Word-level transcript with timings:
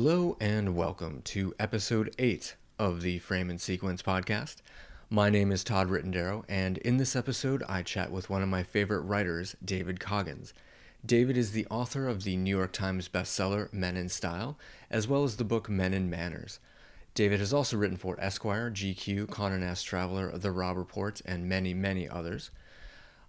Hello 0.00 0.36
and 0.38 0.76
welcome 0.76 1.22
to 1.22 1.52
episode 1.58 2.14
8 2.20 2.54
of 2.78 3.02
the 3.02 3.18
Frame 3.18 3.50
and 3.50 3.60
Sequence 3.60 4.00
podcast. 4.00 4.58
My 5.10 5.28
name 5.28 5.50
is 5.50 5.64
Todd 5.64 5.88
Rittendaro, 5.88 6.44
and 6.48 6.78
in 6.78 6.98
this 6.98 7.16
episode, 7.16 7.64
I 7.68 7.82
chat 7.82 8.12
with 8.12 8.30
one 8.30 8.40
of 8.40 8.48
my 8.48 8.62
favorite 8.62 9.00
writers, 9.00 9.56
David 9.64 9.98
Coggins. 9.98 10.54
David 11.04 11.36
is 11.36 11.50
the 11.50 11.66
author 11.66 12.06
of 12.06 12.22
the 12.22 12.36
New 12.36 12.56
York 12.56 12.72
Times 12.72 13.08
bestseller 13.08 13.72
Men 13.72 13.96
in 13.96 14.08
Style, 14.08 14.56
as 14.88 15.08
well 15.08 15.24
as 15.24 15.36
the 15.36 15.42
book 15.42 15.68
Men 15.68 15.92
and 15.92 16.08
Manners. 16.08 16.60
David 17.14 17.40
has 17.40 17.52
also 17.52 17.76
written 17.76 17.96
for 17.96 18.16
Esquire, 18.20 18.70
GQ, 18.70 19.26
Condé 19.26 19.58
Nast 19.58 19.84
Traveler, 19.84 20.30
The 20.38 20.52
Robb 20.52 20.76
Report, 20.76 21.20
and 21.26 21.48
many, 21.48 21.74
many 21.74 22.08
others. 22.08 22.52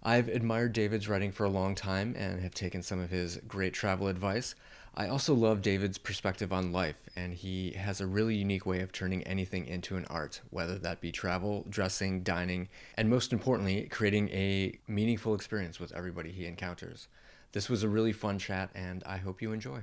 I've 0.04 0.28
admired 0.28 0.72
David's 0.72 1.08
writing 1.08 1.32
for 1.32 1.44
a 1.44 1.50
long 1.50 1.74
time 1.74 2.14
and 2.16 2.40
have 2.40 2.54
taken 2.54 2.82
some 2.82 3.00
of 3.00 3.10
his 3.10 3.38
great 3.48 3.74
travel 3.74 4.06
advice. 4.06 4.54
I 4.94 5.06
also 5.06 5.34
love 5.34 5.62
David's 5.62 5.98
perspective 5.98 6.52
on 6.52 6.72
life, 6.72 7.08
and 7.14 7.32
he 7.32 7.72
has 7.72 8.00
a 8.00 8.06
really 8.06 8.34
unique 8.34 8.66
way 8.66 8.80
of 8.80 8.90
turning 8.90 9.22
anything 9.22 9.66
into 9.66 9.96
an 9.96 10.04
art, 10.10 10.40
whether 10.50 10.78
that 10.78 11.00
be 11.00 11.12
travel, 11.12 11.64
dressing, 11.68 12.22
dining, 12.22 12.68
and 12.96 13.08
most 13.08 13.32
importantly, 13.32 13.86
creating 13.88 14.28
a 14.30 14.78
meaningful 14.88 15.34
experience 15.34 15.78
with 15.78 15.92
everybody 15.92 16.32
he 16.32 16.44
encounters. 16.44 17.06
This 17.52 17.68
was 17.68 17.82
a 17.82 17.88
really 17.88 18.12
fun 18.12 18.38
chat, 18.38 18.70
and 18.74 19.04
I 19.06 19.18
hope 19.18 19.40
you 19.40 19.52
enjoy. 19.52 19.82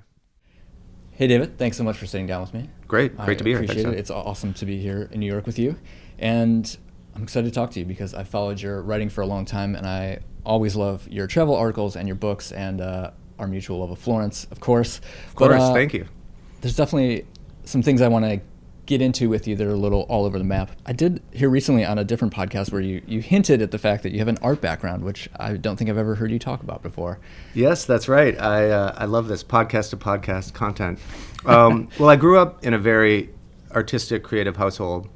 Hey, 1.12 1.28
David, 1.28 1.58
thanks 1.58 1.78
so 1.78 1.84
much 1.84 1.98
for 1.98 2.06
sitting 2.06 2.28
down 2.28 2.42
with 2.42 2.54
me. 2.54 2.70
Great, 2.88 3.16
great 3.16 3.30
I 3.30 3.34
to 3.36 3.44
be 3.44 3.52
here. 3.52 3.60
Appreciate 3.60 3.84
Thanks, 3.84 3.98
it. 3.98 4.00
It's 4.00 4.12
awesome 4.12 4.54
to 4.56 4.66
be 4.66 4.80
here 4.80 5.10
in 5.12 5.22
New 5.22 5.32
York 5.32 5.46
with 5.46 5.58
you, 5.58 5.78
and 6.20 6.78
I'm 7.16 7.24
excited 7.24 7.48
to 7.48 7.56
talk 7.56 7.72
to 7.72 7.80
you 7.80 7.86
because 7.86 8.14
I 8.14 8.26
followed 8.26 8.62
your 8.62 8.82
writing 8.82 9.10
for 9.10 9.22
a 9.22 9.26
long 9.26 9.46
time, 9.46 9.74
and 9.74 9.88
I 9.88 10.20
always 10.46 10.76
love 10.76 11.08
your 11.10 11.28
travel 11.28 11.56
articles 11.56 11.96
and 11.96 12.08
your 12.08 12.16
books, 12.16 12.52
and 12.52 12.82
uh, 12.82 13.12
our 13.40 13.48
mutual 13.48 13.80
love 13.80 13.92
of 13.92 14.00
Florence, 14.00 14.48
of 14.52 14.60
course. 14.60 15.00
Of 15.28 15.36
course, 15.36 15.62
uh, 15.62 15.74
thank 15.74 15.94
you. 15.94 16.08
There's 16.62 16.76
definitely 16.76 17.26
some 17.66 17.82
things 17.82 18.02
I 18.02 18.08
want 18.08 18.26
to 18.26 18.42
get 18.88 19.02
into 19.02 19.30
with 19.30 19.48
you 19.48 19.56
that 19.56 19.68
are 19.68 19.72
a 19.72 19.78
little 19.78 20.04
all 20.04 20.26
over 20.26 20.38
the 20.38 20.46
map. 20.46 20.72
I 20.86 20.94
did 20.94 21.22
hear 21.32 21.50
recently 21.50 21.86
on 21.86 22.00
a 22.00 22.06
different 22.06 22.34
podcast 22.34 22.72
where 22.72 22.82
you, 22.82 23.02
you 23.06 23.20
hinted 23.20 23.62
at 23.62 23.72
the 23.72 23.78
fact 23.78 24.02
that 24.04 24.14
you 24.14 24.20
have 24.20 24.30
an 24.30 24.38
art 24.42 24.62
background, 24.62 25.04
which 25.04 25.30
I 25.36 25.54
don't 25.58 25.76
think 25.76 25.90
I've 25.90 25.98
ever 25.98 26.16
heard 26.16 26.32
you 26.32 26.40
talk 26.40 26.64
about 26.64 26.82
before. 26.82 27.20
Yes, 27.54 27.86
that's 27.86 28.08
right. 28.08 28.40
I, 28.40 28.70
uh, 28.70 28.96
I 28.98 29.06
love 29.06 29.28
this 29.28 29.44
podcast 29.44 29.90
to 29.92 29.98
podcast 29.98 30.54
content. 30.54 31.00
Um, 31.46 31.90
well, 32.00 32.10
I 32.10 32.16
grew 32.16 32.40
up 32.40 32.66
in 32.66 32.74
a 32.74 32.80
very 32.80 33.30
artistic, 33.74 34.24
creative 34.24 34.56
household. 34.56 35.10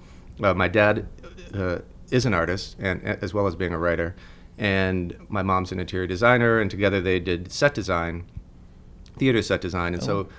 Uh, 0.43 0.53
my 0.53 0.67
dad 0.67 1.07
uh, 1.53 1.79
is 2.11 2.25
an 2.25 2.33
artist, 2.33 2.75
and 2.77 3.01
as 3.03 3.33
well 3.33 3.47
as 3.47 3.55
being 3.55 3.73
a 3.73 3.79
writer 3.79 4.15
and 4.57 5.15
my 5.29 5.41
mom's 5.41 5.71
an 5.71 5.79
interior 5.79 6.07
designer, 6.07 6.59
and 6.59 6.69
together 6.69 7.01
they 7.01 7.19
did 7.19 7.51
set 7.51 7.73
design, 7.73 8.25
theater 9.17 9.41
set 9.41 9.61
design, 9.61 9.93
and 9.93 10.03
oh. 10.03 10.05
so 10.05 10.29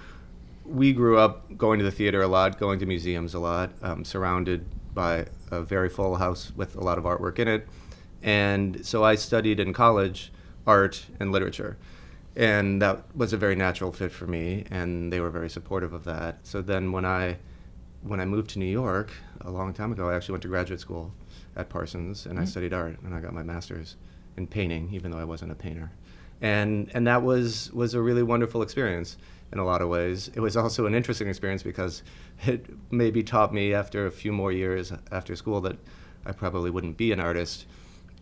we 0.64 0.92
grew 0.92 1.18
up 1.18 1.56
going 1.56 1.78
to 1.78 1.84
the 1.84 1.90
theater 1.90 2.22
a 2.22 2.28
lot, 2.28 2.58
going 2.58 2.78
to 2.78 2.86
museums 2.86 3.34
a 3.34 3.38
lot, 3.38 3.72
um, 3.82 4.04
surrounded 4.04 4.64
by 4.94 5.26
a 5.50 5.62
very 5.62 5.88
full 5.88 6.16
house 6.16 6.52
with 6.54 6.76
a 6.76 6.80
lot 6.80 6.98
of 6.98 7.04
artwork 7.04 7.38
in 7.38 7.48
it, 7.48 7.66
and 8.22 8.84
so 8.84 9.04
I 9.04 9.14
studied 9.16 9.58
in 9.58 9.72
college 9.72 10.32
art 10.66 11.06
and 11.18 11.32
literature, 11.32 11.76
and 12.36 12.80
that 12.80 13.04
was 13.16 13.32
a 13.32 13.36
very 13.36 13.56
natural 13.56 13.92
fit 13.92 14.12
for 14.12 14.26
me, 14.26 14.64
and 14.70 15.12
they 15.12 15.20
were 15.20 15.30
very 15.30 15.50
supportive 15.50 15.92
of 15.92 16.04
that. 16.04 16.38
So 16.44 16.62
then 16.62 16.92
when 16.92 17.04
I 17.04 17.38
when 18.02 18.20
I 18.20 18.24
moved 18.24 18.50
to 18.50 18.58
New 18.58 18.66
York 18.66 19.12
a 19.40 19.50
long 19.50 19.72
time 19.72 19.92
ago, 19.92 20.08
I 20.08 20.16
actually 20.16 20.32
went 20.32 20.42
to 20.42 20.48
graduate 20.48 20.80
school 20.80 21.12
at 21.56 21.68
Parsons, 21.68 22.26
and 22.26 22.34
mm-hmm. 22.34 22.42
I 22.42 22.46
studied 22.46 22.72
art, 22.72 22.98
and 23.02 23.14
I 23.14 23.20
got 23.20 23.32
my 23.32 23.42
master's 23.42 23.96
in 24.36 24.46
painting, 24.46 24.90
even 24.92 25.10
though 25.10 25.18
I 25.18 25.24
wasn't 25.24 25.52
a 25.52 25.54
painter. 25.54 25.90
And, 26.40 26.90
and 26.94 27.06
that 27.06 27.22
was, 27.22 27.70
was 27.72 27.94
a 27.94 28.00
really 28.00 28.22
wonderful 28.22 28.62
experience 28.62 29.16
in 29.52 29.58
a 29.58 29.64
lot 29.64 29.82
of 29.82 29.88
ways. 29.88 30.30
It 30.34 30.40
was 30.40 30.56
also 30.56 30.86
an 30.86 30.94
interesting 30.94 31.28
experience 31.28 31.62
because 31.62 32.02
it 32.46 32.66
maybe 32.90 33.22
taught 33.22 33.52
me 33.52 33.74
after 33.74 34.06
a 34.06 34.10
few 34.10 34.32
more 34.32 34.50
years 34.50 34.92
after 35.12 35.36
school 35.36 35.60
that 35.60 35.76
I 36.26 36.32
probably 36.32 36.70
wouldn't 36.70 36.96
be 36.96 37.12
an 37.12 37.20
artist, 37.20 37.66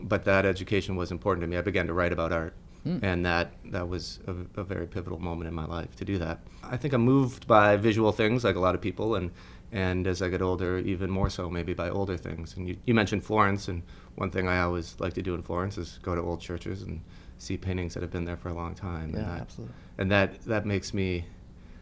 but 0.00 0.24
that 0.24 0.44
education 0.44 0.96
was 0.96 1.10
important 1.10 1.42
to 1.42 1.46
me. 1.46 1.56
I 1.56 1.62
began 1.62 1.86
to 1.86 1.94
write 1.94 2.12
about 2.12 2.32
art. 2.32 2.54
Mm. 2.86 3.02
And 3.02 3.26
that, 3.26 3.52
that 3.66 3.88
was 3.88 4.20
a, 4.26 4.60
a, 4.60 4.64
very 4.64 4.86
pivotal 4.86 5.18
moment 5.18 5.48
in 5.48 5.54
my 5.54 5.66
life 5.66 5.94
to 5.96 6.04
do 6.06 6.16
that. 6.16 6.40
I 6.64 6.78
think 6.78 6.94
I'm 6.94 7.02
moved 7.02 7.46
by 7.46 7.76
visual 7.76 8.10
things 8.10 8.42
like 8.42 8.56
a 8.56 8.58
lot 8.58 8.74
of 8.74 8.80
people, 8.80 9.16
and, 9.16 9.30
and 9.72 10.06
as 10.06 10.20
I 10.22 10.28
get 10.28 10.42
older, 10.42 10.78
even 10.78 11.10
more 11.10 11.30
so 11.30 11.48
maybe 11.48 11.74
by 11.74 11.88
older 11.88 12.16
things. 12.16 12.56
And 12.56 12.68
you, 12.68 12.76
you 12.84 12.94
mentioned 12.94 13.24
Florence, 13.24 13.68
and 13.68 13.82
one 14.16 14.30
thing 14.30 14.48
I 14.48 14.60
always 14.60 14.96
like 14.98 15.14
to 15.14 15.22
do 15.22 15.34
in 15.34 15.42
Florence 15.42 15.78
is 15.78 15.98
go 16.02 16.14
to 16.14 16.20
old 16.20 16.40
churches 16.40 16.82
and 16.82 17.00
see 17.38 17.56
paintings 17.56 17.94
that 17.94 18.02
have 18.02 18.10
been 18.10 18.24
there 18.24 18.36
for 18.36 18.48
a 18.48 18.54
long 18.54 18.74
time. 18.74 19.12
Yeah, 19.12 19.20
and 19.20 19.28
that, 19.28 19.40
absolutely. 19.40 19.74
And 19.98 20.10
that 20.10 20.40
that 20.42 20.66
makes 20.66 20.92
me 20.92 21.24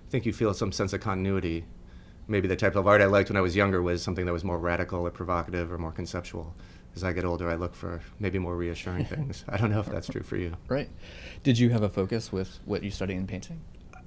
I 0.08 0.10
think 0.10 0.24
you 0.24 0.32
feel 0.32 0.54
some 0.54 0.72
sense 0.72 0.94
of 0.94 1.02
continuity. 1.02 1.64
Maybe 2.28 2.48
the 2.48 2.56
type 2.56 2.76
of 2.76 2.86
art 2.86 3.02
I 3.02 3.06
liked 3.06 3.28
when 3.28 3.36
I 3.36 3.42
was 3.42 3.54
younger 3.54 3.82
was 3.82 4.02
something 4.02 4.24
that 4.24 4.32
was 4.32 4.42
more 4.42 4.58
radical 4.58 5.06
or 5.06 5.10
provocative 5.10 5.70
or 5.70 5.76
more 5.76 5.92
conceptual. 5.92 6.54
As 6.96 7.04
I 7.04 7.12
get 7.12 7.26
older, 7.26 7.50
I 7.50 7.56
look 7.56 7.74
for 7.74 8.00
maybe 8.18 8.38
more 8.38 8.56
reassuring 8.56 9.04
things. 9.14 9.44
I 9.48 9.58
don't 9.58 9.70
know 9.70 9.80
if 9.80 9.86
that's 9.86 10.08
true 10.08 10.22
for 10.22 10.36
you. 10.36 10.56
Right. 10.66 10.88
Did 11.42 11.58
you 11.58 11.68
have 11.70 11.82
a 11.82 11.90
focus 11.90 12.32
with 12.32 12.58
what 12.64 12.82
you 12.82 12.90
study 12.90 13.14
in 13.14 13.26
painting? 13.26 13.60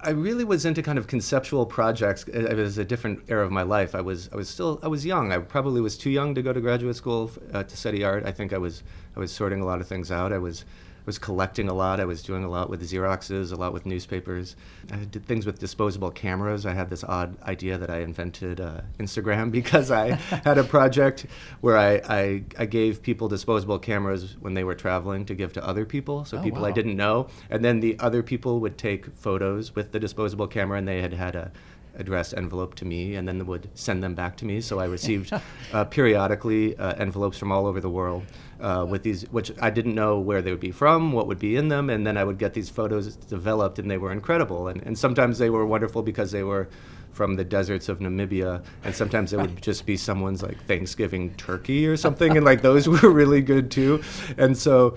I 0.04 0.10
really 0.10 0.42
was 0.42 0.64
into 0.64 0.82
kind 0.82 0.98
of 0.98 1.06
conceptual 1.06 1.64
projects. 1.64 2.24
It 2.24 2.56
was 2.56 2.76
a 2.76 2.84
different 2.84 3.20
era 3.28 3.44
of 3.44 3.52
my 3.52 3.62
life. 3.62 3.94
I 3.94 4.00
was 4.00 4.28
I 4.32 4.36
was 4.36 4.48
still 4.48 4.80
I 4.82 4.88
was 4.88 5.06
young. 5.06 5.32
I 5.32 5.38
probably 5.38 5.80
was 5.80 5.96
too 5.96 6.10
young 6.10 6.34
to 6.34 6.42
go 6.42 6.52
to 6.52 6.60
graduate 6.60 6.96
school 6.96 7.30
uh, 7.52 7.62
to 7.62 7.76
study 7.76 8.02
art. 8.02 8.24
I 8.26 8.32
think 8.32 8.52
I 8.52 8.58
was 8.58 8.82
I 9.16 9.20
was 9.20 9.30
sorting 9.30 9.60
a 9.60 9.64
lot 9.64 9.80
of 9.80 9.86
things 9.86 10.10
out. 10.10 10.32
I 10.32 10.38
was 10.38 10.64
was 11.06 11.18
collecting 11.18 11.68
a 11.68 11.74
lot. 11.74 12.00
I 12.00 12.04
was 12.04 12.22
doing 12.22 12.44
a 12.44 12.48
lot 12.48 12.70
with 12.70 12.82
Xeroxes, 12.82 13.52
a 13.52 13.56
lot 13.56 13.72
with 13.72 13.86
newspapers. 13.86 14.56
I 14.90 14.96
did 14.96 15.26
things 15.26 15.46
with 15.46 15.58
disposable 15.58 16.10
cameras. 16.10 16.66
I 16.66 16.72
had 16.72 16.90
this 16.90 17.04
odd 17.04 17.40
idea 17.42 17.78
that 17.78 17.90
I 17.90 18.00
invented 18.00 18.60
uh, 18.60 18.82
Instagram 18.98 19.50
because 19.62 19.90
I 19.90 20.12
had 20.44 20.58
a 20.58 20.64
project 20.64 21.26
where 21.60 21.76
I, 21.76 22.00
I, 22.08 22.44
I, 22.58 22.66
gave 22.66 23.02
people 23.02 23.28
disposable 23.28 23.78
cameras 23.78 24.36
when 24.40 24.54
they 24.54 24.64
were 24.64 24.74
traveling 24.74 25.26
to 25.26 25.34
give 25.34 25.52
to 25.54 25.66
other 25.66 25.84
people, 25.84 26.24
so 26.24 26.38
oh, 26.38 26.42
people 26.42 26.62
wow. 26.62 26.68
I 26.68 26.72
didn't 26.72 26.96
know. 26.96 27.28
And 27.50 27.64
then 27.64 27.80
the 27.80 27.98
other 27.98 28.22
people 28.22 28.60
would 28.60 28.78
take 28.78 29.14
photos 29.16 29.74
with 29.74 29.92
the 29.92 30.00
disposable 30.00 30.46
camera, 30.46 30.78
and 30.78 30.88
they 30.88 31.02
had 31.02 31.12
had 31.12 31.34
a 31.34 31.52
address 31.96 32.32
envelope 32.32 32.74
to 32.76 32.84
me 32.84 33.14
and 33.14 33.28
then 33.28 33.44
would 33.46 33.68
send 33.74 34.02
them 34.02 34.14
back 34.14 34.36
to 34.38 34.44
me. 34.44 34.60
So 34.60 34.78
I 34.78 34.86
received 34.86 35.32
uh, 35.72 35.84
periodically 35.84 36.76
uh, 36.76 36.94
envelopes 36.94 37.38
from 37.38 37.52
all 37.52 37.66
over 37.66 37.80
the 37.80 37.90
world 37.90 38.24
uh, 38.62 38.86
with 38.88 39.02
these, 39.02 39.22
which 39.32 39.52
I 39.60 39.70
didn't 39.70 39.94
know 39.94 40.20
where 40.20 40.40
they 40.40 40.52
would 40.52 40.60
be 40.60 40.70
from, 40.70 41.12
what 41.12 41.26
would 41.26 41.40
be 41.40 41.56
in 41.56 41.68
them, 41.68 41.90
and 41.90 42.06
then 42.06 42.16
I 42.16 42.24
would 42.24 42.38
get 42.38 42.54
these 42.54 42.70
photos 42.70 43.16
developed, 43.16 43.78
and 43.80 43.90
they 43.90 43.98
were 43.98 44.12
incredible. 44.12 44.68
And, 44.68 44.80
and 44.82 44.96
sometimes 44.96 45.38
they 45.38 45.50
were 45.50 45.66
wonderful 45.66 46.02
because 46.02 46.30
they 46.30 46.44
were 46.44 46.68
from 47.10 47.34
the 47.34 47.44
deserts 47.44 47.88
of 47.88 47.98
Namibia, 47.98 48.64
and 48.84 48.94
sometimes 48.94 49.32
it 49.32 49.38
would 49.38 49.60
just 49.60 49.84
be 49.84 49.96
someone's 49.96 50.42
like 50.42 50.64
Thanksgiving 50.64 51.34
turkey 51.34 51.86
or 51.86 51.96
something, 51.96 52.36
and 52.36 52.46
like 52.46 52.62
those 52.62 52.88
were 53.02 53.10
really 53.10 53.42
good 53.42 53.70
too. 53.70 54.02
And 54.38 54.56
so. 54.56 54.96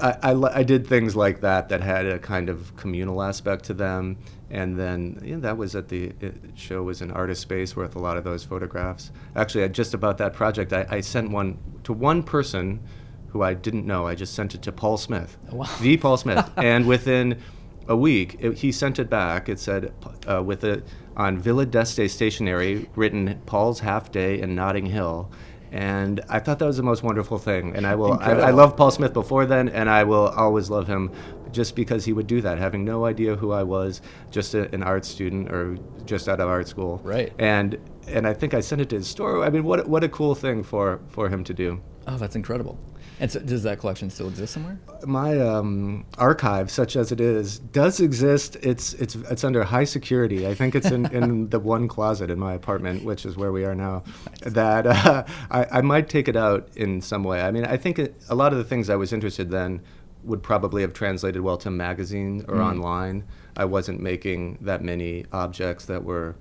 I, 0.00 0.16
I, 0.22 0.60
I, 0.60 0.62
did 0.62 0.86
things 0.86 1.14
like 1.14 1.42
that 1.42 1.68
that 1.68 1.82
had 1.82 2.06
a 2.06 2.18
kind 2.18 2.48
of 2.48 2.74
communal 2.76 3.22
aspect 3.22 3.66
to 3.66 3.74
them 3.74 4.16
and 4.52 4.78
then 4.78 5.20
yeah, 5.22 5.36
that 5.36 5.58
was 5.58 5.74
at 5.74 5.88
the 5.88 6.12
show 6.54 6.82
was 6.82 7.02
an 7.02 7.10
artist 7.10 7.42
space 7.42 7.76
with 7.76 7.94
a 7.94 7.98
lot 7.98 8.16
of 8.16 8.24
those 8.24 8.42
photographs. 8.42 9.10
Actually, 9.36 9.64
I, 9.64 9.68
just 9.68 9.92
about 9.92 10.16
that 10.16 10.32
project, 10.32 10.72
I, 10.72 10.86
I, 10.88 11.00
sent 11.00 11.30
one 11.30 11.58
to 11.84 11.92
one 11.92 12.22
person 12.22 12.80
who 13.32 13.42
I 13.42 13.54
didn't 13.54 13.86
know. 13.86 14.06
I 14.06 14.14
just 14.14 14.34
sent 14.34 14.54
it 14.54 14.62
to 14.62 14.72
Paul 14.72 14.96
Smith, 14.96 15.38
oh, 15.50 15.56
wow. 15.56 15.68
the 15.80 15.96
Paul 15.96 16.16
Smith, 16.16 16.50
and 16.56 16.86
within 16.86 17.40
a 17.88 17.96
week, 17.96 18.36
it, 18.38 18.58
he 18.58 18.70
sent 18.72 18.98
it 18.98 19.10
back. 19.10 19.48
It 19.48 19.58
said 19.58 19.92
uh, 20.28 20.42
with 20.42 20.64
it 20.64 20.84
on 21.16 21.38
Villa 21.38 21.66
d'Este 21.66 22.08
stationery, 22.08 22.88
written 22.94 23.40
Paul's 23.46 23.80
Half 23.80 24.12
Day 24.12 24.40
in 24.40 24.54
Notting 24.54 24.86
Hill. 24.86 25.30
And 25.70 26.20
I 26.28 26.38
thought 26.38 26.58
that 26.58 26.66
was 26.66 26.76
the 26.76 26.82
most 26.82 27.02
wonderful 27.02 27.38
thing. 27.38 27.74
And 27.74 27.86
I 27.86 27.94
will, 27.94 28.18
I, 28.20 28.32
I 28.32 28.50
love 28.50 28.76
Paul 28.76 28.90
Smith 28.90 29.14
before 29.14 29.46
then, 29.46 29.70
and 29.70 29.88
I 29.88 30.04
will 30.04 30.28
always 30.28 30.68
love 30.68 30.86
him 30.86 31.10
just 31.50 31.74
because 31.74 32.04
he 32.04 32.12
would 32.12 32.26
do 32.26 32.40
that, 32.42 32.58
having 32.58 32.84
no 32.84 33.06
idea 33.06 33.36
who 33.36 33.52
I 33.52 33.62
was, 33.62 34.02
just 34.30 34.54
a, 34.54 34.72
an 34.74 34.82
art 34.82 35.04
student 35.04 35.50
or 35.50 35.78
just 36.04 36.28
out 36.28 36.40
of 36.40 36.48
art 36.48 36.68
school. 36.68 37.00
Right. 37.02 37.32
And 37.38 37.78
and 38.06 38.26
I 38.26 38.34
think 38.34 38.52
I 38.52 38.60
sent 38.60 38.80
it 38.80 38.88
to 38.90 38.96
his 38.96 39.06
store. 39.06 39.44
I 39.44 39.50
mean, 39.50 39.64
what 39.64 39.88
what 39.88 40.02
a 40.04 40.08
cool 40.08 40.34
thing 40.34 40.62
for 40.62 41.00
for 41.08 41.28
him 41.28 41.44
to 41.44 41.54
do. 41.54 41.80
Oh, 42.06 42.16
that's 42.16 42.36
incredible. 42.36 42.78
And 43.22 43.30
so 43.30 43.38
does 43.38 43.62
that 43.62 43.78
collection 43.78 44.10
still 44.10 44.26
exist 44.26 44.52
somewhere? 44.52 44.80
My 45.06 45.38
um, 45.38 46.04
archive, 46.18 46.72
such 46.72 46.96
as 46.96 47.12
it 47.12 47.20
is, 47.20 47.60
does 47.60 48.00
exist. 48.00 48.56
It's 48.60 48.94
it's 48.94 49.14
it's 49.14 49.44
under 49.44 49.62
high 49.62 49.84
security. 49.84 50.44
I 50.44 50.54
think 50.54 50.74
it's 50.74 50.90
in, 50.90 51.06
in 51.14 51.48
the 51.50 51.60
one 51.60 51.86
closet 51.86 52.30
in 52.30 52.40
my 52.40 52.54
apartment, 52.54 53.04
which 53.04 53.24
is 53.24 53.36
where 53.36 53.52
we 53.52 53.64
are 53.64 53.76
now. 53.76 54.02
Nice. 54.42 54.54
That 54.54 54.86
uh, 54.88 55.24
I, 55.52 55.66
I 55.70 55.80
might 55.82 56.08
take 56.08 56.26
it 56.26 56.34
out 56.34 56.68
in 56.74 57.00
some 57.00 57.22
way. 57.22 57.42
I 57.42 57.52
mean, 57.52 57.64
I 57.64 57.76
think 57.76 58.00
it, 58.00 58.20
a 58.28 58.34
lot 58.34 58.50
of 58.50 58.58
the 58.58 58.64
things 58.64 58.90
I 58.90 58.96
was 58.96 59.12
interested 59.12 59.52
then 59.52 59.82
would 60.24 60.42
probably 60.42 60.82
have 60.82 60.92
translated 60.92 61.42
well 61.42 61.58
to 61.58 61.70
magazine 61.70 62.44
or 62.48 62.56
mm. 62.56 62.64
online. 62.64 63.22
I 63.56 63.66
wasn't 63.66 64.00
making 64.00 64.58
that 64.62 64.82
many 64.82 65.26
objects 65.32 65.84
that 65.84 66.02
were 66.02 66.34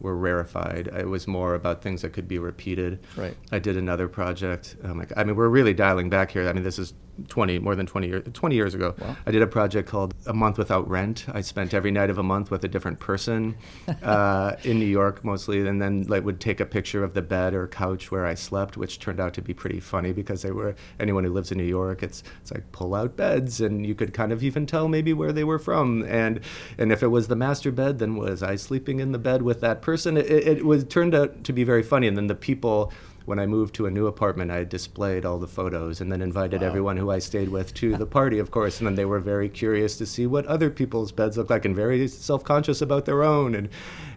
were 0.00 0.16
rarefied. 0.16 0.88
It 0.88 1.08
was 1.08 1.26
more 1.26 1.54
about 1.54 1.82
things 1.82 2.02
that 2.02 2.12
could 2.12 2.28
be 2.28 2.38
repeated. 2.38 3.00
Right. 3.16 3.36
I 3.52 3.58
did 3.58 3.76
another 3.76 4.08
project. 4.08 4.76
Um, 4.82 4.98
My, 4.98 5.06
I 5.16 5.24
mean, 5.24 5.36
we're 5.36 5.48
really 5.48 5.74
dialing 5.74 6.10
back 6.10 6.30
here. 6.30 6.48
I 6.48 6.52
mean, 6.52 6.64
this 6.64 6.78
is 6.78 6.94
20 7.28 7.58
more 7.58 7.74
than 7.74 7.86
20 7.86 8.06
years 8.06 8.24
20 8.32 8.54
years 8.54 8.74
ago. 8.74 8.94
Wow. 8.98 9.16
i 9.26 9.30
did 9.30 9.42
a 9.42 9.46
project 9.46 9.88
called 9.88 10.14
a 10.26 10.34
month 10.34 10.58
without 10.58 10.88
rent. 10.88 11.26
I 11.32 11.40
spent 11.40 11.74
every 11.74 11.90
night 11.90 12.10
of 12.10 12.18
a 12.18 12.22
month 12.22 12.50
with 12.50 12.64
a 12.64 12.68
different 12.68 13.00
person 13.00 13.56
uh, 14.02 14.56
in 14.64 14.78
new 14.78 14.86
york 14.86 15.24
mostly 15.24 15.66
and 15.66 15.80
then 15.80 16.02
like 16.08 16.24
would 16.24 16.40
take 16.40 16.60
a 16.60 16.66
picture 16.66 17.02
of 17.04 17.14
the 17.14 17.22
bed 17.22 17.54
or 17.54 17.66
couch 17.66 18.10
where 18.10 18.26
i 18.26 18.34
slept 18.34 18.76
which 18.76 18.98
turned 18.98 19.20
out 19.20 19.34
to 19.34 19.42
be 19.42 19.54
pretty 19.54 19.80
funny 19.80 20.12
because 20.12 20.42
they 20.42 20.50
were 20.50 20.74
anyone 21.00 21.24
who 21.24 21.30
lives 21.30 21.50
in 21.50 21.58
new 21.58 21.64
york 21.64 22.02
it's 22.02 22.22
it's 22.40 22.52
like 22.52 22.70
pull 22.72 22.94
out 22.94 23.16
beds 23.16 23.60
and 23.60 23.86
you 23.86 23.94
could 23.94 24.12
kind 24.12 24.32
of 24.32 24.42
even 24.42 24.66
tell 24.66 24.88
maybe 24.88 25.12
where 25.12 25.32
they 25.32 25.44
were 25.44 25.58
from. 25.58 26.04
And 26.04 26.40
and 26.78 26.92
if 26.92 27.02
it 27.02 27.08
was 27.08 27.28
the 27.28 27.36
master 27.36 27.70
bed 27.70 27.98
then 27.98 28.16
was 28.16 28.42
i 28.42 28.56
sleeping 28.56 29.00
in 29.00 29.12
the 29.12 29.18
bed 29.18 29.42
with 29.42 29.60
that 29.60 29.82
person? 29.82 30.16
It, 30.16 30.26
it 30.30 30.64
was 30.64 30.84
turned 30.84 31.14
out 31.14 31.44
to 31.44 31.52
be 31.52 31.64
very 31.64 31.82
funny. 31.82 32.06
And 32.06 32.16
then 32.16 32.28
the 32.28 32.34
people 32.34 32.92
when 33.28 33.38
I 33.38 33.46
moved 33.46 33.74
to 33.74 33.86
a 33.86 33.90
new 33.90 34.06
apartment, 34.06 34.50
I 34.50 34.64
displayed 34.64 35.26
all 35.26 35.38
the 35.38 35.46
photos 35.46 36.00
and 36.00 36.10
then 36.10 36.22
invited 36.22 36.62
Wow. 36.62 36.66
everyone 36.68 36.96
who 36.96 37.10
I 37.10 37.18
stayed 37.18 37.50
with 37.50 37.74
to 37.74 37.96
the 37.96 38.06
party, 38.18 38.38
of 38.38 38.50
course. 38.50 38.78
And 38.78 38.86
then 38.86 38.94
they 38.94 39.04
were 39.04 39.20
very 39.20 39.48
curious 39.50 39.98
to 39.98 40.06
see 40.06 40.26
what 40.26 40.46
other 40.46 40.70
people's 40.70 41.12
beds 41.12 41.36
look 41.36 41.50
like 41.50 41.66
and 41.66 41.76
very 41.76 42.08
self 42.08 42.42
conscious 42.42 42.80
about 42.80 43.04
their 43.04 43.22
own. 43.22 43.54
And 43.54 43.68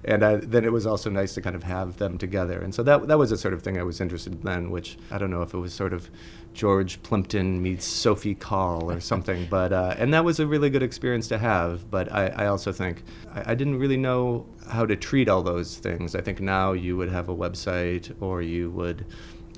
and 0.03 0.23
I, 0.25 0.35
then 0.37 0.65
it 0.65 0.71
was 0.71 0.87
also 0.87 1.09
nice 1.11 1.35
to 1.35 1.41
kind 1.41 1.55
of 1.55 1.63
have 1.63 1.97
them 1.97 2.17
together. 2.17 2.59
And 2.61 2.73
so 2.73 2.81
that 2.83 3.07
that 3.09 3.19
was 3.19 3.29
the 3.29 3.37
sort 3.37 3.53
of 3.53 3.61
thing 3.61 3.77
I 3.77 3.83
was 3.83 3.99
interested 4.01 4.33
in 4.33 4.41
then, 4.41 4.71
which 4.71 4.97
I 5.11 5.17
don't 5.17 5.29
know 5.29 5.41
if 5.43 5.53
it 5.53 5.59
was 5.59 5.73
sort 5.73 5.93
of 5.93 6.09
George 6.53 7.01
Plimpton 7.03 7.61
meets 7.61 7.85
Sophie 7.85 8.35
Calle 8.35 8.91
or 8.91 8.99
something, 8.99 9.47
but 9.49 9.71
uh, 9.71 9.95
and 9.97 10.13
that 10.13 10.23
was 10.25 10.39
a 10.39 10.47
really 10.47 10.69
good 10.69 10.83
experience 10.83 11.27
to 11.29 11.37
have. 11.37 11.89
But 11.91 12.11
I, 12.11 12.27
I 12.27 12.47
also 12.47 12.71
think 12.71 13.03
I, 13.33 13.51
I 13.51 13.55
didn't 13.55 13.77
really 13.77 13.97
know 13.97 14.45
how 14.71 14.85
to 14.85 14.95
treat 14.95 15.27
all 15.29 15.43
those 15.43 15.77
things. 15.77 16.15
I 16.15 16.21
think 16.21 16.39
now 16.39 16.71
you 16.71 16.95
would 16.97 17.09
have 17.09 17.27
a 17.29 17.35
website 17.35 18.15
or 18.21 18.41
you 18.41 18.71
would 18.71 19.05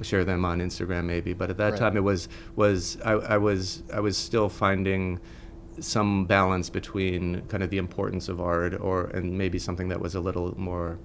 share 0.01 0.25
them 0.25 0.44
on 0.44 0.60
Instagram 0.60 1.06
maybe, 1.06 1.33
but 1.33 1.50
at 1.51 1.57
that 1.57 1.71
Right. 1.74 1.80
time 1.80 1.95
it 1.98 2.04
was 2.04 2.27
was 2.56 2.98
I, 3.06 3.12
I 3.12 3.38
was 3.38 3.83
I 3.94 4.00
was 4.00 4.18
still 4.18 4.50
finding 4.50 5.19
some 5.80 6.25
balance 6.25 6.69
between 6.69 7.42
kind 7.48 7.63
of 7.63 7.69
the 7.69 7.77
importance 7.77 8.27
of 8.27 8.42
art 8.42 8.80
or 8.80 9.06
and 9.07 9.38
maybe 9.38 9.60
something 9.60 9.88
that 9.89 10.00
was 10.01 10.15
a 10.15 10.19
little 10.19 10.60
more 10.60 10.98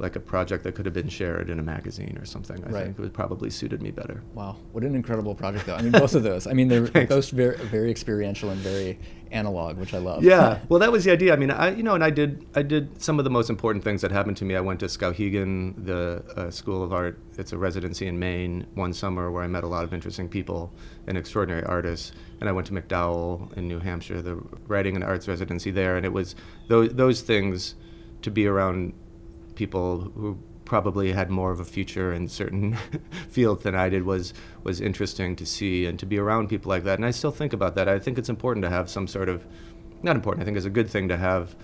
like 0.00 0.14
a 0.14 0.20
project 0.20 0.62
that 0.62 0.76
could 0.76 0.86
have 0.86 0.94
been 0.94 1.08
shared 1.08 1.50
in 1.50 1.58
a 1.58 1.62
magazine 1.62 2.16
or 2.20 2.24
something. 2.24 2.62
I 2.64 2.68
Right. 2.70 2.84
think 2.84 2.98
it 3.00 3.02
would 3.02 3.12
probably 3.12 3.50
suited 3.50 3.82
me 3.82 3.90
better. 3.90 4.22
Wow, 4.34 4.54
what 4.70 4.84
an 4.84 4.94
incredible 4.94 5.34
project, 5.34 5.66
though. 5.66 5.74
I 5.74 5.82
mean, 5.82 5.90
both 5.90 6.14
of 6.14 6.22
those. 6.22 6.46
I 6.46 6.52
mean, 6.52 6.68
they're 6.68 6.86
Thanks. 6.98 7.12
both 7.12 7.30
very, 7.30 7.56
very 7.56 7.90
experiential 7.90 8.50
and 8.50 8.60
very 8.60 9.00
analog, 9.32 9.76
which 9.78 9.94
I 9.94 9.98
love. 9.98 10.22
yeah. 10.22 10.58
Well 10.68 10.80
that 10.80 10.92
was 10.92 11.04
the 11.04 11.12
idea. 11.12 11.32
I 11.32 11.36
mean 11.36 11.50
i 11.50 11.74
you 11.74 11.82
know 11.82 11.94
and 11.94 12.04
i 12.04 12.10
did 12.10 12.44
i 12.54 12.62
did 12.62 13.00
some 13.02 13.18
of 13.18 13.24
the 13.24 13.30
most 13.30 13.50
important 13.50 13.84
things 13.84 14.00
that 14.02 14.10
happened 14.10 14.36
to 14.38 14.44
me. 14.44 14.56
I 14.56 14.60
went 14.60 14.80
to 14.80 14.86
skowhegan 14.86 15.84
the 15.84 16.22
uh, 16.36 16.50
school 16.50 16.82
of 16.82 16.92
art. 16.92 17.18
It's 17.38 17.52
a 17.52 17.58
residency 17.58 18.06
in 18.06 18.18
maine. 18.18 18.66
One 18.74 18.92
summer 18.92 19.30
where 19.30 19.42
i 19.42 19.46
met 19.46 19.64
a 19.64 19.68
lot 19.68 19.84
of 19.84 19.92
interesting 19.92 20.28
people 20.28 20.72
and 21.06 21.16
extraordinary 21.18 21.64
artists. 21.64 22.12
And 22.40 22.48
i 22.48 22.52
went 22.52 22.66
to 22.68 22.72
MacDowell 22.72 23.56
in 23.56 23.68
new 23.68 23.78
hampshire 23.80 24.22
the 24.22 24.36
writing 24.66 24.94
and 24.96 25.04
arts 25.04 25.26
residency 25.28 25.70
there. 25.70 25.96
And 25.96 26.04
it 26.06 26.12
was 26.12 26.34
those, 26.68 26.90
those 26.94 27.20
things 27.22 27.74
to 28.22 28.30
be 28.30 28.46
around 28.46 28.92
people 29.54 30.12
who 30.14 30.38
probably 30.68 31.12
had 31.12 31.30
more 31.30 31.50
of 31.50 31.58
a 31.58 31.64
future 31.64 32.12
in 32.12 32.28
certain 32.28 32.76
fields 33.28 33.62
than 33.62 33.74
I 33.74 33.88
did 33.88 34.04
was 34.04 34.34
was 34.62 34.80
interesting 34.80 35.34
to 35.36 35.46
see 35.46 35.86
and 35.86 35.98
to 35.98 36.06
be 36.06 36.18
around 36.18 36.48
people 36.48 36.68
like 36.68 36.84
that. 36.84 36.98
And 36.98 37.06
I 37.06 37.10
still 37.10 37.32
think 37.32 37.52
about 37.52 37.74
that. 37.74 37.88
I 37.88 37.98
think 37.98 38.18
it's 38.18 38.28
important 38.28 38.62
to 38.64 38.70
have 38.70 38.88
some 38.88 39.08
sort 39.08 39.28
of 39.28 39.44
not 40.02 40.14
important. 40.14 40.42
I 40.42 40.44
think 40.44 40.56
it's 40.56 40.66
a 40.66 40.70
good 40.70 40.88
thing 40.88 41.08
to 41.08 41.16
have 41.16 41.56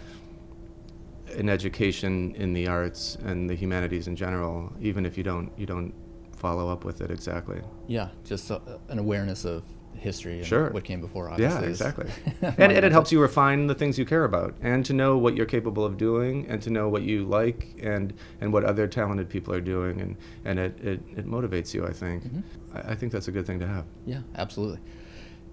an 1.37 1.49
education 1.49 2.35
in 2.37 2.55
the 2.55 2.67
arts 2.67 3.17
and 3.25 3.49
the 3.49 3.55
humanities 3.55 4.09
in 4.09 4.17
general, 4.17 4.73
even 4.81 5.05
if 5.05 5.19
you 5.19 5.23
don't 5.23 5.53
you 5.59 5.67
don't 5.67 5.93
follow 6.35 6.69
up 6.69 6.85
with 6.85 7.00
it 7.00 7.11
exactly. 7.11 7.61
Yeah, 7.87 8.09
just 8.25 8.50
uh, 8.50 8.59
an 8.89 8.99
awareness 8.99 9.45
of 9.45 9.65
history 9.96 10.38
and 10.38 10.46
Sure. 10.46 10.70
what 10.70 10.85
came 10.85 11.00
before. 11.00 11.26
Yeah, 11.29 11.32
Obviously, 11.55 11.69
is 11.69 11.81
exactly. 11.81 12.11
and, 12.58 12.73
and 12.73 12.85
it 12.85 12.93
helps 12.93 13.11
you 13.12 13.20
refine 13.20 13.67
the 13.67 13.75
things 13.75 13.99
you 13.99 14.05
care 14.05 14.25
about, 14.25 14.55
and 14.61 14.85
to 14.87 14.93
know 14.93 15.17
what 15.19 15.35
you're 15.37 15.46
capable 15.46 15.85
of 15.85 15.96
doing, 15.96 16.46
and 16.49 16.61
to 16.62 16.70
know 16.70 16.88
what 16.88 17.02
you 17.02 17.25
like, 17.25 17.75
and 17.82 18.12
and 18.41 18.52
what 18.52 18.64
other 18.64 18.87
talented 18.87 19.29
people 19.29 19.52
are 19.55 19.61
doing, 19.61 20.00
and 20.00 20.17
and 20.44 20.58
it 20.58 20.79
it, 20.82 21.00
it 21.17 21.26
motivates 21.26 21.73
you. 21.75 21.87
I 21.87 21.93
think. 21.93 22.25
Mhm. 22.25 22.43
I, 22.75 22.93
I 22.93 22.94
think 22.94 23.12
that's 23.12 23.29
a 23.29 23.32
good 23.32 23.46
thing 23.46 23.58
to 23.61 23.67
have. 23.67 23.85
Yeah, 24.06 24.20
absolutely. 24.37 24.81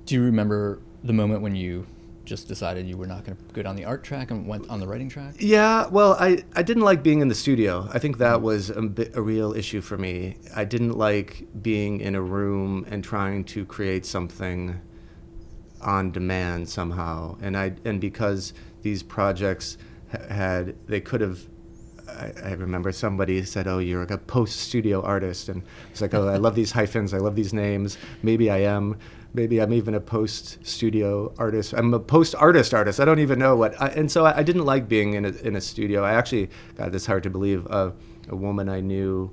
Do 0.05 0.15
you 0.15 0.23
remember 0.23 0.79
the 1.03 1.13
moment 1.13 1.41
when 1.41 1.55
you 1.55 1.85
just 2.31 2.47
decided 2.47 2.87
you 2.87 2.95
were 2.95 3.07
not 3.07 3.25
going 3.25 3.35
to 3.35 3.43
go 3.53 3.61
down 3.61 3.75
the 3.75 3.83
art 3.83 4.05
track 4.05 4.31
and 4.31 4.47
went 4.47 4.69
on 4.69 4.79
the 4.79 4.87
writing 4.87 5.09
track? 5.09 5.35
Yeah, 5.37 5.87
well, 5.87 6.15
I, 6.17 6.41
I 6.55 6.63
didn't 6.63 6.83
like 6.83 7.03
being 7.03 7.19
in 7.19 7.27
the 7.27 7.35
studio. 7.35 7.89
I 7.93 7.99
think 7.99 8.19
that 8.19 8.35
mm-hmm. 8.35 8.45
was 8.45 8.69
a, 8.69 8.81
bit, 8.83 9.13
a 9.17 9.21
real 9.21 9.51
issue 9.53 9.81
for 9.81 9.97
me. 9.97 10.37
I 10.55 10.63
didn't 10.63 10.97
like 10.97 11.45
being 11.61 11.99
in 11.99 12.15
a 12.15 12.21
room 12.21 12.85
and 12.89 13.03
trying 13.03 13.43
to 13.53 13.65
create 13.65 14.05
something 14.05 14.79
on 15.81 16.13
demand 16.13 16.69
somehow. 16.69 17.37
And 17.41 17.57
I 17.57 17.73
and 17.83 17.99
because 17.99 18.53
these 18.81 19.03
projects 19.03 19.77
had 20.29 20.75
they 20.87 21.01
could 21.01 21.19
have. 21.19 21.39
I, 22.07 22.33
I 22.43 22.51
remember 22.53 22.91
somebody 22.91 23.43
said, 23.43 23.67
"Oh, 23.67 23.79
you're 23.79 24.01
like 24.01 24.11
a 24.11 24.17
post-studio 24.17 25.01
artist," 25.01 25.47
and 25.49 25.63
it's 25.91 26.01
like, 26.01 26.13
"Oh, 26.13 26.27
I 26.27 26.37
love 26.37 26.55
these 26.55 26.71
hyphens. 26.71 27.13
I 27.13 27.19
love 27.19 27.35
these 27.35 27.53
names. 27.53 27.97
Maybe 28.21 28.49
I 28.49 28.59
am. 28.59 28.97
Maybe 29.33 29.61
I'm 29.61 29.73
even 29.73 29.95
a 29.95 30.01
post-studio 30.01 31.33
artist. 31.37 31.73
I'm 31.73 31.93
a 31.93 31.99
post-artist 31.99 32.73
artist. 32.73 32.99
I 32.99 33.05
don't 33.05 33.19
even 33.19 33.39
know 33.39 33.55
what." 33.55 33.79
I, 33.81 33.87
and 33.87 34.11
so 34.11 34.25
I, 34.25 34.39
I 34.39 34.43
didn't 34.43 34.65
like 34.65 34.87
being 34.87 35.13
in 35.13 35.25
a, 35.25 35.29
in 35.29 35.55
a 35.55 35.61
studio. 35.61 36.03
I 36.03 36.13
actually, 36.13 36.49
God, 36.75 36.91
this 36.91 37.05
hard 37.05 37.23
to 37.23 37.29
believe. 37.29 37.65
Uh, 37.69 37.91
a 38.29 38.35
woman 38.35 38.69
I 38.69 38.79
knew, 38.81 39.31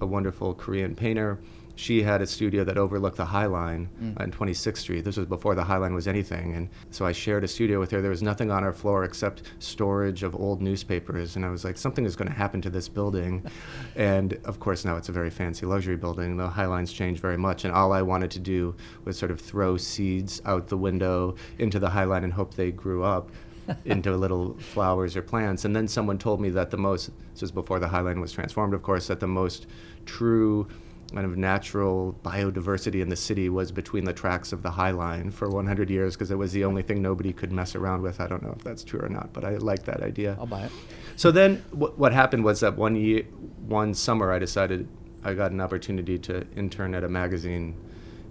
a 0.00 0.06
wonderful 0.06 0.54
Korean 0.54 0.94
painter. 0.94 1.40
She 1.74 2.02
had 2.02 2.20
a 2.20 2.26
studio 2.26 2.64
that 2.64 2.76
overlooked 2.76 3.16
the 3.16 3.24
High 3.24 3.46
Line 3.46 3.88
Mm. 4.02 4.20
on 4.20 4.30
26th 4.30 4.82
Street. 4.82 5.04
This 5.04 5.16
was 5.16 5.26
before 5.26 5.54
the 5.54 5.64
High 5.64 5.78
Line 5.78 5.94
was 5.94 6.06
anything, 6.06 6.54
and 6.54 6.68
so 6.90 7.06
I 7.06 7.12
shared 7.12 7.44
a 7.44 7.48
studio 7.48 7.80
with 7.80 7.90
her. 7.92 8.00
There 8.02 8.10
was 8.10 8.22
nothing 8.22 8.50
on 8.50 8.62
our 8.62 8.72
floor 8.72 9.04
except 9.04 9.42
storage 9.58 10.22
of 10.22 10.34
old 10.36 10.60
newspapers, 10.60 11.34
and 11.36 11.44
I 11.46 11.50
was 11.50 11.64
like, 11.64 11.78
something 11.78 12.04
is 12.04 12.14
going 12.16 12.28
to 12.28 12.34
happen 12.36 12.60
to 12.62 12.70
this 12.70 12.88
building. 12.88 13.44
and 13.96 14.38
of 14.44 14.60
course, 14.60 14.84
now 14.84 14.96
it's 14.96 15.08
a 15.08 15.12
very 15.12 15.30
fancy 15.30 15.64
luxury 15.66 15.96
building. 15.96 16.36
The 16.36 16.48
High 16.48 16.66
Line's 16.66 16.92
changed 16.92 17.22
very 17.22 17.38
much, 17.38 17.64
and 17.64 17.72
all 17.72 17.92
I 17.92 18.02
wanted 18.02 18.30
to 18.32 18.38
do 18.40 18.74
was 19.04 19.16
sort 19.18 19.30
of 19.30 19.40
throw 19.40 19.76
seeds 19.76 20.42
out 20.44 20.68
the 20.68 20.76
window 20.76 21.36
into 21.58 21.78
the 21.78 21.90
High 21.90 22.04
Line 22.04 22.24
and 22.24 22.32
hope 22.34 22.54
they 22.54 22.70
grew 22.70 23.02
up 23.02 23.30
into 23.84 24.14
little 24.16 24.54
flowers 24.58 25.16
or 25.16 25.22
plants. 25.22 25.64
And 25.64 25.74
then 25.74 25.88
someone 25.88 26.18
told 26.18 26.40
me 26.40 26.50
that 26.50 26.70
the 26.70 26.76
most, 26.76 27.10
this 27.32 27.40
was 27.42 27.50
before 27.52 27.78
the 27.78 27.88
High 27.88 28.00
Line 28.00 28.20
was 28.20 28.32
transformed, 28.32 28.74
of 28.74 28.82
course, 28.82 29.06
that 29.06 29.20
the 29.20 29.26
most 29.26 29.66
true 30.04 30.66
kind 31.12 31.26
of 31.26 31.36
natural 31.36 32.18
biodiversity 32.22 33.02
in 33.02 33.08
the 33.08 33.16
city 33.16 33.48
was 33.48 33.70
between 33.70 34.04
the 34.04 34.12
tracks 34.12 34.52
of 34.52 34.62
the 34.62 34.70
High 34.70 34.90
Line 34.90 35.30
for 35.30 35.48
100 35.48 35.90
years 35.90 36.14
because 36.14 36.30
it 36.30 36.38
was 36.38 36.52
the 36.52 36.64
only 36.64 36.82
thing 36.82 37.02
nobody 37.02 37.32
could 37.32 37.52
mess 37.52 37.74
around 37.74 38.02
with. 38.02 38.20
I 38.20 38.26
don't 38.26 38.42
know 38.42 38.54
if 38.56 38.64
that's 38.64 38.82
true 38.82 39.00
or 39.00 39.08
not, 39.08 39.32
but 39.32 39.44
I 39.44 39.56
like 39.56 39.84
that 39.84 40.02
idea. 40.02 40.36
I'll 40.38 40.46
buy 40.46 40.62
it. 40.62 40.72
So 41.16 41.30
then, 41.30 41.64
what, 41.70 41.98
what 41.98 42.12
happened 42.12 42.44
was 42.44 42.60
that 42.60 42.76
one 42.76 42.96
year, 42.96 43.22
one 43.66 43.94
summer, 43.94 44.32
I 44.32 44.38
decided 44.38 44.88
I 45.24 45.34
got 45.34 45.52
an 45.52 45.60
opportunity 45.60 46.18
to 46.20 46.46
intern 46.56 46.94
at 46.94 47.04
a 47.04 47.08
magazine 47.08 47.76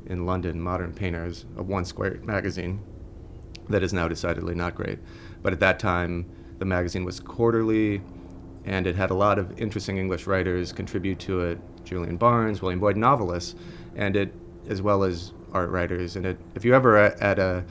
in 0.07 0.25
London, 0.25 0.59
Modern 0.59 0.93
Painters, 0.93 1.45
a 1.57 1.63
one 1.63 1.85
square 1.85 2.19
magazine 2.23 2.81
that 3.69 3.83
is 3.83 3.93
now 3.93 4.07
decidedly 4.07 4.55
not 4.55 4.75
great. 4.75 4.99
But 5.41 5.53
at 5.53 5.59
that 5.61 5.79
time, 5.79 6.29
the 6.59 6.65
magazine 6.65 7.05
was 7.05 7.19
quarterly, 7.19 8.01
and 8.65 8.85
it 8.85 8.95
had 8.95 9.09
a 9.09 9.13
lot 9.13 9.39
of 9.39 9.59
interesting 9.59 9.97
English 9.97 10.27
writers 10.27 10.71
contribute 10.71 11.19
to 11.19 11.41
it. 11.41 11.59
Julian 11.83 12.17
Barnes, 12.17 12.61
William 12.61 12.79
Boyd, 12.79 12.97
novelists, 12.97 13.55
and 13.95 14.15
it 14.15 14.33
as 14.67 14.81
well 14.81 15.03
as 15.03 15.33
art 15.53 15.69
writers. 15.69 16.15
And 16.15 16.25
it, 16.25 16.37
if 16.55 16.63
you're 16.63 16.75
ever 16.75 16.97
at, 16.97 17.19
at 17.21 17.39
a 17.39 17.63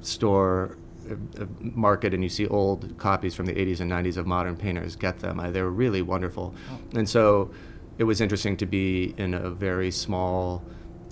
store, 0.00 0.76
a, 1.08 1.42
a 1.42 1.46
market, 1.60 2.14
and 2.14 2.22
you 2.22 2.28
see 2.28 2.46
old 2.46 2.96
copies 2.98 3.34
from 3.34 3.46
the 3.46 3.54
80s 3.54 3.80
and 3.80 3.90
90s 3.90 4.16
of 4.16 4.26
modern 4.26 4.56
painters, 4.56 4.96
get 4.96 5.20
them. 5.20 5.40
I, 5.40 5.50
they're 5.50 5.70
really 5.70 6.02
wonderful. 6.02 6.54
Oh. 6.70 6.98
And 6.98 7.08
so 7.08 7.50
it 7.98 8.04
was 8.04 8.20
interesting 8.20 8.56
to 8.58 8.66
be 8.66 9.14
in 9.18 9.34
a 9.34 9.50
very 9.50 9.90
small 9.90 10.64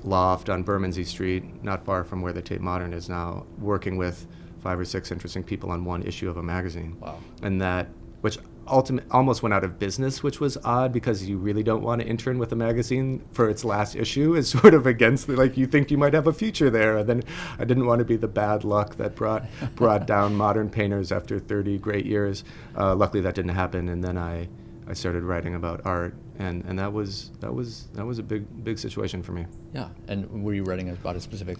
loft 0.04 0.48
on 0.48 0.62
Bermondsey 0.62 1.04
Street, 1.04 1.62
not 1.62 1.84
far 1.84 2.04
from 2.04 2.22
where 2.22 2.32
the 2.32 2.42
Tate 2.42 2.60
Modern 2.60 2.92
is 2.92 3.08
now, 3.08 3.46
working 3.58 3.96
with 3.96 4.26
five 4.60 4.78
or 4.78 4.84
six 4.84 5.12
interesting 5.12 5.42
people 5.42 5.70
on 5.70 5.84
one 5.84 6.02
issue 6.02 6.28
of 6.28 6.36
a 6.36 6.42
magazine. 6.42 6.96
Wow. 7.00 7.18
And 7.42 7.60
that, 7.60 7.88
which 8.20 8.38
ultimate, 8.70 9.04
almost 9.10 9.42
went 9.42 9.54
out 9.54 9.64
of 9.64 9.78
business, 9.78 10.22
which 10.22 10.40
was 10.40 10.56
odd 10.64 10.92
because 10.92 11.28
you 11.28 11.38
really 11.38 11.62
don't 11.62 11.82
want 11.82 12.00
to 12.00 12.06
intern 12.06 12.38
with 12.38 12.52
a 12.52 12.56
magazine 12.56 13.24
for 13.32 13.48
its 13.48 13.64
last 13.64 13.96
issue. 13.96 14.34
Is 14.34 14.48
sort 14.60 14.74
of 14.74 14.86
against 14.86 15.26
the, 15.26 15.36
like 15.36 15.56
you 15.56 15.66
think 15.66 15.90
you 15.90 15.98
might 15.98 16.14
have 16.14 16.26
a 16.26 16.32
future 16.32 16.70
there. 16.70 16.98
And 16.98 17.08
then 17.08 17.22
I 17.58 17.64
didn't 17.64 17.86
want 17.86 18.00
to 18.00 18.04
be 18.04 18.16
the 18.16 18.28
bad 18.28 18.64
luck 18.64 18.96
that 18.96 19.14
brought 19.14 19.46
brought 19.74 20.06
down 20.06 20.34
modern 20.34 20.70
painters 20.70 21.12
after 21.12 21.38
30 21.38 21.78
great 21.78 22.06
years. 22.06 22.44
Uh, 22.76 22.94
luckily, 22.94 23.22
that 23.22 23.34
didn't 23.34 23.54
happen. 23.54 23.88
And 23.88 24.02
then 24.02 24.18
I. 24.18 24.48
I 24.90 24.94
started 24.94 25.22
writing 25.22 25.54
about 25.54 25.82
art, 25.84 26.14
and, 26.38 26.64
and 26.64 26.78
that 26.78 26.94
was 26.94 27.30
that 27.40 27.52
was 27.52 27.88
that 27.92 28.06
was 28.06 28.18
a 28.18 28.22
big 28.22 28.46
big 28.64 28.78
situation 28.78 29.22
for 29.22 29.32
me. 29.32 29.44
Yeah. 29.74 29.90
And 30.06 30.42
were 30.42 30.54
you 30.54 30.62
writing 30.62 30.88
about 30.88 31.14
a 31.14 31.20
specific 31.20 31.58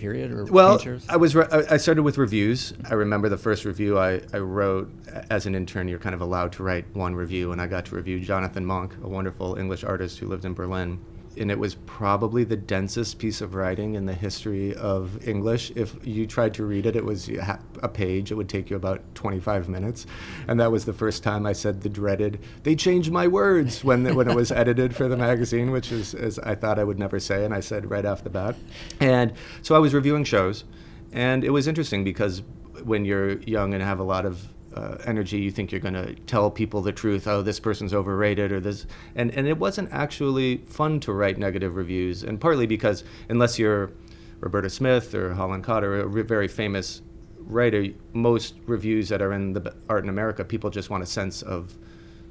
period 0.00 0.32
or 0.32 0.44
Well, 0.46 0.78
features? 0.78 1.04
I 1.08 1.16
was. 1.18 1.36
Re- 1.36 1.46
I 1.52 1.74
I 1.74 1.76
started 1.76 2.02
with 2.02 2.16
reviews. 2.16 2.72
I 2.90 2.94
remember 2.94 3.28
the 3.28 3.36
first 3.36 3.64
review 3.66 3.98
I, 3.98 4.22
I 4.32 4.38
wrote 4.38 4.90
as 5.30 5.44
an 5.46 5.54
intern. 5.54 5.88
You're 5.88 5.98
kind 5.98 6.14
of 6.14 6.22
allowed 6.22 6.52
to 6.52 6.62
write 6.62 6.86
one 6.94 7.14
review, 7.14 7.52
and 7.52 7.60
I 7.60 7.66
got 7.66 7.84
to 7.86 7.94
review 7.96 8.18
Jonathan 8.18 8.64
Monk, 8.64 8.94
a 9.04 9.08
wonderful 9.08 9.56
English 9.56 9.84
artist 9.84 10.18
who 10.18 10.26
lived 10.26 10.44
in 10.46 10.54
Berlin. 10.54 10.98
And 11.36 11.50
it 11.50 11.58
was 11.58 11.76
probably 11.86 12.44
the 12.44 12.56
densest 12.56 13.18
piece 13.18 13.40
of 13.40 13.54
writing 13.54 13.94
in 13.94 14.06
the 14.06 14.14
history 14.14 14.74
of 14.74 15.26
English. 15.26 15.72
If 15.76 15.94
you 16.06 16.26
tried 16.26 16.54
to 16.54 16.64
read 16.64 16.86
it, 16.86 16.96
it 16.96 17.04
was 17.04 17.28
a 17.28 17.88
page. 17.88 18.32
It 18.32 18.34
would 18.34 18.48
take 18.48 18.70
you 18.70 18.76
about 18.76 19.02
25 19.14 19.68
minutes, 19.68 20.06
and 20.48 20.58
that 20.58 20.72
was 20.72 20.84
the 20.84 20.92
first 20.92 21.22
time 21.22 21.46
I 21.46 21.52
said 21.52 21.82
the 21.82 21.88
dreaded 21.88 22.40
"they 22.64 22.74
changed 22.74 23.12
my 23.12 23.28
words" 23.28 23.84
when 23.84 24.14
when 24.14 24.28
it 24.28 24.34
was 24.34 24.50
edited 24.50 24.94
for 24.96 25.08
the 25.08 25.16
magazine, 25.16 25.70
which 25.70 25.92
is 25.92 26.14
as 26.14 26.38
I 26.40 26.54
thought 26.54 26.78
I 26.78 26.84
would 26.84 26.98
never 26.98 27.20
say, 27.20 27.44
and 27.44 27.54
I 27.54 27.60
said 27.60 27.90
right 27.90 28.04
off 28.04 28.24
the 28.24 28.30
bat. 28.30 28.56
And 28.98 29.32
so 29.62 29.74
I 29.74 29.78
was 29.78 29.94
reviewing 29.94 30.24
shows, 30.24 30.64
and 31.12 31.44
it 31.44 31.50
was 31.50 31.68
interesting 31.68 32.04
because 32.04 32.42
when 32.84 33.04
you're 33.04 33.38
young 33.40 33.74
and 33.74 33.82
have 33.82 33.98
a 33.98 34.04
lot 34.04 34.24
of 34.26 34.48
uh, 34.74 34.96
energy 35.04 35.38
you 35.38 35.50
think 35.50 35.72
you're 35.72 35.80
going 35.80 35.94
to 35.94 36.14
tell 36.26 36.50
people 36.50 36.80
the 36.80 36.92
truth 36.92 37.26
oh 37.26 37.42
this 37.42 37.58
person's 37.58 37.92
overrated 37.92 38.52
or 38.52 38.60
this 38.60 38.86
and 39.14 39.30
and 39.32 39.46
it 39.46 39.58
wasn't 39.58 39.90
actually 39.92 40.58
fun 40.58 41.00
to 41.00 41.12
write 41.12 41.38
negative 41.38 41.74
reviews 41.76 42.22
and 42.22 42.40
partly 42.40 42.66
because 42.66 43.02
unless 43.28 43.58
you're 43.58 43.90
roberta 44.38 44.70
smith 44.70 45.14
or 45.14 45.34
holland 45.34 45.64
cotter 45.64 46.00
a 46.00 46.06
re- 46.06 46.22
very 46.22 46.46
famous 46.46 47.02
writer 47.38 47.86
most 48.12 48.54
reviews 48.66 49.08
that 49.08 49.20
are 49.20 49.32
in 49.32 49.52
the 49.52 49.74
art 49.88 50.04
in 50.04 50.08
america 50.08 50.44
people 50.44 50.70
just 50.70 50.88
want 50.88 51.02
a 51.02 51.06
sense 51.06 51.42
of 51.42 51.74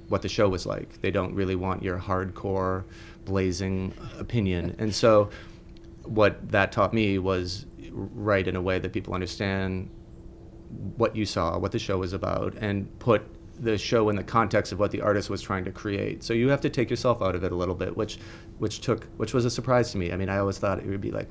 what 0.09 0.21
the 0.21 0.29
show 0.29 0.49
was 0.49 0.65
like. 0.65 1.01
They 1.01 1.11
don't 1.11 1.33
really 1.33 1.55
want 1.55 1.83
your 1.83 1.97
hardcore 1.97 2.83
blazing 3.25 3.93
opinion. 4.17 4.75
And 4.79 4.93
so 4.93 5.29
what 6.03 6.51
that 6.51 6.71
taught 6.71 6.93
me 6.93 7.19
was 7.19 7.65
write 7.91 8.47
in 8.47 8.55
a 8.55 8.61
way 8.61 8.79
that 8.79 8.91
people 8.91 9.13
understand 9.13 9.89
what 10.69 11.15
you 11.15 11.25
saw, 11.25 11.57
what 11.57 11.71
the 11.71 11.79
show 11.79 11.97
was 11.97 12.13
about, 12.13 12.55
and 12.55 12.97
put 12.99 13.23
the 13.59 13.77
show 13.77 14.09
in 14.09 14.15
the 14.15 14.23
context 14.23 14.71
of 14.71 14.79
what 14.79 14.91
the 14.91 15.01
artist 15.01 15.29
was 15.29 15.41
trying 15.41 15.65
to 15.65 15.71
create. 15.71 16.23
So 16.23 16.33
you 16.33 16.49
have 16.49 16.61
to 16.61 16.69
take 16.69 16.89
yourself 16.89 17.21
out 17.21 17.35
of 17.35 17.43
it 17.43 17.51
a 17.51 17.55
little 17.55 17.75
bit, 17.75 17.95
which 17.97 18.17
which 18.57 18.81
took 18.81 19.05
which 19.17 19.33
was 19.33 19.45
a 19.45 19.49
surprise 19.49 19.91
to 19.91 19.97
me. 19.97 20.11
I 20.11 20.15
mean, 20.15 20.29
I 20.29 20.37
always 20.37 20.57
thought 20.57 20.79
it 20.79 20.87
would 20.87 21.01
be 21.01 21.11
like 21.11 21.29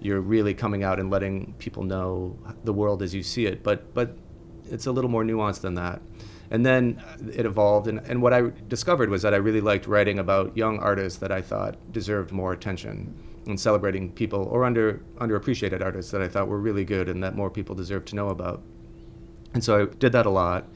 you're 0.00 0.20
really 0.20 0.54
coming 0.54 0.82
out 0.82 1.00
and 1.00 1.10
letting 1.10 1.54
people 1.58 1.82
know 1.82 2.38
the 2.64 2.72
world 2.72 3.02
as 3.02 3.14
you 3.14 3.22
see 3.22 3.46
it, 3.46 3.62
but 3.62 3.94
but 3.94 4.16
it's 4.70 4.86
a 4.86 4.92
little 4.92 5.10
more 5.10 5.24
nuanced 5.24 5.60
than 5.60 5.74
that. 5.74 6.02
And 6.50 6.64
then 6.64 7.02
it 7.32 7.46
evolved, 7.46 7.88
and, 7.88 7.98
and 8.00 8.20
what 8.20 8.32
I 8.32 8.42
discovered 8.68 9.08
was 9.08 9.22
that 9.22 9.32
I 9.32 9.38
really 9.38 9.62
liked 9.62 9.86
writing 9.86 10.18
about 10.18 10.56
young 10.56 10.78
artists 10.78 11.18
that 11.20 11.32
I 11.32 11.40
thought 11.40 11.76
deserved 11.90 12.32
more 12.32 12.52
attention 12.52 13.14
and 13.46 13.58
celebrating 13.58 14.10
people 14.12 14.44
or 14.44 14.64
under 14.64 15.02
underappreciated 15.18 15.82
artists 15.82 16.10
that 16.12 16.22
I 16.22 16.28
thought 16.28 16.48
were 16.48 16.60
really 16.60 16.84
good 16.84 17.08
and 17.08 17.22
that 17.22 17.34
more 17.34 17.50
people 17.50 17.74
deserve 17.74 18.04
to 18.06 18.16
know 18.16 18.28
about. 18.28 18.62
And 19.52 19.62
so 19.62 19.82
I 19.82 19.94
did 19.94 20.12
that 20.12 20.26
a 20.26 20.30
lot, 20.30 20.66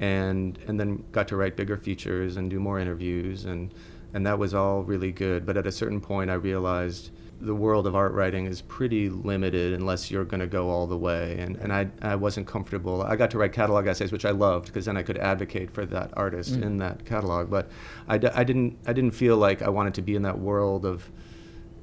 and 0.00 0.58
and 0.66 0.78
then 0.78 1.04
got 1.12 1.28
to 1.28 1.36
write 1.36 1.56
bigger 1.56 1.76
features 1.76 2.36
and 2.36 2.50
do 2.50 2.60
more 2.60 2.78
interviews, 2.78 3.44
and 3.44 3.72
and 4.12 4.26
that 4.26 4.38
was 4.38 4.54
all 4.54 4.82
really 4.82 5.12
good. 5.12 5.46
But 5.46 5.56
at 5.56 5.66
a 5.66 5.72
certain 5.72 6.00
point, 6.00 6.30
I 6.30 6.34
realized 6.34 7.10
the 7.40 7.54
world 7.54 7.86
of 7.86 7.94
art 7.94 8.12
writing 8.12 8.46
is 8.46 8.62
pretty 8.62 9.08
limited 9.10 9.74
unless 9.74 10.10
you're 10.10 10.24
going 10.24 10.40
to 10.40 10.46
go 10.46 10.70
all 10.70 10.86
the 10.86 10.96
way. 10.96 11.36
And, 11.38 11.56
and 11.56 11.72
I, 11.72 11.88
I 12.00 12.16
wasn't 12.16 12.46
comfortable. 12.46 13.02
I 13.02 13.16
got 13.16 13.30
to 13.32 13.38
write 13.38 13.52
catalog 13.52 13.86
essays, 13.86 14.10
which 14.10 14.24
I 14.24 14.30
loved 14.30 14.66
because 14.66 14.86
then 14.86 14.96
I 14.96 15.02
could 15.02 15.18
advocate 15.18 15.70
for 15.70 15.84
that 15.86 16.10
artist 16.14 16.54
mm. 16.54 16.62
in 16.62 16.78
that 16.78 17.04
catalog. 17.04 17.50
But 17.50 17.68
I 18.08 18.18
d- 18.18 18.28
I, 18.28 18.42
didn't, 18.42 18.78
I 18.86 18.92
didn't 18.92 19.10
feel 19.10 19.36
like 19.36 19.60
I 19.60 19.68
wanted 19.68 19.94
to 19.94 20.02
be 20.02 20.14
in 20.14 20.22
that 20.22 20.38
world 20.38 20.86
of 20.86 21.10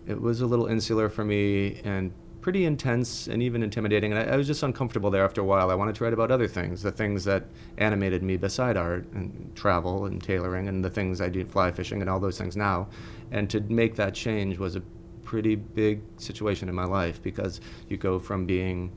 it 0.08 0.22
was 0.22 0.42
a 0.42 0.46
little 0.46 0.68
insular 0.68 1.10
for 1.10 1.24
me 1.24 1.82
and 1.84 2.12
pretty 2.42 2.66
intense 2.66 3.28
and 3.28 3.42
even 3.42 3.64
intimidating. 3.64 4.12
And 4.12 4.30
I, 4.30 4.34
I, 4.34 4.38
was 4.38 4.46
just 4.46 4.62
uncomfortable 4.64 5.10
there 5.10 5.24
after 5.24 5.40
a 5.40 5.46
while. 5.46 5.72
I 5.72 5.76
wanted 5.76 5.96
to 5.96 6.04
write 6.04 6.12
about 6.12 6.30
other 6.30 6.48
things, 6.48 6.84
the 6.84 6.92
things 6.92 7.24
that 7.24 7.46
animated 7.78 8.22
me 8.22 8.36
beside 8.36 8.76
art 8.76 9.06
and 9.14 9.52
travel 9.56 10.06
and 10.06 10.22
tailoring 10.22 10.68
and 10.68 10.84
the 10.84 10.90
things 10.90 11.22
I 11.22 11.30
do, 11.30 11.46
fly 11.46 11.72
fishing 11.72 12.02
and 12.02 12.10
all 12.10 12.20
those 12.20 12.38
things 12.38 12.58
now. 12.58 12.90
And 13.32 13.50
to 13.50 13.62
make 13.62 13.96
that 13.96 14.14
change 14.14 14.60
was 14.60 14.76
a 14.76 14.82
pretty 15.24 15.56
big 15.56 16.02
situation 16.18 16.68
in 16.68 16.76
my 16.76 16.84
life 16.84 17.24
because 17.24 17.62
you 17.88 17.96
go 17.96 18.20
from 18.20 18.46
being 18.46 18.92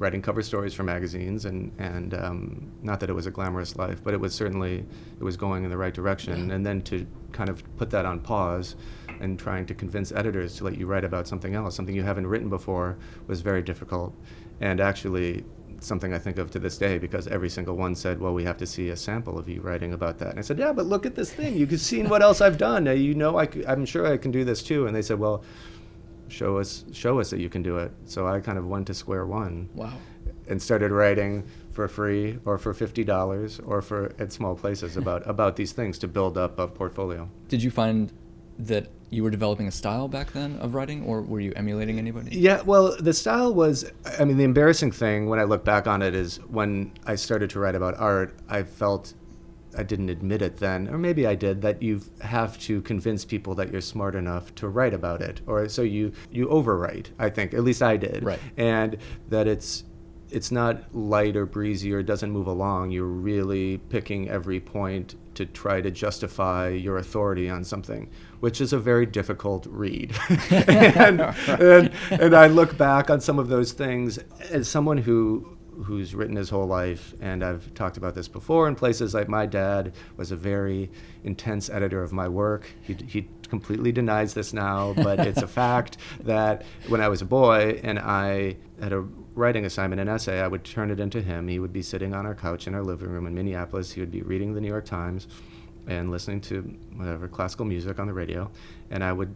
writing 0.00 0.22
cover 0.22 0.42
stories 0.42 0.72
for 0.72 0.82
magazines 0.82 1.44
and 1.44 1.70
and 1.78 2.14
um, 2.14 2.72
not 2.82 2.98
that 3.00 3.10
it 3.10 3.12
was 3.12 3.26
a 3.26 3.30
glamorous 3.30 3.76
life, 3.76 4.02
but 4.02 4.14
it 4.14 4.18
was 4.18 4.34
certainly 4.34 4.84
it 5.20 5.22
was 5.22 5.36
going 5.36 5.62
in 5.62 5.70
the 5.70 5.76
right 5.76 5.94
direction. 5.94 6.50
And 6.50 6.66
then 6.66 6.80
to 6.82 7.06
kind 7.32 7.50
of 7.50 7.62
put 7.76 7.90
that 7.90 8.06
on 8.06 8.18
pause 8.20 8.74
and 9.20 9.38
trying 9.38 9.66
to 9.66 9.74
convince 9.74 10.10
editors 10.10 10.56
to 10.56 10.64
let 10.64 10.78
you 10.78 10.86
write 10.86 11.04
about 11.04 11.28
something 11.28 11.54
else, 11.54 11.76
something 11.76 11.94
you 11.94 12.02
haven't 12.02 12.26
written 12.26 12.48
before, 12.48 12.96
was 13.26 13.42
very 13.42 13.60
difficult. 13.60 14.14
And 14.60 14.80
actually, 14.80 15.44
something 15.80 16.14
I 16.14 16.18
think 16.18 16.38
of 16.38 16.50
to 16.52 16.58
this 16.58 16.78
day 16.78 16.96
because 16.96 17.26
every 17.28 17.50
single 17.50 17.76
one 17.76 17.94
said, 17.94 18.20
"Well, 18.20 18.32
we 18.32 18.44
have 18.44 18.56
to 18.56 18.66
see 18.66 18.88
a 18.88 18.96
sample 18.96 19.38
of 19.38 19.50
you 19.50 19.60
writing 19.60 19.92
about 19.92 20.18
that." 20.20 20.30
And 20.30 20.38
I 20.38 20.42
said, 20.42 20.58
"Yeah, 20.58 20.72
but 20.72 20.86
look 20.86 21.04
at 21.04 21.14
this 21.14 21.30
thing. 21.30 21.58
You 21.58 21.66
have 21.66 21.80
seen 21.80 22.08
what 22.08 22.22
else 22.22 22.40
I've 22.40 22.56
done. 22.56 22.86
You 22.86 23.14
know, 23.14 23.38
I 23.38 23.48
am 23.66 23.84
sure 23.84 24.06
I 24.06 24.16
can 24.16 24.30
do 24.30 24.44
this 24.44 24.62
too." 24.62 24.86
And 24.86 24.96
they 24.96 25.02
said, 25.02 25.18
"Well, 25.18 25.42
show 26.30 26.58
us, 26.58 26.84
show 26.92 27.20
us 27.20 27.30
that 27.30 27.40
you 27.40 27.48
can 27.48 27.62
do 27.62 27.78
it." 27.78 27.92
So 28.06 28.26
I 28.26 28.40
kind 28.40 28.58
of 28.58 28.66
went 28.66 28.86
to 28.88 28.94
square 28.94 29.26
one. 29.26 29.68
Wow. 29.74 29.94
And 30.48 30.60
started 30.60 30.90
writing 30.90 31.44
for 31.70 31.86
free 31.86 32.38
or 32.44 32.58
for 32.58 32.74
fifty 32.74 33.04
dollars 33.04 33.60
or 33.60 33.80
for 33.82 34.12
at 34.18 34.32
small 34.32 34.54
places 34.54 34.96
about 35.02 35.28
about 35.28 35.56
these 35.56 35.72
things 35.72 35.98
to 35.98 36.08
build 36.08 36.36
up 36.36 36.58
a 36.58 36.66
portfolio. 36.66 37.28
Did 37.48 37.62
you 37.62 37.70
find 37.70 38.12
that 38.58 38.88
you 39.10 39.24
were 39.24 39.30
developing 39.30 39.66
a 39.66 39.72
style 39.72 40.06
back 40.06 40.32
then 40.32 40.56
of 40.60 40.74
writing, 40.74 41.04
or 41.04 41.20
were 41.22 41.40
you 41.40 41.52
emulating 41.56 41.98
anybody? 41.98 42.36
Yeah, 42.36 42.62
well, 42.62 42.96
the 42.98 43.12
style 43.12 43.52
was. 43.52 43.90
I 44.18 44.24
mean, 44.24 44.36
the 44.36 44.44
embarrassing 44.44 44.92
thing 44.92 45.28
when 45.28 45.38
I 45.38 45.44
look 45.44 45.64
back 45.64 45.86
on 45.86 46.00
it 46.00 46.14
is 46.14 46.36
when 46.48 46.92
I 47.06 47.16
started 47.16 47.50
to 47.50 47.60
write 47.60 47.74
about 47.74 47.98
art, 47.98 48.36
I 48.48 48.62
felt 48.62 49.14
I 49.80 49.82
didn't 49.82 50.10
admit 50.10 50.42
it 50.42 50.58
then, 50.58 50.88
or 50.88 50.98
maybe 50.98 51.26
I 51.26 51.34
did, 51.34 51.62
that 51.62 51.82
you 51.82 52.02
have 52.20 52.58
to 52.60 52.82
convince 52.82 53.24
people 53.24 53.54
that 53.54 53.72
you're 53.72 53.80
smart 53.80 54.14
enough 54.14 54.54
to 54.56 54.68
write 54.68 54.92
about 54.92 55.22
it, 55.22 55.40
or 55.46 55.68
so 55.70 55.80
you 55.80 56.12
you 56.30 56.46
overwrite. 56.48 57.06
I 57.18 57.30
think 57.30 57.54
at 57.54 57.64
least 57.64 57.82
I 57.82 57.96
did, 57.96 58.22
right? 58.22 58.38
And 58.58 58.98
that 59.30 59.48
it's 59.48 59.84
it's 60.30 60.52
not 60.52 60.94
light 60.94 61.34
or 61.34 61.46
breezy 61.46 61.92
or 61.92 62.02
doesn't 62.02 62.30
move 62.30 62.46
along. 62.46 62.90
You're 62.90 63.04
really 63.04 63.78
picking 63.78 64.28
every 64.28 64.60
point 64.60 65.16
to 65.34 65.46
try 65.46 65.80
to 65.80 65.90
justify 65.90 66.68
your 66.68 66.98
authority 66.98 67.48
on 67.48 67.64
something, 67.64 68.10
which 68.40 68.60
is 68.60 68.72
a 68.72 68.78
very 68.78 69.06
difficult 69.06 69.66
read. 69.66 70.14
and, 70.50 71.20
and, 71.48 71.90
and 72.10 72.34
I 72.34 72.46
look 72.46 72.76
back 72.76 73.10
on 73.10 73.20
some 73.20 73.38
of 73.38 73.48
those 73.48 73.72
things 73.72 74.18
as 74.50 74.68
someone 74.68 74.98
who 74.98 75.56
who's 75.84 76.14
written 76.14 76.36
his 76.36 76.50
whole 76.50 76.66
life, 76.66 77.14
and 77.20 77.42
I've 77.44 77.72
talked 77.74 77.96
about 77.96 78.14
this 78.14 78.28
before 78.28 78.68
in 78.68 78.74
places 78.74 79.14
like 79.14 79.28
my 79.28 79.46
dad 79.46 79.92
was 80.16 80.30
a 80.30 80.36
very 80.36 80.90
intense 81.24 81.68
editor 81.68 82.02
of 82.02 82.12
my 82.12 82.28
work. 82.28 82.70
He, 82.82 82.94
he 83.06 83.28
completely 83.48 83.92
denies 83.92 84.34
this 84.34 84.52
now, 84.52 84.94
but 84.94 85.20
it's 85.26 85.42
a 85.42 85.48
fact 85.48 85.98
that 86.20 86.64
when 86.88 87.00
I 87.00 87.08
was 87.08 87.20
a 87.22 87.26
boy 87.26 87.80
and 87.82 87.98
I 87.98 88.56
had 88.80 88.92
a 88.92 89.00
writing 89.34 89.64
assignment, 89.64 90.00
an 90.00 90.08
essay, 90.08 90.40
I 90.40 90.46
would 90.46 90.64
turn 90.64 90.90
it 90.90 91.00
into 91.00 91.20
him. 91.20 91.48
He 91.48 91.58
would 91.58 91.72
be 91.72 91.82
sitting 91.82 92.14
on 92.14 92.26
our 92.26 92.34
couch 92.34 92.66
in 92.66 92.74
our 92.74 92.82
living 92.82 93.08
room 93.08 93.26
in 93.26 93.34
Minneapolis. 93.34 93.92
He 93.92 94.00
would 94.00 94.10
be 94.10 94.22
reading 94.22 94.54
the 94.54 94.60
New 94.60 94.68
York 94.68 94.86
Times 94.86 95.28
and 95.86 96.10
listening 96.10 96.40
to 96.42 96.62
whatever 96.94 97.28
classical 97.28 97.64
music 97.64 97.98
on 97.98 98.06
the 98.06 98.12
radio, 98.12 98.50
and 98.90 99.02
I 99.02 99.12
would, 99.12 99.34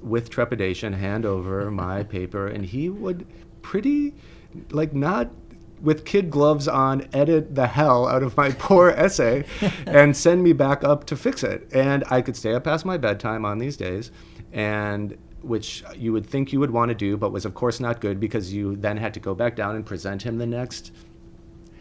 with 0.00 0.30
trepidation, 0.30 0.92
hand 0.92 1.26
over 1.26 1.70
my 1.84 2.02
paper, 2.02 2.48
and 2.48 2.64
he 2.64 2.88
would 2.88 3.26
pretty, 3.62 4.14
like, 4.70 4.94
not 4.94 5.30
with 5.82 6.04
kid 6.04 6.30
gloves 6.30 6.68
on, 6.68 7.08
edit 7.12 7.54
the 7.54 7.66
hell 7.66 8.06
out 8.06 8.22
of 8.22 8.36
my 8.36 8.50
poor 8.58 8.90
essay 8.90 9.44
and 9.86 10.16
send 10.16 10.42
me 10.42 10.52
back 10.52 10.84
up 10.84 11.04
to 11.06 11.16
fix 11.16 11.42
it. 11.42 11.68
And 11.72 12.04
I 12.10 12.22
could 12.22 12.36
stay 12.36 12.54
up 12.54 12.64
past 12.64 12.84
my 12.84 12.96
bedtime 12.96 13.44
on 13.44 13.58
these 13.58 13.76
days 13.76 14.10
and 14.52 15.18
which 15.42 15.82
you 15.96 16.12
would 16.12 16.26
think 16.26 16.52
you 16.52 16.60
would 16.60 16.70
want 16.70 16.88
to 16.90 16.94
do, 16.94 17.16
but 17.16 17.32
was 17.32 17.44
of 17.44 17.54
course 17.54 17.80
not 17.80 18.00
good 18.00 18.20
because 18.20 18.52
you 18.52 18.76
then 18.76 18.96
had 18.96 19.12
to 19.14 19.20
go 19.20 19.34
back 19.34 19.56
down 19.56 19.74
and 19.74 19.84
present 19.84 20.22
him 20.22 20.38
the 20.38 20.46
next 20.46 20.92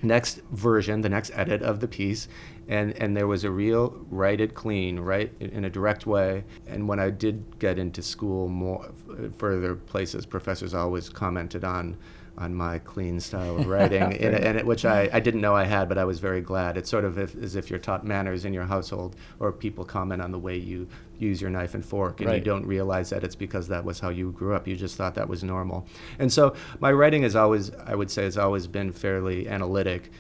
next 0.04 0.42
version, 0.52 1.02
the 1.02 1.10
next 1.10 1.32
edit 1.36 1.62
of 1.62 1.80
the 1.80 1.88
piece, 1.88 2.28
and 2.68 2.92
and 2.94 3.16
there 3.16 3.28
was 3.28 3.44
a 3.44 3.52
real 3.52 4.04
write 4.10 4.42
it 4.42 4.56
clean, 4.56 5.00
right 5.00 5.32
in 5.40 5.66
a 5.66 5.70
direct 5.70 6.08
way. 6.08 6.44
And 6.68 6.88
when 6.88 7.00
I 7.00 7.12
did 7.12 7.60
get 7.60 7.78
into 7.78 8.02
school 8.02 8.48
more 8.48 8.90
further 9.38 9.76
places, 9.76 10.26
professors 10.26 10.74
always 10.74 11.10
commented 11.10 11.64
on 11.64 11.98
on 12.38 12.56
my 12.56 12.80
clean 12.80 13.20
style 13.20 13.58
of 13.58 13.68
writing, 13.68 14.02
and, 14.02 14.36
and 14.36 14.58
it, 14.58 14.66
which 14.66 14.86
I, 14.86 15.10
I 15.12 15.20
didn't 15.20 15.42
know 15.42 15.56
I 15.56 15.66
had, 15.66 15.90
but 15.90 15.98
I 15.98 16.06
was 16.06 16.20
very 16.20 16.42
glad. 16.42 16.78
It's 16.78 16.90
sort 16.90 17.06
of 17.06 17.18
if, 17.18 17.36
as 17.36 17.56
if 17.56 17.70
you're 17.70 17.80
taught 17.80 18.06
manners 18.06 18.46
in 18.46 18.54
your 18.54 18.66
household, 18.66 19.16
or 19.40 19.52
people 19.52 19.86
comment 19.86 20.22
on 20.22 20.32
the 20.32 20.40
way 20.40 20.58
you 20.58 20.88
use 21.20 21.42
your 21.42 21.50
knife 21.50 21.76
and 21.76 21.86
fork, 21.86 22.20
and 22.20 22.30
right. 22.30 22.38
you 22.38 22.44
don't 22.44 22.66
realize 22.66 23.10
that 23.12 23.24
it's 23.24 23.36
because 23.36 23.68
that 23.68 23.84
was 23.84 24.00
how 24.00 24.10
you 24.10 24.32
grew 24.32 24.56
up. 24.56 24.68
You 24.68 24.76
just 24.76 24.96
thought 24.96 25.16
that 25.16 25.28
was 25.28 25.44
normal. 25.44 25.86
And 26.20 26.32
so 26.32 26.56
my 26.80 26.92
writing 26.92 27.24
has 27.24 27.36
always, 27.36 27.72
I 27.86 27.96
would 27.96 28.10
say, 28.10 28.24
has 28.24 28.38
always 28.38 28.68
been 28.68 28.92
fairly 28.92 29.48
analytic. 29.48 30.12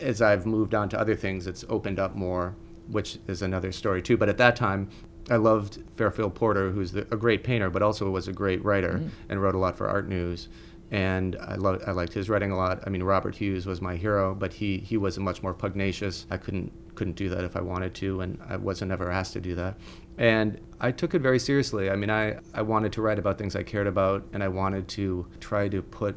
As 0.00 0.22
I've 0.22 0.46
moved 0.46 0.74
on 0.74 0.88
to 0.90 1.00
other 1.00 1.16
things, 1.16 1.46
it's 1.46 1.64
opened 1.68 1.98
up 1.98 2.14
more, 2.14 2.54
which 2.88 3.18
is 3.26 3.42
another 3.42 3.72
story 3.72 4.02
too. 4.02 4.16
But 4.16 4.28
at 4.28 4.38
that 4.38 4.56
time, 4.56 4.88
I 5.30 5.36
loved 5.36 5.78
Fairfield 5.96 6.34
Porter, 6.34 6.70
who's 6.70 6.92
the, 6.92 7.02
a 7.12 7.16
great 7.16 7.44
painter, 7.44 7.70
but 7.70 7.82
also 7.82 8.10
was 8.10 8.26
a 8.26 8.32
great 8.32 8.64
writer 8.64 9.00
mm. 9.02 9.10
and 9.28 9.40
wrote 9.40 9.54
a 9.54 9.58
lot 9.58 9.76
for 9.76 9.88
Art 9.88 10.08
News 10.08 10.48
and 10.90 11.36
I 11.40 11.54
loved, 11.54 11.84
I 11.86 11.92
liked 11.92 12.12
his 12.12 12.28
writing 12.28 12.50
a 12.50 12.56
lot. 12.56 12.82
I 12.86 12.90
mean, 12.90 13.02
Robert 13.02 13.36
Hughes 13.36 13.66
was 13.66 13.80
my 13.80 13.96
hero, 13.96 14.34
but 14.34 14.52
he 14.52 14.78
he 14.78 14.96
was 14.96 15.18
much 15.18 15.42
more 15.42 15.54
pugnacious. 15.54 16.26
I 16.30 16.36
couldn't 16.36 16.72
couldn't 16.94 17.16
do 17.16 17.28
that 17.30 17.44
if 17.44 17.56
I 17.56 17.60
wanted 17.60 17.94
to, 17.94 18.20
and 18.20 18.38
I 18.48 18.56
wasn't 18.56 18.92
ever 18.92 19.10
asked 19.10 19.32
to 19.34 19.40
do 19.40 19.54
that. 19.54 19.76
And 20.18 20.60
I 20.80 20.90
took 20.90 21.14
it 21.14 21.22
very 21.22 21.38
seriously. 21.38 21.90
I 21.90 21.96
mean, 21.96 22.10
I, 22.10 22.38
I 22.52 22.62
wanted 22.62 22.92
to 22.92 23.02
write 23.02 23.18
about 23.18 23.38
things 23.38 23.56
I 23.56 23.62
cared 23.62 23.86
about, 23.86 24.24
and 24.32 24.42
I 24.42 24.48
wanted 24.48 24.86
to 24.88 25.26
try 25.40 25.68
to 25.68 25.80
put 25.80 26.16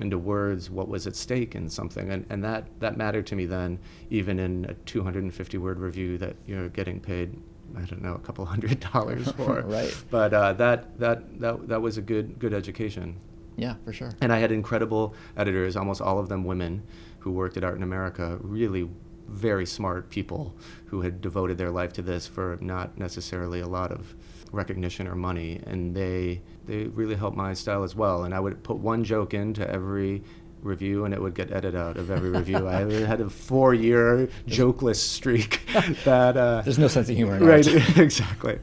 into 0.00 0.18
words 0.18 0.70
what 0.70 0.88
was 0.88 1.06
at 1.06 1.14
stake 1.14 1.54
in 1.54 1.68
something. 1.68 2.10
And, 2.10 2.26
and 2.30 2.42
that, 2.42 2.66
that 2.80 2.96
mattered 2.96 3.26
to 3.28 3.36
me 3.36 3.46
then, 3.46 3.78
even 4.10 4.40
in 4.40 4.64
a 4.64 4.74
250 4.74 5.58
word 5.58 5.78
review 5.78 6.18
that 6.18 6.34
you're 6.46 6.68
getting 6.68 7.00
paid 7.00 7.36
I 7.76 7.80
don't 7.82 8.02
know, 8.02 8.14
a 8.14 8.18
couple 8.18 8.44
hundred 8.44 8.80
dollars 8.92 9.30
for. 9.36 9.62
right. 9.62 9.94
But 10.10 10.32
uh, 10.32 10.52
that, 10.54 10.98
that, 11.00 11.40
that, 11.40 11.68
that 11.68 11.82
was 11.82 11.96
a 11.96 12.02
good, 12.02 12.38
good 12.38 12.52
education. 12.54 13.16
Yeah, 13.56 13.74
for 13.84 13.92
sure. 13.92 14.10
And 14.20 14.32
I 14.32 14.38
had 14.38 14.52
incredible 14.52 15.14
editors, 15.36 15.76
almost 15.76 16.00
all 16.00 16.18
of 16.18 16.28
them 16.28 16.44
women, 16.44 16.82
who 17.20 17.32
worked 17.32 17.56
at 17.56 17.64
Art 17.64 17.76
in 17.76 17.82
America, 17.82 18.38
really 18.40 18.88
very 19.28 19.66
smart 19.66 20.10
people 20.10 20.54
who 20.86 21.00
had 21.00 21.20
devoted 21.20 21.56
their 21.58 21.70
life 21.70 21.92
to 21.94 22.02
this 22.02 22.26
for 22.26 22.58
not 22.60 22.98
necessarily 22.98 23.60
a 23.60 23.66
lot 23.66 23.90
of 23.90 24.14
recognition 24.52 25.06
or 25.08 25.14
money. 25.14 25.60
And 25.66 25.94
they, 25.94 26.42
they 26.66 26.84
really 26.84 27.14
helped 27.14 27.36
my 27.36 27.54
style 27.54 27.82
as 27.82 27.94
well. 27.94 28.24
And 28.24 28.34
I 28.34 28.40
would 28.40 28.62
put 28.62 28.78
one 28.78 29.04
joke 29.04 29.34
into 29.34 29.68
every 29.68 30.22
review 30.60 31.04
and 31.04 31.12
it 31.12 31.20
would 31.20 31.34
get 31.34 31.50
edited 31.50 31.76
out 31.76 31.96
of 31.96 32.10
every 32.10 32.30
review. 32.30 32.66
I 32.68 32.80
had 33.06 33.20
a 33.20 33.28
four 33.30 33.74
year 33.74 34.28
jokeless 34.46 35.00
streak 35.00 35.60
that. 36.04 36.36
Uh, 36.36 36.62
There's 36.62 36.78
no 36.78 36.88
sense 36.88 37.08
of 37.08 37.16
humor 37.16 37.36
in 37.36 37.44
Right, 37.44 37.66
exactly. 37.96 38.58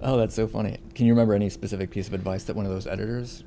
Oh, 0.00 0.16
that's 0.18 0.34
so 0.34 0.46
funny. 0.46 0.78
Can 0.94 1.06
you 1.06 1.12
remember 1.12 1.34
any 1.34 1.48
specific 1.48 1.90
piece 1.90 2.08
of 2.08 2.14
advice 2.14 2.44
that 2.44 2.56
one 2.56 2.66
of 2.66 2.72
those 2.72 2.86
editors 2.86 3.44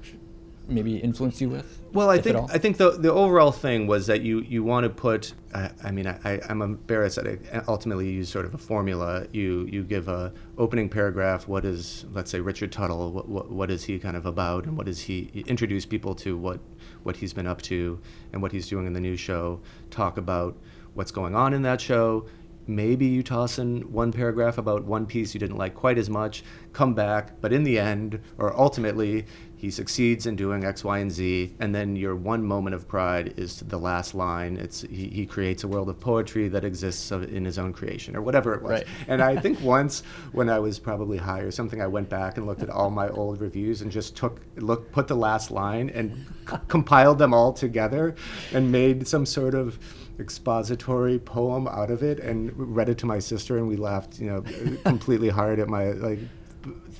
maybe 0.68 0.98
influenced 0.98 1.42
you 1.42 1.50
with? 1.50 1.82
Well, 1.94 2.10
I 2.10 2.20
think? 2.20 2.38
I 2.54 2.58
think 2.58 2.78
the 2.78 2.92
the 2.92 3.12
overall 3.12 3.52
thing 3.52 3.88
was 3.88 4.08
that 4.08 4.22
you 4.22 4.42
you 4.42 4.64
want 4.64 4.84
to 4.84 4.90
put. 4.90 5.34
I, 5.54 5.72
I 5.84 5.92
mean, 5.92 6.08
I, 6.08 6.40
I'm 6.50 6.62
embarrassed 6.62 7.16
that 7.16 7.28
I 7.28 7.62
ultimately 7.68 8.10
use 8.10 8.30
sort 8.30 8.46
of 8.46 8.54
a 8.54 8.58
formula. 8.58 9.28
You 9.32 9.68
you 9.72 9.84
give 9.84 10.08
a 10.08 10.34
opening 10.58 10.90
paragraph. 10.90 11.48
What 11.48 11.66
is 11.66 12.06
let's 12.12 12.32
say 12.32 12.40
Richard 12.40 12.72
Tuttle? 12.72 13.12
What 13.12 13.28
what, 13.28 13.52
what 13.52 13.72
is 13.72 13.86
he 13.86 14.00
kind 14.00 14.18
of 14.18 14.26
about, 14.26 14.66
and 14.66 14.78
what 14.78 14.88
is 14.88 15.02
he 15.02 15.44
introduce 15.48 15.86
people 15.86 16.14
to 16.16 16.38
what 16.38 16.60
what 17.04 17.16
he's 17.16 17.34
been 17.34 17.48
up 17.48 17.62
to 17.64 18.00
and 18.34 18.42
what 18.42 18.52
he's 18.52 18.68
doing 18.68 18.86
in 18.86 18.94
the 18.94 19.00
new 19.00 19.16
show. 19.16 19.62
Talk 19.90 20.18
about 20.18 20.58
what's 20.94 21.12
going 21.12 21.36
on 21.36 21.54
in 21.54 21.62
that 21.62 21.80
show. 21.80 22.28
Maybe 22.70 23.06
you 23.06 23.24
toss 23.24 23.60
in 23.60 23.94
one 23.94 24.12
paragraph 24.12 24.58
about 24.58 24.84
one 24.84 25.06
piece 25.06 25.34
you 25.34 25.40
didn't 25.40 25.56
like 25.56 25.74
quite 25.74 25.98
as 25.98 26.10
much, 26.10 26.44
come 26.74 26.94
back, 26.94 27.40
but 27.40 27.54
in 27.54 27.64
the 27.64 27.80
end, 27.80 28.20
or 28.38 28.54
ultimately, 28.60 29.26
he 29.58 29.72
succeeds 29.72 30.28
in 30.28 30.36
doing 30.36 30.64
X, 30.64 30.84
Y, 30.84 31.00
and 31.00 31.12
Z, 31.12 31.56
and 31.60 31.74
then 31.74 31.96
your 31.96 32.16
one 32.16 32.46
moment 32.46 32.76
of 32.76 32.88
pride 32.88 33.34
is 33.38 33.62
the 33.62 33.80
last 33.80 34.14
line. 34.14 34.56
It's 34.56 34.82
he, 34.82 35.08
he 35.08 35.26
creates 35.26 35.64
a 35.64 35.68
world 35.68 35.90
of 35.90 36.00
poetry 36.00 36.48
that 36.50 36.64
exists 36.64 37.12
in 37.12 37.44
his 37.44 37.58
own 37.58 37.74
creation, 37.74 38.16
or 38.16 38.22
whatever 38.22 38.54
it 38.54 38.62
was. 38.62 38.72
Right. 38.72 38.88
And 39.08 39.20
I 39.20 39.36
think 39.36 39.60
once, 39.62 40.04
when 40.32 40.48
I 40.48 40.60
was 40.60 40.78
probably 40.78 41.18
high 41.18 41.40
or 41.40 41.50
something, 41.50 41.82
I 41.82 41.88
went 41.88 42.08
back 42.08 42.38
and 42.38 42.46
looked 42.46 42.62
at 42.62 42.70
all 42.70 42.92
my 42.92 43.10
old 43.10 43.42
reviews 43.42 43.82
and 43.82 43.92
just 43.92 44.16
took 44.16 44.42
look 44.58 44.92
put 44.92 45.08
the 45.08 45.16
last 45.16 45.50
line 45.50 45.90
and 45.90 46.26
c- 46.48 46.58
compiled 46.68 47.18
them 47.18 47.34
all 47.34 47.52
together, 47.52 48.14
and 48.54 48.72
made 48.72 49.08
some 49.08 49.26
sort 49.26 49.56
of 49.56 49.80
expository 50.20 51.18
poem 51.18 51.68
out 51.68 51.90
of 51.90 52.04
it 52.04 52.20
and 52.20 52.52
read 52.56 52.90
it 52.90 52.98
to 52.98 53.06
my 53.06 53.20
sister 53.20 53.60
and 53.60 53.68
we 53.68 53.76
laughed 53.76 54.20
you 54.20 54.28
know 54.28 54.42
completely 54.84 55.30
hard 55.30 55.60
at 55.60 55.68
my 55.68 55.92
like 55.92 56.18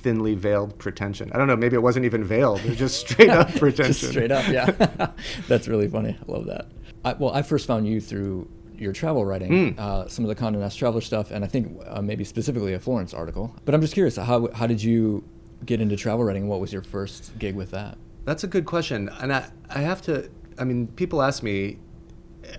thinly 0.02 0.34
veiled 0.34 0.78
pretension. 0.78 1.30
I 1.32 1.38
don't 1.38 1.46
know, 1.46 1.56
maybe 1.56 1.74
it 1.76 1.82
wasn't 1.82 2.04
even 2.04 2.24
veiled. 2.24 2.60
It 2.60 2.68
was 2.70 2.78
just 2.78 3.00
straight 3.08 3.30
up 3.30 3.48
pretension. 3.56 3.86
Just 3.92 4.08
straight 4.10 4.30
up, 4.32 4.46
yeah. 4.48 5.10
That's 5.48 5.68
really 5.68 5.88
funny. 5.88 6.16
I 6.28 6.32
love 6.32 6.46
that. 6.46 6.66
I, 7.04 7.12
well, 7.14 7.32
I 7.32 7.42
first 7.42 7.66
found 7.66 7.86
you 7.86 8.00
through 8.00 8.48
your 8.76 8.92
travel 8.92 9.24
writing, 9.24 9.50
Mm. 9.74 9.78
uh, 9.78 10.08
some 10.08 10.24
of 10.24 10.28
the 10.28 10.34
Condé 10.40 10.58
Nast 10.58 10.78
Traveler 10.78 11.00
stuff, 11.00 11.30
and 11.30 11.44
I 11.44 11.48
think 11.48 11.80
uh, 11.86 12.00
maybe 12.00 12.24
specifically 12.24 12.74
a 12.74 12.78
Florence 12.80 13.12
article. 13.12 13.54
But 13.64 13.74
I'm 13.74 13.80
just 13.80 13.94
curious, 13.94 14.16
how 14.16 14.48
how 14.52 14.66
did 14.68 14.82
you 14.82 15.24
get 15.64 15.80
into 15.80 15.96
travel 15.96 16.24
writing? 16.24 16.46
What 16.48 16.60
was 16.60 16.72
your 16.72 16.82
first 16.82 17.36
gig 17.38 17.56
with 17.56 17.72
that? 17.72 17.98
That's 18.24 18.44
a 18.44 18.46
good 18.46 18.66
question. 18.66 19.08
And 19.20 19.32
I, 19.32 19.50
I 19.70 19.80
have 19.80 20.00
to, 20.02 20.30
I 20.58 20.64
mean, 20.64 20.86
people 20.88 21.22
ask 21.22 21.42
me, 21.42 21.78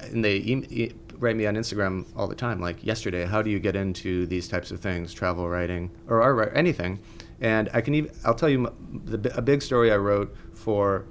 and 0.01 0.23
they 0.25 0.37
e- 0.37 0.65
e- 0.69 0.91
write 1.19 1.35
me 1.37 1.45
on 1.45 1.55
Instagram 1.55 2.05
all 2.17 2.27
the 2.27 2.35
time, 2.35 2.59
like 2.59 2.83
yesterday, 2.85 3.25
how 3.25 3.41
do 3.41 3.49
you 3.49 3.59
get 3.59 3.75
into 3.77 4.25
these 4.25 4.47
types 4.49 4.71
of 4.71 4.79
things, 4.81 5.13
travel 5.13 5.47
writing 5.47 5.91
or 6.07 6.21
art 6.21 6.51
anything? 6.55 6.99
And 7.41 7.69
I 7.73 7.81
can 7.81 7.93
even, 7.95 8.11
I'll 8.25 8.35
tell 8.35 8.49
you, 8.49 8.73
the, 9.05 9.35
a 9.37 9.41
big 9.41 9.61
story 9.61 9.91
I 9.91 9.97
wrote 9.97 10.35
for 10.53 11.05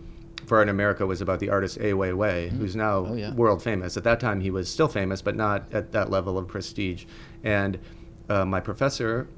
for 0.47 0.63
in 0.63 0.69
America 0.71 1.05
was 1.07 1.21
about 1.21 1.41
the 1.41 1.51
artist 1.51 1.77
Ai 1.79 1.93
Weiwei, 1.93 2.49
who's 2.49 2.75
now 2.75 3.05
Oh, 3.07 3.15
yeah. 3.15 3.35
world 3.35 3.63
famous. 3.63 3.99
At 3.99 4.05
that 4.05 4.19
time, 4.19 4.41
he 4.41 4.51
was 4.51 4.71
still 4.71 4.89
famous, 4.89 5.21
but 5.21 5.37
not 5.37 5.71
at 5.75 5.93
that 5.93 6.11
level 6.11 6.39
of 6.39 6.49
prestige. 6.49 7.05
And 7.45 7.79
uh, 8.31 8.47
my 8.47 8.61
professor 8.61 9.29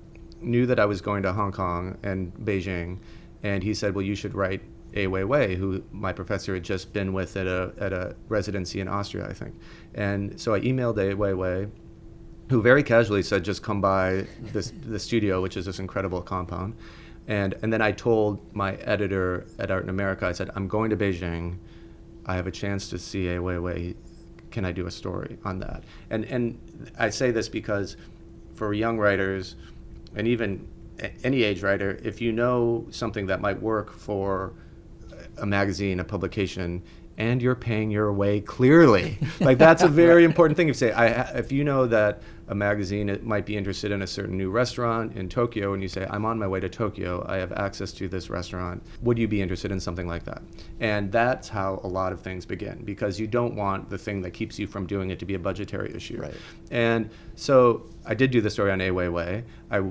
knew 0.40 0.66
that 0.66 0.79
I 0.79 0.85
was 0.87 1.00
going 1.00 1.24
to 1.24 1.33
Hong 1.33 1.50
Kong 1.53 1.98
and 2.05 2.33
Beijing, 2.35 2.98
and 3.42 3.62
he 3.64 3.74
said, 3.74 3.94
"Well, 3.94 4.05
you 4.05 4.14
should 4.14 4.35
write 4.35 4.62
Ai 4.94 5.07
Weiwei, 5.07 5.57
who 5.57 5.83
my 5.90 6.12
professor 6.12 6.55
had 6.55 6.62
just 6.62 6.92
been 6.92 7.12
with 7.12 7.37
at 7.37 7.46
a 7.48 7.72
at 7.79 7.92
a 7.92 8.14
residency 8.29 8.81
in 8.81 8.87
Austria, 8.88 9.26
I 9.29 9.33
think." 9.33 9.55
And 9.94 10.40
so 10.40 10.55
I 10.55 10.61
emailed 10.61 10.96
Ai 10.98 11.14
Weiwei, 11.14 11.70
who 12.50 12.60
very 12.60 12.82
casually 12.82 13.22
said, 13.22 13.44
"Just 13.44 13.62
come 13.62 13.80
by 13.80 14.26
this 14.52 14.72
the 14.84 14.98
studio, 14.98 15.40
which 15.40 15.56
is 15.56 15.66
this 15.66 15.78
incredible 15.78 16.20
compound." 16.20 16.74
And 17.28 17.54
and 17.62 17.72
then 17.72 17.80
I 17.80 17.92
told 17.92 18.54
my 18.54 18.74
editor 18.74 19.46
at 19.58 19.70
Art 19.70 19.84
in 19.84 19.88
America, 19.88 20.26
I 20.26 20.32
said, 20.32 20.50
"I'm 20.56 20.66
going 20.66 20.90
to 20.90 20.96
Beijing. 20.96 21.56
I 22.26 22.34
have 22.34 22.48
a 22.48 22.50
chance 22.50 22.90
to 22.90 22.98
see 22.98 23.28
Ai 23.28 23.38
Weiwei. 23.38 23.94
Can 24.50 24.64
I 24.64 24.72
do 24.72 24.86
a 24.86 24.90
story 24.90 25.38
on 25.44 25.60
that?" 25.60 25.84
And 26.10 26.24
and 26.24 26.58
I 26.98 27.10
say 27.10 27.30
this 27.30 27.48
because 27.48 27.96
for 28.54 28.74
young 28.74 28.98
writers, 28.98 29.54
and 30.16 30.26
even 30.26 30.66
any 31.22 31.44
age 31.44 31.62
writer, 31.62 32.00
if 32.02 32.20
you 32.20 32.32
know 32.32 32.86
something 32.90 33.26
that 33.26 33.40
might 33.40 33.62
work 33.62 33.92
for 33.92 34.52
a 35.38 35.46
magazine, 35.46 36.00
a 36.00 36.04
publication, 36.04 36.82
and 37.20 37.42
you're 37.42 37.54
paying 37.54 37.90
your 37.90 38.11
way 38.14 38.40
clearly. 38.40 39.18
like 39.40 39.59
that's 39.59 39.83
a 39.83 39.88
very 39.88 40.24
important 40.24 40.56
thing. 40.56 40.68
If 40.68 40.76
you 40.76 40.88
say, 40.88 40.92
I, 40.92 41.06
if 41.37 41.52
you 41.52 41.64
know 41.64 41.87
that 41.87 42.22
a 42.48 42.54
magazine 42.54 43.11
it 43.11 43.22
might 43.22 43.44
be 43.44 43.59
interested 43.59 43.92
in 43.92 44.00
a 44.00 44.06
certain 44.06 44.38
new 44.38 44.50
restaurant 44.50 45.14
in 45.16 45.28
Tokyo, 45.28 45.74
and 45.74 45.83
you 45.83 45.88
say, 45.88 46.06
I'm 46.09 46.24
on 46.24 46.38
my 46.38 46.48
way 46.48 46.61
to 46.61 46.68
Tokyo, 46.70 47.24
I 47.28 47.37
have 47.37 47.52
access 47.52 47.92
to 47.92 48.09
this 48.09 48.30
restaurant. 48.30 48.83
Would 49.02 49.18
you 49.18 49.28
be 49.28 49.42
interested 49.42 49.70
in 49.70 49.78
something 49.80 50.09
like 50.09 50.24
that? 50.24 50.40
And 50.80 51.12
that's 51.12 51.46
how 51.46 51.80
a 51.85 51.87
lot 51.87 52.14
of 52.14 52.22
things 52.22 52.46
begin, 52.46 52.83
because 52.85 53.20
you 53.20 53.26
don't 53.26 53.54
want 53.54 53.90
the 53.90 53.98
thing 53.98 54.22
that 54.22 54.30
keeps 54.30 54.59
you 54.59 54.66
from 54.66 54.87
doing 54.87 55.11
it 55.11 55.18
to 55.18 55.26
be 55.26 55.35
a 55.35 55.38
budgetary 55.38 55.94
issue. 55.94 56.22
Right. 56.22 56.35
And 56.70 57.11
so 57.35 57.85
I 58.06 58.14
did 58.14 58.30
do 58.30 58.40
the 58.40 58.50
story 58.50 58.72
on 58.72 58.80
Ai 58.80 58.88
Weiwei. 58.88 59.44
I 59.70 59.83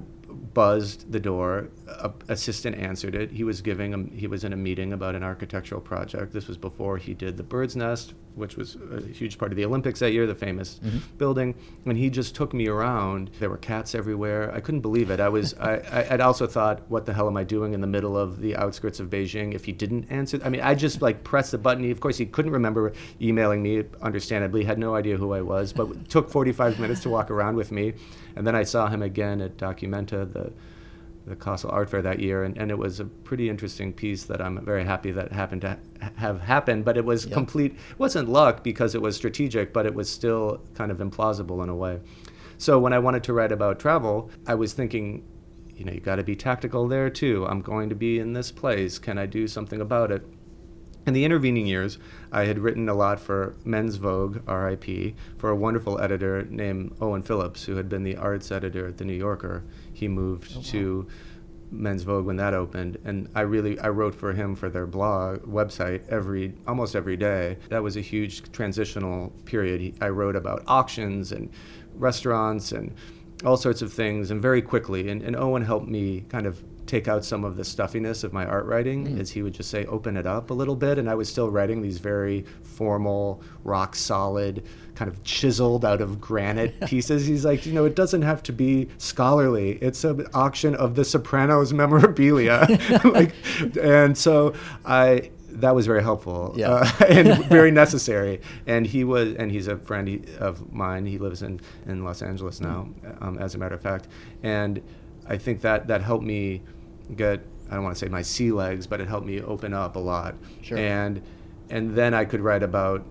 buzzed 0.54 1.12
the 1.12 1.20
door. 1.20 1.70
A 1.88 2.12
assistant 2.28 2.76
answered 2.78 3.16
it. 3.16 3.32
He 3.32 3.44
was 3.44 3.62
giving 3.62 3.94
a, 3.94 4.16
he 4.16 4.28
was 4.28 4.44
in 4.44 4.54
a 4.54 4.58
meeting 4.58 4.94
about 4.94 5.16
an 5.16 5.24
architectural 5.24 5.82
project. 5.82 6.34
This 6.34 6.48
was 6.48 6.58
before 6.58 6.98
he 6.98 7.14
did 7.14 7.38
the 7.38 7.44
Bird's 7.44 7.76
Nest, 7.76 8.14
which 8.36 8.56
was 8.56 8.78
a 8.92 9.02
huge 9.02 9.38
part 9.38 9.52
of 9.52 9.56
the 9.56 9.66
Olympics 9.66 10.00
that 10.00 10.12
year, 10.12 10.26
the 10.26 10.36
famous 10.36 10.80
mm-hmm. 10.84 11.00
building. 11.18 11.56
And 11.86 11.98
he 11.98 12.10
just 12.10 12.36
took 12.36 12.54
me 12.54 12.68
around. 12.68 13.32
There 13.40 13.50
were 13.50 13.58
cats 13.58 13.96
everywhere. 13.96 14.54
I 14.54 14.60
couldn't 14.60 14.82
believe 14.82 15.10
it. 15.10 15.20
I 15.20 15.30
was 15.30 15.54
I, 15.56 15.76
I 15.92 16.08
I'd 16.12 16.22
also 16.22 16.48
thought, 16.48 16.82
what 16.90 17.06
the 17.06 17.14
hell 17.14 17.28
am 17.28 17.38
I 17.38 17.44
doing 17.44 17.74
in 17.74 17.82
the 17.82 17.88
middle 17.88 18.18
of 18.18 18.40
the 18.40 18.56
outskirts 18.56 19.00
of 19.00 19.10
Beijing? 19.10 19.54
If 19.54 19.66
he 19.66 19.72
didn't 19.72 20.10
answer, 20.10 20.40
I 20.44 20.50
mean, 20.50 20.62
I 20.62 20.76
just 20.76 21.02
like 21.02 21.24
pressed 21.24 21.52
the 21.52 21.58
button. 21.58 21.84
He, 21.84 21.92
of 21.92 22.00
course, 22.00 22.18
he 22.18 22.26
couldn't 22.26 22.52
remember 22.52 22.94
emailing 23.22 23.62
me. 23.62 23.84
Understandably, 24.02 24.64
had 24.64 24.80
no 24.80 24.96
idea 24.96 25.18
who 25.18 25.34
I 25.34 25.42
was, 25.42 25.74
but 25.74 26.10
took 26.10 26.30
45 26.30 26.80
minutes 26.80 27.02
to 27.02 27.10
walk 27.10 27.32
around 27.32 27.56
with 27.56 27.72
me. 27.72 27.94
And 28.36 28.46
then 28.46 28.56
I 28.56 28.64
saw 28.64 28.88
him 28.88 29.02
again 29.02 29.42
at 29.42 29.58
Documenta, 29.58 30.32
the 30.32 30.52
the 31.30 31.36
Kassel 31.36 31.72
Art 31.72 31.90
Fair 31.90 32.02
that 32.02 32.20
year, 32.20 32.44
and, 32.44 32.58
and 32.58 32.70
it 32.72 32.78
was 32.78 33.00
a 33.00 33.06
pretty 33.06 33.50
interesting 33.50 33.94
piece 33.94 34.24
that 34.26 34.42
I'm 34.42 34.64
very 34.66 34.84
happy 34.84 35.12
that 35.12 35.32
happened 35.32 35.62
to 35.62 35.78
ha- 36.02 36.10
have 36.18 36.42
happened. 36.42 36.84
But 36.86 36.98
it 36.98 37.06
was 37.06 37.26
Yeah. 37.26 37.34
complete. 37.34 37.74
It 37.74 38.00
wasn't 38.00 38.28
luck 38.30 38.64
because 38.64 38.96
it 38.96 39.02
was 39.02 39.16
strategic, 39.16 39.72
but 39.72 39.86
it 39.86 39.94
was 39.94 40.10
still 40.10 40.62
kind 40.74 40.92
of 40.92 40.98
implausible 40.98 41.64
in 41.64 41.70
a 41.70 41.76
way. 41.76 42.00
So 42.58 42.78
when 42.80 42.92
I 42.92 43.00
wanted 43.00 43.24
to 43.24 43.34
write 43.34 43.52
about 43.54 43.80
travel, 43.80 44.30
I 44.46 44.56
was 44.56 44.74
thinking, 44.74 45.24
you 45.76 45.86
know, 45.86 45.94
you 45.94 46.02
got 46.02 46.18
to 46.18 46.24
be 46.24 46.36
tactical 46.36 46.88
there 46.90 47.10
too. 47.10 47.46
I'm 47.48 47.62
going 47.62 47.88
to 47.90 47.96
be 47.96 48.20
in 48.20 48.34
this 48.34 48.52
place. 48.52 49.00
Can 49.00 49.18
I 49.18 49.26
do 49.28 49.48
something 49.48 49.80
about 49.80 50.12
it? 50.12 50.26
In 51.08 51.14
the 51.14 51.24
intervening 51.24 51.66
years, 51.66 51.98
I 52.32 52.44
had 52.44 52.60
written 52.60 52.90
a 52.90 52.94
lot 52.94 53.20
for 53.22 53.56
Men's 53.64 53.96
Vogue, 53.96 54.42
RIP, 54.48 55.16
for 55.38 55.50
a 55.50 55.56
wonderful 55.56 56.00
editor 56.02 56.46
named 56.50 56.94
Owen 57.00 57.24
Phillips, 57.24 57.64
who 57.64 57.78
had 57.78 57.88
been 57.88 58.04
the 58.04 58.18
arts 58.18 58.52
editor 58.52 58.88
at 58.88 58.98
The 58.98 59.06
New 59.06 59.14
Yorker. 59.14 59.64
He 60.00 60.08
moved 60.08 60.54
oh, 60.58 60.62
to 60.62 61.08
Men's 61.72 62.04
Vogue 62.04 62.26
when 62.26 62.38
that 62.38 62.54
opened, 62.54 62.98
and 63.06 63.30
I 63.36 63.42
really 63.42 63.80
I 63.80 63.90
wrote 63.90 64.16
for 64.16 64.34
him 64.34 64.56
for 64.56 64.70
their 64.70 64.88
blog 64.88 65.42
website 65.44 66.08
every 66.10 66.54
almost 66.68 66.96
every 66.96 67.18
day. 67.18 67.58
That 67.70 67.84
was 67.84 67.98
a 67.98 68.02
huge 68.02 68.52
transitional 68.52 69.32
period. 69.46 69.82
He, 69.82 69.94
I 70.02 70.10
wrote 70.10 70.36
about 70.36 70.64
auctions 70.68 71.32
and 71.32 71.52
restaurants 71.96 72.72
and 72.72 72.96
all 73.46 73.58
sorts 73.58 73.82
of 73.82 73.94
things, 73.94 74.32
and 74.32 74.42
very 74.42 74.62
quickly. 74.62 75.10
And, 75.10 75.22
and 75.22 75.36
Owen 75.36 75.64
helped 75.64 75.88
me 75.88 76.26
kind 76.30 76.46
of 76.46 76.64
take 76.90 77.08
out 77.08 77.24
some 77.24 77.44
of 77.46 77.56
the 77.56 77.64
stuffiness 77.64 78.24
of 78.24 78.34
my 78.34 78.46
art 78.46 78.66
writing 78.66 79.06
Mm. 79.06 79.20
is 79.20 79.30
he 79.30 79.44
would 79.44 79.54
just 79.54 79.70
say 79.70 79.86
open 79.86 80.18
it 80.18 80.26
up 80.26 80.50
a 80.50 80.54
little 80.56 80.76
bit 80.76 80.98
and 80.98 81.08
i 81.08 81.14
was 81.14 81.30
still 81.30 81.50
writing 81.52 81.82
these 81.84 82.00
very 82.00 82.44
formal 82.64 83.42
rock 83.64 83.96
solid 83.96 84.64
kind 84.96 85.10
of 85.12 85.24
chiseled 85.24 85.86
out 85.86 86.02
of 86.02 86.20
granite 86.20 86.74
pieces 86.88 87.28
he's 87.28 87.46
like 87.46 87.66
you 87.68 87.74
know 87.74 87.86
it 87.86 87.96
doesn't 87.96 88.24
have 88.24 88.42
to 88.42 88.52
be 88.52 88.88
scholarly 88.98 89.74
it's 89.82 90.04
an 90.04 90.26
auction 90.34 90.74
of 90.76 90.96
the 90.96 91.06
sopranos 91.06 91.72
memorabilia 91.84 92.66
like 93.06 93.34
and 93.80 94.18
so 94.18 94.54
i 94.86 95.30
that 95.52 95.76
was 95.76 95.86
very 95.86 96.02
helpful 96.04 96.54
Yeah. 96.56 96.70
uh, 96.70 97.06
and 97.10 97.44
very 97.46 97.72
necessary. 97.72 98.40
And 98.68 98.86
he 98.86 99.04
was, 99.04 99.34
and 99.36 99.52
he's 99.52 99.68
a 99.68 99.78
friend 99.78 100.08
he- 100.08 100.22
of 100.40 100.72
mine. 100.72 101.08
He 101.08 101.18
lives 101.18 101.42
in, 101.42 101.60
in 101.88 102.04
Los 102.06 102.22
Angeles 102.22 102.62
now, 102.62 102.88
um, 103.20 103.40
as 103.40 103.56
a 103.56 103.58
matter 103.58 103.74
of 103.74 103.82
fact. 103.82 104.08
And 104.44 104.80
I 105.28 105.38
think 105.40 105.62
that 105.62 105.88
that 105.88 106.02
helped 106.04 106.24
me 106.24 106.62
get, 107.16 107.42
I 107.70 107.76
don't 107.76 107.84
want 107.84 107.96
to 107.96 108.00
say 108.00 108.10
my 108.10 108.22
sea 108.22 108.52
legs, 108.52 108.88
but 108.88 109.02
it 109.02 109.08
helped 109.08 109.26
me 109.26 109.42
open 109.42 109.74
up 109.74 109.96
a 109.96 110.00
lot. 110.00 110.36
Sure. 110.62 110.78
And 110.78 111.22
and 111.70 111.96
then 111.96 112.14
I 112.16 112.26
could 112.26 112.42
write 112.42 112.64
about 112.64 113.06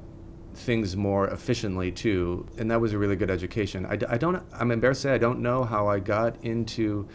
things 0.54 0.96
more 0.96 1.28
efficiently 1.28 1.92
too. 1.92 2.48
And 2.58 2.70
that 2.70 2.80
was 2.80 2.92
a 2.92 2.98
really 2.98 3.14
good 3.14 3.30
education. 3.30 3.86
I, 3.86 3.98
I 4.08 4.18
don't, 4.18 4.42
I'm 4.52 4.72
embarrassed 4.72 5.02
to 5.02 5.08
say 5.08 5.14
I 5.14 5.18
don't 5.18 5.40
know 5.40 5.62
how 5.62 5.86
I 5.86 6.00
got 6.00 6.44
into 6.44 7.08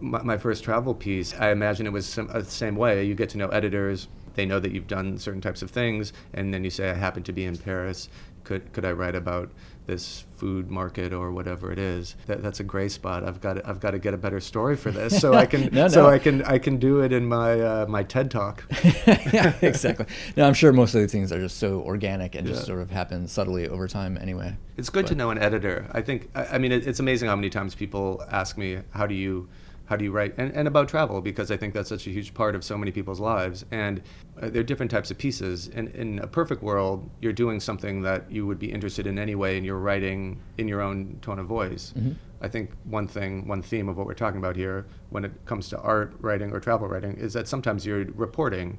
my, 0.00 0.22
my 0.22 0.38
first 0.38 0.64
travel 0.64 0.94
piece, 0.94 1.34
I 1.34 1.50
imagine 1.50 1.86
it 1.86 1.92
was 1.92 2.06
some, 2.06 2.28
uh, 2.30 2.40
the 2.40 2.44
same 2.44 2.76
way. 2.76 3.04
You 3.04 3.14
get 3.14 3.30
to 3.30 3.38
know 3.38 3.48
editors; 3.48 4.08
they 4.34 4.46
know 4.46 4.60
that 4.60 4.72
you've 4.72 4.86
done 4.86 5.18
certain 5.18 5.40
types 5.40 5.62
of 5.62 5.70
things, 5.70 6.12
and 6.32 6.52
then 6.52 6.64
you 6.64 6.70
say, 6.70 6.90
"I 6.90 6.94
happen 6.94 7.22
to 7.24 7.32
be 7.32 7.44
in 7.44 7.56
Paris. 7.56 8.08
Could 8.44 8.72
could 8.72 8.84
I 8.84 8.92
write 8.92 9.14
about 9.14 9.50
this 9.86 10.24
food 10.36 10.70
market 10.70 11.12
or 11.12 11.30
whatever 11.30 11.72
it 11.72 11.78
is?" 11.78 12.16
That, 12.26 12.42
that's 12.42 12.60
a 12.60 12.64
gray 12.64 12.88
spot. 12.88 13.24
I've 13.24 13.40
got 13.40 13.54
to, 13.54 13.68
I've 13.68 13.80
got 13.80 13.92
to 13.92 13.98
get 13.98 14.14
a 14.14 14.16
better 14.16 14.40
story 14.40 14.76
for 14.76 14.90
this, 14.90 15.20
so 15.20 15.34
I 15.34 15.46
can 15.46 15.68
No, 15.72 15.88
so. 15.88 16.06
I 16.06 16.18
can 16.18 16.42
I 16.42 16.58
can 16.58 16.78
do 16.78 17.00
it 17.00 17.12
in 17.12 17.26
my 17.26 17.60
uh, 17.60 17.86
my 17.88 18.02
TED 18.02 18.30
talk. 18.30 18.64
yeah, 19.06 19.54
exactly. 19.62 20.06
No, 20.36 20.46
I'm 20.46 20.54
sure 20.54 20.72
most 20.72 20.94
of 20.94 21.00
the 21.00 21.08
things 21.08 21.32
are 21.32 21.40
just 21.40 21.58
so 21.58 21.80
organic 21.80 22.34
and 22.34 22.46
just 22.46 22.66
sort 22.66 22.80
of 22.80 22.90
happen 22.90 23.26
subtly 23.28 23.68
over 23.68 23.88
time 23.88 24.18
anyway. 24.20 24.56
It's 24.76 24.90
good 24.90 25.06
to 25.08 25.14
know 25.14 25.30
an 25.30 25.38
editor. 25.38 25.86
I 25.92 26.02
think. 26.02 26.30
I, 26.34 26.46
I 26.46 26.58
mean, 26.58 26.72
it, 26.72 26.86
it's 26.86 27.00
amazing 27.00 27.28
how 27.28 27.36
many 27.36 27.50
times 27.50 27.74
people 27.74 28.24
ask 28.30 28.58
me, 28.58 28.80
"How 28.90 29.06
do 29.06 29.14
you, 29.14 29.48
how 29.86 29.96
do 29.96 30.04
you 30.04 30.12
write?" 30.12 30.34
And, 30.38 30.52
and 30.52 30.66
about 30.68 30.88
travel 30.88 31.20
because 31.20 31.50
I 31.50 31.56
think 31.56 31.74
that's 31.74 31.88
such 31.88 32.06
a 32.06 32.10
huge 32.10 32.34
part 32.34 32.54
of 32.54 32.64
so 32.64 32.76
many 32.78 32.90
people's 32.92 33.20
lives. 33.20 33.64
And 33.70 34.02
uh, 34.40 34.50
there 34.50 34.60
are 34.60 34.64
different 34.64 34.90
types 34.90 35.10
of 35.10 35.18
pieces. 35.18 35.68
And 35.74 35.88
in 35.90 36.18
a 36.20 36.26
perfect 36.26 36.62
world, 36.62 37.08
you're 37.20 37.32
doing 37.32 37.60
something 37.60 38.02
that 38.02 38.30
you 38.30 38.46
would 38.46 38.58
be 38.58 38.70
interested 38.72 39.06
in 39.06 39.18
anyway, 39.18 39.56
and 39.56 39.64
you're 39.66 39.78
writing 39.78 40.40
in 40.58 40.68
your 40.68 40.80
own 40.80 41.18
tone 41.22 41.38
of 41.38 41.46
voice. 41.46 41.92
Mhm. 41.98 42.16
I 42.40 42.48
think 42.48 42.72
one 42.84 43.06
thing, 43.06 43.48
one 43.48 43.62
theme 43.62 43.88
of 43.88 43.96
what 43.96 44.06
we're 44.06 44.14
talking 44.14 44.38
about 44.38 44.56
here, 44.56 44.86
when 45.10 45.24
it 45.24 45.32
comes 45.46 45.68
to 45.70 45.80
art 45.80 46.14
writing 46.20 46.52
or 46.52 46.60
travel 46.60 46.86
writing, 46.88 47.14
is 47.16 47.32
that 47.32 47.48
sometimes 47.48 47.86
you're 47.86 48.04
reporting, 48.14 48.78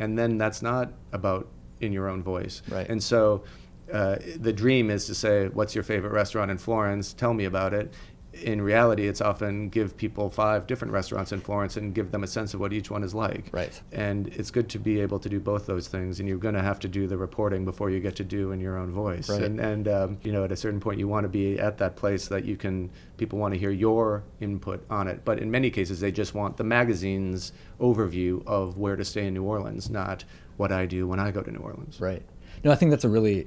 and 0.00 0.18
then 0.18 0.36
that's 0.38 0.62
not 0.62 0.92
about 1.12 1.46
in 1.80 1.92
your 1.92 2.08
own 2.08 2.22
voice. 2.22 2.62
Right. 2.68 2.88
And 2.88 3.02
so 3.02 3.44
uh, 3.92 4.16
the 4.36 4.52
dream 4.52 4.90
is 4.90 5.06
to 5.06 5.14
say, 5.14 5.48
What's 5.48 5.74
your 5.74 5.84
favorite 5.84 6.12
restaurant 6.12 6.50
in 6.50 6.58
Florence? 6.58 7.12
Tell 7.12 7.34
me 7.34 7.44
about 7.44 7.74
it. 7.74 7.92
In 8.42 8.60
reality, 8.60 9.06
it's 9.06 9.20
often 9.20 9.68
give 9.68 9.96
people 9.96 10.30
five 10.30 10.66
different 10.66 10.92
restaurants 10.92 11.32
in 11.32 11.40
Florence 11.40 11.76
and 11.76 11.94
give 11.94 12.10
them 12.10 12.24
a 12.24 12.26
sense 12.26 12.54
of 12.54 12.60
what 12.60 12.72
each 12.72 12.90
one 12.90 13.02
is 13.02 13.14
like. 13.14 13.48
Right. 13.52 13.80
And 13.92 14.28
it's 14.28 14.50
good 14.50 14.68
to 14.70 14.78
be 14.78 15.00
able 15.00 15.18
to 15.20 15.28
do 15.28 15.40
both 15.40 15.66
those 15.66 15.88
things, 15.88 16.20
and 16.20 16.28
you're 16.28 16.38
going 16.38 16.54
to 16.54 16.62
have 16.62 16.78
to 16.80 16.88
do 16.88 17.06
the 17.06 17.16
reporting 17.16 17.64
before 17.64 17.90
you 17.90 18.00
get 18.00 18.16
to 18.16 18.24
do 18.24 18.52
in 18.52 18.60
your 18.60 18.76
own 18.76 18.90
voice. 18.90 19.28
Right. 19.28 19.42
And, 19.42 19.60
and 19.60 19.88
um, 19.88 20.18
you 20.22 20.32
know, 20.32 20.44
at 20.44 20.52
a 20.52 20.56
certain 20.56 20.80
point, 20.80 20.98
you 20.98 21.08
want 21.08 21.24
to 21.24 21.28
be 21.28 21.58
at 21.58 21.78
that 21.78 21.96
place 21.96 22.28
that 22.28 22.44
you 22.44 22.56
can. 22.56 22.90
People 23.16 23.38
want 23.38 23.54
to 23.54 23.60
hear 23.60 23.70
your 23.70 24.24
input 24.40 24.84
on 24.90 25.06
it, 25.06 25.24
but 25.24 25.38
in 25.38 25.50
many 25.50 25.70
cases, 25.70 26.00
they 26.00 26.10
just 26.10 26.34
want 26.34 26.56
the 26.56 26.64
magazine's 26.64 27.52
overview 27.80 28.44
of 28.46 28.76
where 28.78 28.96
to 28.96 29.04
stay 29.04 29.26
in 29.26 29.34
New 29.34 29.44
Orleans, 29.44 29.88
not 29.88 30.24
what 30.56 30.72
I 30.72 30.86
do 30.86 31.06
when 31.06 31.20
I 31.20 31.30
go 31.30 31.40
to 31.40 31.50
New 31.50 31.60
Orleans. 31.60 32.00
Right. 32.00 32.22
No, 32.64 32.72
I 32.72 32.76
think 32.76 32.90
that's 32.90 33.04
a 33.04 33.08
really 33.08 33.46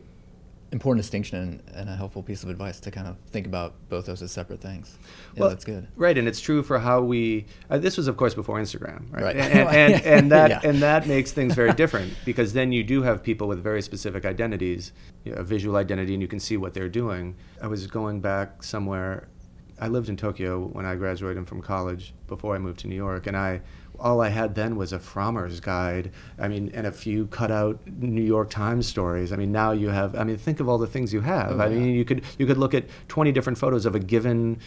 important 0.72 1.02
distinction 1.02 1.38
and, 1.40 1.64
and 1.76 1.90
a 1.90 1.96
helpful 1.96 2.22
piece 2.22 2.44
of 2.44 2.50
advice 2.50 2.80
to 2.82 2.92
kind 2.92 3.08
of 3.08 3.18
think 3.30 3.46
about 3.48 3.74
both 3.90 4.06
those 4.06 4.22
as 4.22 4.32
separate 4.32 4.60
things. 4.62 4.98
Yeah, 5.34 5.42
Well, 5.42 5.50
that's 5.50 5.64
good. 5.66 5.88
Right, 5.96 6.18
and 6.18 6.28
it's 6.28 6.42
true 6.42 6.62
for 6.64 6.80
how 6.80 7.02
we. 7.02 7.46
Uh, 7.70 7.78
this 7.78 7.96
was, 7.98 8.08
of 8.08 8.18
course, 8.18 8.34
before 8.34 8.60
Instagram, 8.60 9.12
right? 9.12 9.24
Right. 9.24 9.36
And, 9.38 9.70
and, 9.70 10.06
and 10.06 10.32
that 10.36 10.50
Yeah. 10.50 10.60
and 10.70 10.82
that 10.82 11.08
makes 11.16 11.32
things 11.32 11.54
very 11.56 11.74
different 11.74 12.14
because 12.26 12.54
then 12.54 12.72
you 12.72 12.84
do 12.84 13.02
have 13.04 13.24
people 13.24 13.48
with 13.48 13.64
very 13.64 13.82
specific 13.82 14.26
identities, 14.26 14.92
you 15.24 15.32
know, 15.34 15.40
a 15.40 15.44
visual 15.44 15.78
identity, 15.78 16.14
and 16.14 16.22
you 16.22 16.28
can 16.28 16.40
see 16.40 16.58
what 16.58 16.74
they're 16.74 16.90
doing. 16.90 17.36
I 17.62 17.68
was 17.68 17.88
going 17.88 18.20
back 18.22 18.62
somewhere. 18.64 19.30
I 19.80 19.88
lived 19.90 20.10
in 20.10 20.18
Tokyo 20.18 20.68
when 20.74 20.86
I 20.86 20.96
graduated 20.96 21.48
from 21.48 21.62
college 21.62 22.14
before 22.28 22.56
I 22.56 22.60
moved 22.60 22.80
to 22.80 22.88
New 22.88 22.96
York, 22.96 23.28
and 23.28 23.38
I 23.38 23.62
all 24.00 24.22
I 24.22 24.30
had 24.30 24.54
then 24.56 24.76
was 24.76 24.94
a 24.94 25.00
Frommer's 25.00 25.60
guide. 25.60 26.12
I 26.40 26.48
mean, 26.48 26.72
and 26.74 26.86
a 26.86 26.92
few 26.92 27.28
cutout 27.28 27.80
New 27.88 28.22
York 28.22 28.50
Times 28.50 28.88
stories. 28.88 29.32
I 29.34 29.36
mean, 29.38 29.52
now 29.52 29.72
you 29.72 29.90
have. 29.90 30.16
I 30.16 30.24
mean, 30.24 30.38
think 30.38 30.60
of 30.60 30.70
all 30.70 30.78
the 30.78 30.88
things 30.88 31.14
you 31.14 31.22
have. 31.22 31.60
Oh, 31.60 31.64
I 31.64 31.68
yeah. 31.68 31.80
mean, 31.80 31.96
you 31.96 32.06
could 32.06 32.24
you 32.38 32.46
could 32.46 32.58
look 32.58 32.74
at 32.74 32.86
20 33.08 33.32
different 33.32 33.58
photos 33.58 33.86
of 33.86 33.96
a 33.96 34.00
given 34.00 34.60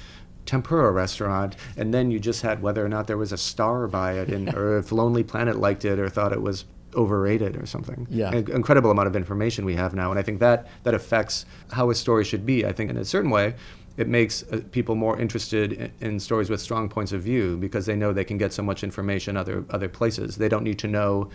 tempura 0.46 0.90
restaurant 0.90 1.54
and 1.76 1.92
then 1.92 2.10
you 2.10 2.18
just 2.18 2.40
had 2.42 2.62
whether 2.62 2.84
or 2.84 2.88
not 2.88 3.06
there 3.06 3.18
was 3.18 3.30
a 3.30 3.36
star 3.36 3.86
by 3.86 4.14
it 4.14 4.30
and 4.30 4.52
or 4.56 4.78
if 4.78 4.90
lonely 4.90 5.22
planet 5.22 5.58
liked 5.58 5.84
it 5.84 5.98
or 5.98 6.08
thought 6.08 6.32
it 6.32 6.40
was 6.40 6.64
overrated 6.96 7.56
or 7.56 7.66
something 7.66 8.06
Yeah. 8.10 8.30
An 8.32 8.50
incredible 8.50 8.90
amount 8.90 9.06
of 9.06 9.14
information 9.14 9.64
we 9.64 9.74
have 9.76 9.94
now 9.94 10.10
and 10.10 10.18
i 10.18 10.22
think 10.22 10.40
that 10.40 10.66
that 10.82 10.94
affects 10.94 11.44
how 11.72 11.90
a 11.90 11.94
story 11.94 12.24
should 12.24 12.44
be 12.46 12.64
i 12.66 12.72
think 12.72 12.90
in 12.90 12.96
a 12.96 13.04
certain 13.04 13.30
way 13.30 13.54
it 14.00 14.08
makes 14.08 14.42
uh, 14.44 14.60
people 14.72 14.94
more 14.94 15.18
interested 15.24 15.72
in, 15.72 15.90
in 16.00 16.20
stories 16.20 16.48
with 16.50 16.60
strong 16.60 16.88
points 16.88 17.12
of 17.12 17.20
view 17.22 17.56
because 17.58 17.84
they 17.86 17.96
know 17.96 18.12
they 18.12 18.24
can 18.24 18.38
get 18.38 18.52
so 18.52 18.62
much 18.62 18.82
information 18.82 19.36
other 19.36 19.64
other 19.76 19.88
places 19.88 20.36
they 20.36 20.48
don't 20.48 20.64
need 20.64 20.78
to 20.78 20.88
know 20.88 21.28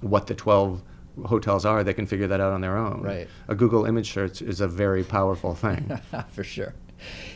what 0.00 0.26
the 0.26 0.34
12 0.34 0.82
hotels 1.26 1.64
are 1.66 1.82
they 1.84 1.92
can 1.94 2.06
figure 2.06 2.28
that 2.28 2.40
out 2.40 2.52
on 2.52 2.60
their 2.60 2.76
own 2.76 3.02
Right. 3.02 3.28
a 3.48 3.54
google 3.54 3.84
image 3.84 4.12
search 4.12 4.40
is 4.40 4.60
a 4.60 4.68
very 4.68 5.04
powerful 5.04 5.54
thing 5.54 5.82
For 6.30 6.44
sure. 6.44 6.72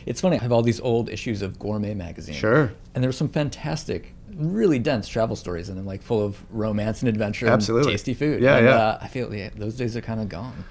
It's 0.05 0.21
funny. 0.21 0.37
I 0.39 0.43
have 0.43 0.53
all 0.53 0.61
these 0.63 0.79
old 0.79 1.09
issues 1.09 1.41
of 1.41 1.59
Gourmet 1.59 1.93
magazine. 1.93 2.35
Sure. 2.35 2.71
And 2.95 3.03
there's 3.03 3.17
some 3.17 3.27
fantastic, 3.27 4.13
really 4.33 4.79
dense 4.79 5.09
travel 5.09 5.35
stories 5.35 5.67
in 5.67 5.75
them, 5.75 5.85
like 5.85 6.01
full 6.01 6.23
of 6.23 6.39
romance 6.49 7.01
and 7.01 7.09
adventure 7.09 7.47
Absolutely. 7.47 7.91
and 7.91 7.97
tasty 7.99 8.13
food. 8.13 8.41
Yeah, 8.41 8.55
and, 8.57 8.65
yeah. 8.65 8.75
Uh, 8.75 8.97
I 9.01 9.07
feel 9.09 9.33
yeah, 9.35 9.49
those 9.55 9.75
days 9.75 9.97
are 9.97 10.01
kind 10.01 10.21
of 10.21 10.29
gone. 10.29 10.63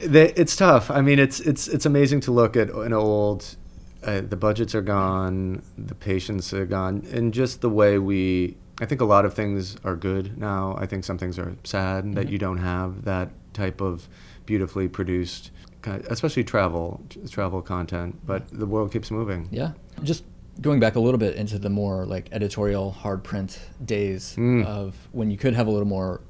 They, 0.00 0.32
it's 0.32 0.54
tough. 0.56 0.90
I 0.90 1.00
mean, 1.00 1.18
it's 1.18 1.40
it's 1.40 1.68
it's 1.68 1.86
amazing 1.86 2.20
to 2.22 2.32
look 2.32 2.56
at 2.56 2.70
an 2.70 2.92
old. 2.92 3.56
Uh, 4.04 4.20
the 4.20 4.36
budgets 4.36 4.74
are 4.76 4.80
gone, 4.82 5.60
the 5.76 5.94
patience 5.94 6.52
are 6.54 6.64
gone, 6.66 7.04
and 7.12 7.34
just 7.34 7.60
the 7.60 7.70
way 7.70 7.98
we. 7.98 8.56
I 8.80 8.86
think 8.86 9.00
a 9.00 9.04
lot 9.04 9.24
of 9.24 9.34
things 9.34 9.76
are 9.82 9.96
good 9.96 10.38
now. 10.38 10.76
I 10.78 10.86
think 10.86 11.02
some 11.04 11.18
things 11.18 11.36
are 11.36 11.56
sad 11.64 12.14
that 12.14 12.28
Mhm. 12.28 12.30
you 12.30 12.38
don't 12.38 12.58
have 12.58 13.04
that 13.04 13.30
type 13.52 13.80
of 13.80 14.08
beautifully 14.46 14.86
produced, 14.86 15.50
kind 15.82 16.04
especially 16.08 16.44
travel 16.44 17.00
travel 17.28 17.60
content. 17.60 18.20
But 18.24 18.48
the 18.52 18.66
world 18.66 18.92
keeps 18.92 19.10
moving. 19.10 19.48
Yeah. 19.50 19.72
Just 20.04 20.22
going 20.60 20.78
back 20.78 20.94
a 20.94 21.00
little 21.00 21.18
bit 21.18 21.34
into 21.34 21.58
the 21.58 21.70
more 21.70 22.06
like 22.06 22.28
editorial 22.30 22.92
hard 22.92 23.24
print 23.24 23.58
days 23.84 24.36
Mm. 24.38 24.64
of 24.64 25.08
when 25.10 25.30
you 25.32 25.36
could 25.36 25.54
have 25.54 25.66
a 25.66 25.70
little 25.70 25.88
more 25.88 26.20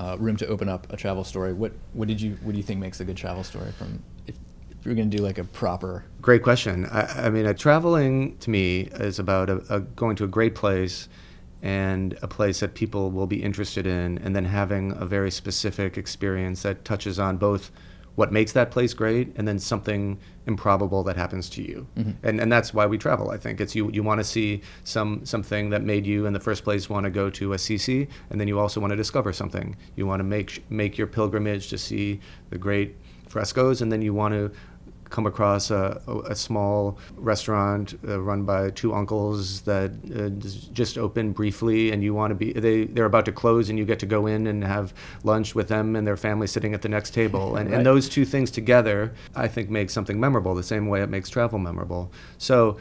uh, 0.00 0.16
room 0.18 0.36
to 0.36 0.46
open 0.46 0.68
up 0.68 0.90
a 0.90 0.96
travel 0.96 1.24
story. 1.24 1.52
What 1.52 1.72
what 1.92 2.08
did 2.08 2.20
you 2.20 2.38
what 2.42 2.52
do 2.52 2.56
you 2.56 2.64
think 2.64 2.80
makes 2.80 3.00
a 3.00 3.04
good 3.04 3.18
travel 3.18 3.44
story 3.44 3.70
from 3.72 4.02
if, 4.26 4.34
if 4.70 4.86
you're 4.86 4.94
going 4.94 5.10
to 5.10 5.16
do 5.16 5.22
like 5.22 5.36
a 5.36 5.44
proper 5.44 6.04
Great 6.22 6.42
question. 6.42 6.86
I, 6.86 7.26
I 7.26 7.30
mean, 7.30 7.54
traveling 7.54 8.38
to 8.38 8.50
me 8.50 8.88
is 8.94 9.18
about 9.18 9.50
a, 9.50 9.74
a 9.74 9.80
going 9.80 10.16
to 10.16 10.24
a 10.24 10.28
great 10.28 10.54
place 10.54 11.08
and 11.62 12.18
a 12.22 12.28
place 12.28 12.60
that 12.60 12.74
people 12.74 13.10
will 13.10 13.26
be 13.26 13.42
interested 13.42 13.86
in, 13.86 14.16
and 14.18 14.34
then 14.34 14.46
having 14.46 14.92
a 14.92 15.04
very 15.04 15.30
specific 15.30 15.98
experience 15.98 16.62
that 16.62 16.86
touches 16.86 17.18
on 17.18 17.36
both 17.36 17.70
what 18.16 18.32
makes 18.32 18.52
that 18.52 18.70
place 18.70 18.92
great 18.94 19.32
and 19.36 19.46
then 19.46 19.58
something 19.58 20.18
improbable 20.46 21.02
that 21.04 21.16
happens 21.16 21.48
to 21.50 21.62
you. 21.62 21.86
Mhm. 21.96 22.14
And, 22.22 22.40
and 22.40 22.50
that's 22.52 22.74
why 22.74 22.86
we 22.86 22.98
travel, 22.98 23.30
I 23.30 23.36
think. 23.36 23.60
It's 23.60 23.74
you, 23.74 23.90
you 23.92 24.02
want 24.02 24.18
to 24.20 24.24
see 24.24 24.62
some, 24.84 25.24
something 25.24 25.70
that 25.70 25.82
made 25.82 26.06
you, 26.06 26.26
in 26.26 26.32
the 26.32 26.40
first 26.40 26.64
place, 26.64 26.90
want 26.90 27.04
to 27.04 27.10
go 27.10 27.30
to 27.30 27.52
Assisi, 27.52 28.08
and 28.30 28.40
then 28.40 28.48
you 28.48 28.58
also 28.58 28.80
want 28.80 28.90
to 28.90 28.96
discover 28.96 29.32
something. 29.32 29.76
You 29.96 30.06
want 30.06 30.20
to 30.20 30.24
make, 30.24 30.64
make 30.70 30.98
your 30.98 31.06
pilgrimage 31.06 31.68
to 31.68 31.78
see 31.78 32.20
the 32.50 32.58
great 32.58 32.96
frescoes, 33.28 33.80
and 33.80 33.92
then 33.92 34.02
you 34.02 34.12
want 34.12 34.34
to 34.34 34.50
come 35.10 35.26
across 35.26 35.70
a, 35.70 36.00
a, 36.26 36.34
small 36.36 36.96
restaurant 37.16 37.98
uh, 38.08 38.20
run 38.20 38.44
by 38.44 38.70
two 38.70 38.94
uncles 38.94 39.62
that 39.62 39.90
uh, 40.16 40.28
just 40.72 40.96
opened 40.96 41.34
briefly 41.34 41.90
and 41.92 42.02
you 42.02 42.14
want 42.14 42.30
to 42.30 42.34
be 42.34 42.52
they, 42.52 42.84
they're 42.84 43.04
about 43.04 43.24
to 43.24 43.32
close 43.32 43.68
and 43.68 43.78
you 43.78 43.84
get 43.84 43.98
to 43.98 44.06
go 44.06 44.26
in 44.26 44.46
and 44.46 44.64
have 44.64 44.94
lunch 45.24 45.54
with 45.54 45.68
them 45.68 45.96
and 45.96 46.06
their 46.06 46.16
family 46.16 46.46
sitting 46.46 46.72
at 46.74 46.82
the 46.82 46.88
next 46.88 47.12
table 47.12 47.56
and, 47.56 47.68
Right. 47.68 47.76
and 47.78 47.86
those 47.86 48.08
two 48.08 48.24
things 48.24 48.50
together 48.50 49.12
i 49.34 49.48
think 49.48 49.68
make 49.68 49.90
something 49.90 50.18
memorable 50.18 50.54
the 50.54 50.62
same 50.62 50.86
way 50.86 51.02
it 51.02 51.10
makes 51.10 51.28
travel 51.28 51.58
memorable 51.58 52.10
so 52.38 52.76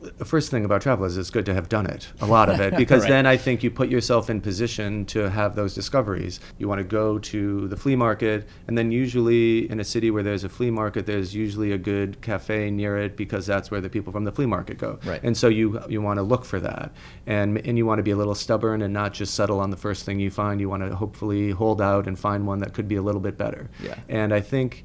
the 0.00 0.24
first 0.24 0.50
thing 0.50 0.64
about 0.64 0.80
travel 0.82 1.04
is 1.04 1.18
it's 1.18 1.30
good 1.30 1.44
to 1.46 1.52
have 1.54 1.68
done 1.68 1.86
it, 1.86 2.08
a 2.20 2.26
lot 2.26 2.48
of 2.48 2.58
it, 2.60 2.74
because 2.84 3.02
Right. 3.02 3.10
then 3.10 3.26
I 3.26 3.36
think 3.36 3.62
you 3.62 3.70
put 3.70 3.90
yourself 3.90 4.30
in 4.30 4.40
position 4.40 5.04
to 5.06 5.28
have 5.30 5.54
those 5.56 5.74
discoveries. 5.74 6.40
You 6.58 6.68
want 6.68 6.78
to 6.78 6.84
go 6.84 7.18
to 7.18 7.68
the 7.68 7.76
flea 7.76 7.96
market, 7.96 8.48
and 8.66 8.78
then 8.78 8.90
usually 8.92 9.70
in 9.70 9.78
a 9.78 9.84
city 9.84 10.10
where 10.10 10.22
there's 10.22 10.42
a 10.44 10.48
flea 10.48 10.70
market, 10.70 11.04
there's 11.06 11.34
usually 11.34 11.72
a 11.72 11.78
good 11.78 12.20
cafe 12.22 12.70
near 12.70 12.96
it 12.98 13.16
because 13.16 13.44
that's 13.46 13.70
where 13.70 13.80
the 13.80 13.90
people 13.90 14.12
from 14.12 14.24
the 14.24 14.32
flea 14.32 14.46
market 14.46 14.78
go. 14.78 14.98
Right. 15.04 15.22
And 15.22 15.36
so 15.36 15.48
you 15.48 15.80
you 15.88 16.00
want 16.00 16.16
to 16.18 16.22
look 16.22 16.44
for 16.44 16.60
that, 16.60 16.92
and 17.26 17.58
and 17.66 17.76
you 17.76 17.84
want 17.84 17.98
to 17.98 18.02
be 18.02 18.10
a 18.12 18.16
little 18.16 18.34
stubborn 18.34 18.80
and 18.82 18.94
not 18.94 19.12
just 19.12 19.34
settle 19.34 19.60
on 19.60 19.70
the 19.70 19.76
first 19.76 20.04
thing 20.06 20.18
you 20.18 20.30
find. 20.30 20.60
You 20.60 20.68
want 20.70 20.82
to 20.88 20.96
hopefully 20.96 21.50
hold 21.50 21.80
out 21.82 22.06
and 22.06 22.18
find 22.18 22.46
one 22.46 22.60
that 22.60 22.72
could 22.72 22.88
be 22.88 22.96
a 22.96 23.02
little 23.02 23.20
bit 23.20 23.36
better. 23.36 23.68
Yeah. 23.82 23.96
And 24.08 24.32
I 24.32 24.40
think 24.40 24.84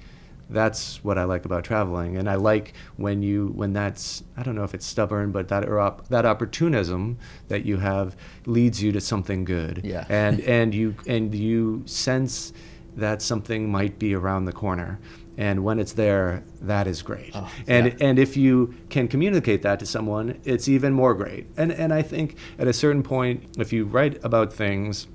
that's 0.50 1.04
what 1.04 1.18
I 1.18 1.24
like 1.24 1.46
about 1.46 1.64
traveling, 1.64 2.18
and 2.18 2.30
I 2.30 2.36
like 2.36 2.74
when 2.98 3.22
you 3.24 3.48
when 3.56 3.74
that's 3.74 4.24
I 4.38 4.44
don't 4.44 4.56
know 4.56 4.64
if 4.64 4.74
it's 4.74 4.86
stubborn, 4.86 5.32
but 5.32 5.48
that 5.48 5.68
op, 5.68 6.08
that 6.10 6.26
opportunism 6.26 7.18
that 7.48 7.66
you 7.66 7.78
have 7.78 8.16
leads 8.46 8.82
you 8.82 8.92
to 8.92 9.02
something 9.02 9.44
good. 9.46 9.82
Yeah. 9.84 10.06
And 10.10 10.40
and 10.42 10.74
you 10.74 10.96
and 11.08 11.34
you 11.34 11.84
sense 11.86 12.54
that 12.96 13.22
something 13.22 13.70
might 13.70 14.00
be 14.00 14.14
around 14.14 14.46
the 14.46 14.54
corner. 14.54 15.00
And 15.38 15.66
when 15.66 15.80
it's 15.80 15.94
there, 15.94 16.44
that 16.62 16.88
is 16.88 17.02
great. 17.02 17.32
Oh, 17.34 17.52
and 17.68 17.88
yeah. 17.88 18.08
and 18.08 18.20
if 18.20 18.38
you 18.38 18.74
can 18.90 19.08
communicate 19.08 19.64
that 19.64 19.80
to 19.80 19.86
someone, 19.86 20.40
it's 20.46 20.70
even 20.70 20.94
more 20.94 21.14
great. 21.14 21.48
And 21.58 21.72
and 21.72 21.94
I 21.94 22.04
think 22.04 22.38
at 22.58 22.68
a 22.68 22.74
certain 22.74 23.04
point, 23.04 23.44
if 23.58 23.74
you 23.74 23.86
write 23.86 24.24
about 24.24 24.54
things 24.54 25.08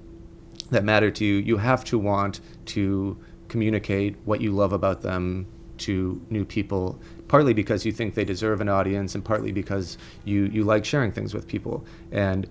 that 0.71 0.85
matter 0.85 1.11
to 1.11 1.25
you, 1.25 1.37
you 1.37 1.57
have 1.59 1.85
to 1.85 1.99
want 1.99 2.41
to 2.67 3.19
communicate 3.51 4.17
what 4.25 4.41
you 4.41 4.53
love 4.53 4.73
about 4.73 5.03
them 5.03 5.47
to 5.79 6.21
new 6.31 6.45
people, 6.45 6.99
partly 7.29 7.55
because 7.55 7.85
you 7.85 7.93
think 7.93 8.15
they 8.15 8.25
deserve 8.25 8.61
an 8.61 8.69
audience, 8.69 9.15
and 9.15 9.25
partly 9.25 9.53
because 9.53 9.99
you, 10.25 10.45
you 10.45 10.65
like 10.65 10.85
sharing 10.85 11.13
things 11.13 11.35
with 11.35 11.47
people. 11.47 11.85
And 12.13 12.49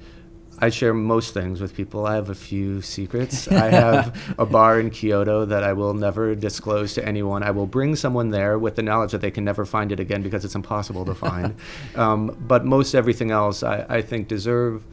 I 0.61 0.69
share 0.69 0.93
most 0.93 1.33
things 1.33 1.61
with 1.61 1.73
people. 1.73 2.05
I 2.05 2.15
have 2.15 2.29
a 2.29 2.35
few 2.35 2.81
secrets. 2.81 3.47
I 3.47 3.69
have 3.69 4.35
a 4.37 4.45
bar 4.57 4.79
in 4.79 4.89
Kyoto 4.89 5.45
that 5.45 5.63
I 5.63 5.71
will 5.71 5.93
never 5.93 6.35
disclose 6.35 6.93
to 6.95 7.05
anyone. 7.05 7.43
I 7.43 7.51
will 7.51 7.65
bring 7.65 7.95
someone 7.95 8.29
there 8.29 8.59
with 8.59 8.75
the 8.75 8.83
knowledge 8.83 9.11
that 9.13 9.21
they 9.21 9.31
can 9.31 9.45
never 9.45 9.65
find 9.65 9.91
it 9.93 10.01
again 10.01 10.21
because 10.21 10.43
it's 10.43 10.55
impossible 10.55 11.05
to 11.05 11.15
find. 11.15 11.55
um, 11.95 12.35
but 12.41 12.65
most 12.65 12.93
everything 12.93 13.31
else, 13.31 13.63
I, 13.63 13.85
I 13.87 14.01
think, 14.01 14.27
deserve 14.27 14.83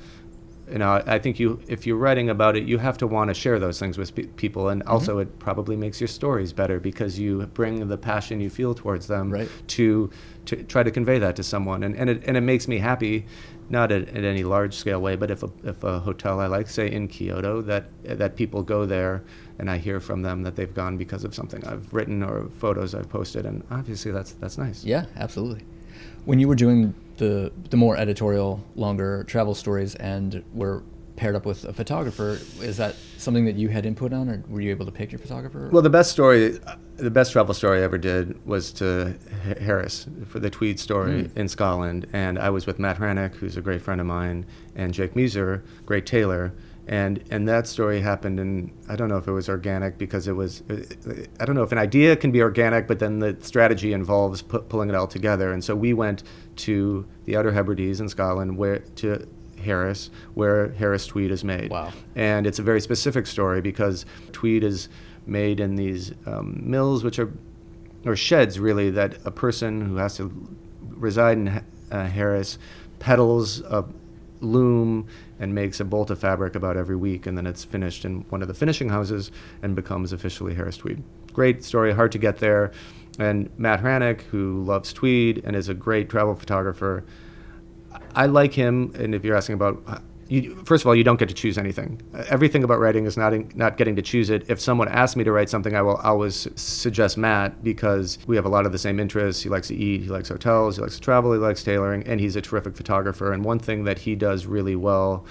you 0.71 0.79
know, 0.79 1.03
I 1.07 1.19
think 1.19 1.39
you, 1.39 1.61
if 1.69 1.87
you're 1.87 1.97
writing 1.97 2.29
about 2.29 2.57
it, 2.57 2.65
you 2.65 2.79
have 2.79 2.99
to 2.99 3.07
want 3.07 3.29
to 3.29 3.35
share 3.35 3.59
those 3.59 3.79
things 3.79 3.99
with 3.99 4.15
pe- 4.15 4.25
people, 4.25 4.69
and 4.69 4.83
mm-hmm. 4.83 4.91
also 4.91 5.19
it 5.19 5.39
probably 5.39 5.77
makes 5.77 6.01
your 6.01 6.09
stories 6.09 6.53
better 6.53 6.81
because 6.81 7.19
you 7.19 7.47
bring 7.55 7.87
the 7.87 7.97
passion 7.97 8.41
you 8.41 8.51
feel 8.51 8.75
towards 8.75 9.07
them 9.07 9.31
Right. 9.31 9.49
to 9.69 10.11
to 10.47 10.63
try 10.65 10.83
to 10.83 10.91
convey 10.91 11.19
that 11.19 11.37
to 11.37 11.43
someone, 11.43 11.83
and 11.83 11.95
and 11.97 12.11
it 12.11 12.23
and 12.27 12.37
it 12.37 12.41
makes 12.41 12.67
me 12.67 12.79
happy, 12.79 13.27
not 13.71 13.93
at, 13.93 14.09
at 14.09 14.25
any 14.25 14.43
large 14.45 14.75
scale 14.75 15.01
way, 15.01 15.15
but 15.15 15.31
if 15.31 15.43
a 15.43 15.51
if 15.63 15.85
a 15.85 16.01
hotel 16.01 16.41
I 16.41 16.47
like, 16.47 16.69
say 16.69 16.91
in 16.91 17.07
Kyoto, 17.09 17.63
that 17.63 17.85
that 18.05 18.35
people 18.37 18.63
go 18.63 18.87
there, 18.87 19.23
and 19.59 19.71
I 19.71 19.79
hear 19.79 20.01
from 20.01 20.23
them 20.23 20.43
that 20.43 20.57
they've 20.57 20.75
gone 20.75 20.97
because 20.97 21.23
of 21.25 21.35
something 21.35 21.65
I've 21.65 21.93
written 21.93 22.23
or 22.23 22.49
photos 22.59 22.95
I've 22.95 23.09
posted, 23.09 23.47
and 23.47 23.63
obviously 23.71 24.11
that's 24.11 24.33
that's 24.33 24.59
nice. 24.59 24.85
Yeah, 24.85 25.07
absolutely. 25.17 25.65
When 26.25 26.41
you 26.41 26.49
were 26.49 26.57
doing 26.57 26.93
the 27.19 27.53
the 27.71 27.77
more 27.77 27.97
editorial, 27.97 28.63
longer 28.75 29.25
travel 29.25 29.55
stories 29.55 29.95
and 29.97 30.43
were 30.53 30.83
paired 31.17 31.35
up 31.35 31.47
with 31.47 31.65
a 31.65 31.73
photographer, 31.73 32.39
is 32.61 32.77
that 32.77 32.95
something 33.17 33.47
that 33.47 33.57
you 33.57 33.69
had 33.69 33.87
input 33.87 34.13
on, 34.13 34.29
or 34.29 34.45
were 34.51 34.61
you 34.61 34.71
able 34.71 34.85
to 34.85 34.93
pick 34.93 35.11
your 35.11 35.19
photographer? 35.19 35.71
Well, 35.73 35.81
the 35.81 35.89
best 35.89 36.11
story, 36.11 36.59
the 36.97 37.11
best 37.11 37.33
travel 37.33 37.55
story 37.55 37.81
I 37.81 37.83
ever 37.85 37.97
did 37.97 38.45
was 38.47 38.71
to 38.73 39.15
Harris 39.59 40.07
for 40.27 40.41
the 40.41 40.51
Tweed 40.51 40.79
story 40.79 41.23
Mm. 41.25 41.37
in 41.37 41.49
Scotland, 41.49 42.07
and 42.13 42.39
I 42.39 42.51
was 42.51 42.67
with 42.67 42.79
Matt 42.79 42.99
Hranek, 42.99 43.35
who's 43.37 43.57
a 43.57 43.63
great 43.63 43.81
friend 43.81 43.99
of 43.99 44.07
mine, 44.07 44.45
and 44.75 44.93
Jake 44.93 45.15
Mueser, 45.15 45.63
great 45.87 46.05
tailor, 46.05 46.53
and 46.87 47.22
and 47.31 47.49
that 47.49 47.66
story 47.66 48.01
happened, 48.01 48.38
and 48.38 48.70
I 48.88 48.96
don't 48.96 49.09
know 49.09 49.16
if 49.16 49.27
it 49.27 49.33
was 49.33 49.49
organic 49.49 49.99
because 49.99 50.29
it 50.29 50.33
was, 50.33 50.62
I 51.40 51.44
don't 51.44 51.57
know 51.57 51.64
if 51.64 51.72
an 51.72 51.79
idea 51.79 52.16
can 52.16 52.31
be 52.31 52.42
organic, 52.42 52.87
but 52.87 52.99
then 52.99 53.18
the 53.18 53.37
strategy 53.40 53.92
involves 53.92 54.42
pu- 54.42 54.61
pulling 54.62 54.88
it 54.88 54.94
all 54.94 55.09
together, 55.09 55.53
and 55.53 55.64
so 55.64 55.75
we 55.75 55.92
went 55.92 56.22
to 56.57 57.07
the 57.25 57.37
Outer 57.37 57.53
Hebrides 57.53 58.01
in 58.01 58.09
Scotland, 58.09 58.57
where 58.57 58.79
to 58.96 59.27
Harris, 59.61 60.11
where 60.35 60.70
Harris 60.72 61.07
Tweed 61.07 61.31
is 61.31 61.44
made. 61.44 61.70
Wow. 61.70 61.92
And 62.14 62.46
it's 62.46 62.59
a 62.59 62.62
very 62.62 62.81
specific 62.81 63.27
story 63.27 63.61
because 63.61 64.07
tweed 64.33 64.62
is 64.62 64.88
made 65.27 65.61
in 65.61 65.77
these 65.77 66.12
um, 66.25 66.61
mills, 66.62 67.03
which 67.03 67.18
are, 67.18 67.33
or 68.05 68.14
sheds 68.16 68.59
really, 68.59 68.90
that 68.90 69.18
a 69.25 69.31
person 69.31 69.81
who 69.81 69.96
has 69.96 70.16
to 70.16 70.31
reside 70.90 71.38
in 71.38 71.64
uh, 71.90 72.07
Harris 72.07 72.59
pedals 72.99 73.61
a 73.62 73.85
loom 74.40 75.09
and 75.38 75.55
makes 75.55 75.81
a 75.81 75.85
bolt 75.85 76.11
of 76.11 76.18
fabric 76.18 76.55
about 76.55 76.77
every 76.77 76.96
week, 76.96 77.27
and 77.27 77.37
then 77.37 77.46
it's 77.46 77.64
finished 77.64 78.05
in 78.05 78.22
one 78.31 78.42
of 78.42 78.49
the 78.49 78.55
finishing 78.55 78.88
houses 78.88 79.31
and 79.62 79.77
becomes 79.77 80.12
officially 80.12 80.55
Harris 80.55 80.77
Tweed. 80.77 81.03
Great 81.33 81.62
story, 81.64 81.92
hard 81.92 82.12
to 82.12 82.18
get 82.18 82.38
there. 82.38 82.72
And 83.18 83.51
Matt 83.59 83.83
Hranek, 83.83 84.22
who 84.22 84.62
loves 84.64 84.92
tweed 84.92 85.42
and 85.44 85.57
is 85.57 85.68
a 85.68 85.75
great 85.75 86.09
travel 86.09 86.35
photographer, 86.35 87.05
I 88.14 88.27
like 88.27 88.53
him, 88.53 88.92
and 88.99 89.14
if 89.14 89.25
you're 89.25 89.37
asking 89.37 89.55
about, 89.55 90.03
you, 90.29 90.57
first 90.65 90.83
of 90.83 90.89
all, 90.89 90.95
you 90.95 91.05
don't 91.05 91.19
get 91.19 91.29
to 91.29 91.35
choose 91.35 91.57
anything. 91.57 92.01
Everything 92.29 92.65
about 92.65 92.81
writing 92.81 93.07
is 93.07 93.17
not 93.17 93.33
in, 93.33 93.51
not 93.55 93.77
getting 93.77 93.97
to 93.97 94.03
choose 94.03 94.31
it. 94.31 94.49
If 94.49 94.61
someone 94.61 94.89
asks 94.89 95.17
me 95.17 95.25
to 95.25 95.33
write 95.33 95.49
something, 95.49 95.75
I 95.77 95.83
will 95.83 95.97
always 95.97 96.49
suggest 96.57 97.17
Matt 97.17 97.62
because 97.62 98.19
we 98.27 98.37
have 98.37 98.45
a 98.45 98.49
lot 98.49 98.67
of 98.67 98.73
the 98.73 98.79
same 98.79 98.99
interests. 98.99 99.43
He 99.43 99.49
likes 99.49 99.69
to 99.69 99.77
eat, 99.77 100.03
he 100.03 100.09
likes 100.09 100.29
hotels, 100.29 100.77
he 100.77 100.83
likes 100.83 100.97
to 100.97 101.01
travel, 101.01 101.33
he 101.33 101.39
likes 101.39 101.62
tailoring, 101.62 102.03
and 102.07 102.21
he's 102.21 102.37
a 102.37 102.41
terrific 102.41 102.77
photographer. 102.77 103.33
And 103.33 103.45
one 103.45 103.59
thing 103.59 103.85
that 103.85 103.99
he 103.99 104.15
does 104.17 104.47
really 104.47 104.77
well. 104.77 105.25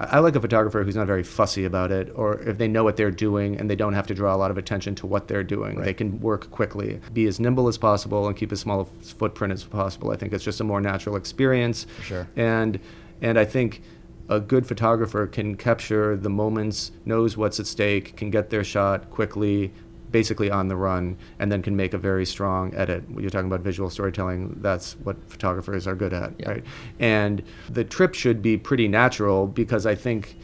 I 0.00 0.20
like 0.20 0.36
a 0.36 0.40
photographer 0.40 0.84
who's 0.84 0.94
not 0.94 1.08
very 1.08 1.24
fussy 1.24 1.64
about 1.64 1.90
it, 1.90 2.12
or 2.14 2.40
if 2.42 2.56
they 2.56 2.68
know 2.68 2.84
what 2.84 2.96
they're 2.96 3.10
doing 3.10 3.58
and 3.58 3.68
they 3.68 3.74
don't 3.74 3.94
have 3.94 4.06
to 4.06 4.14
draw 4.14 4.32
a 4.32 4.38
lot 4.38 4.52
of 4.52 4.56
attention 4.56 4.94
to 4.96 5.08
what 5.08 5.26
they're 5.26 5.42
doing. 5.42 5.80
They 5.80 5.92
can 5.92 6.20
work 6.20 6.52
quickly, 6.52 7.00
be 7.12 7.26
as 7.26 7.40
nimble 7.40 7.66
as 7.66 7.78
possible, 7.78 8.28
and 8.28 8.36
keep 8.36 8.52
as 8.52 8.60
small 8.60 8.82
a 8.82 8.84
footprint 8.84 9.52
as 9.52 9.64
possible. 9.64 10.12
I 10.12 10.16
think 10.16 10.32
it's 10.32 10.44
just 10.44 10.60
a 10.60 10.64
more 10.64 10.80
natural 10.80 11.16
experience. 11.16 11.82
For 11.96 12.02
sure. 12.02 12.28
And 12.36 12.78
and 13.20 13.40
I 13.40 13.44
think 13.44 13.82
a 14.28 14.40
good 14.40 14.66
photographer 14.66 15.26
can 15.26 15.56
capture 15.56 16.16
the 16.16 16.28
moments, 16.30 16.92
knows 17.04 17.36
what's 17.36 17.58
at 17.58 17.66
stake, 17.66 18.16
can 18.16 18.30
get 18.30 18.50
their 18.50 18.64
shot 18.64 19.10
quickly, 19.10 19.72
basically 20.10 20.50
on 20.50 20.68
the 20.68 20.76
run, 20.76 21.16
and 21.38 21.50
then 21.52 21.62
can 21.62 21.76
make 21.76 21.94
a 21.94 21.98
very 21.98 22.24
strong 22.26 22.74
edit. 22.74 23.08
When 23.10 23.22
you're 23.22 23.30
talking 23.30 23.46
about 23.46 23.60
visual 23.60 23.90
storytelling, 23.90 24.58
that's 24.60 24.94
what 25.04 25.16
photographers 25.30 25.86
are 25.86 25.94
good 25.94 26.12
at, 26.12 26.32
Yeah. 26.38 26.48
right? 26.50 26.64
And 26.98 27.42
the 27.70 27.84
trip 27.84 28.14
should 28.14 28.42
be 28.42 28.56
pretty 28.56 28.88
natural 28.88 29.46
because 29.46 29.86
I 29.86 29.94
think 29.94 30.36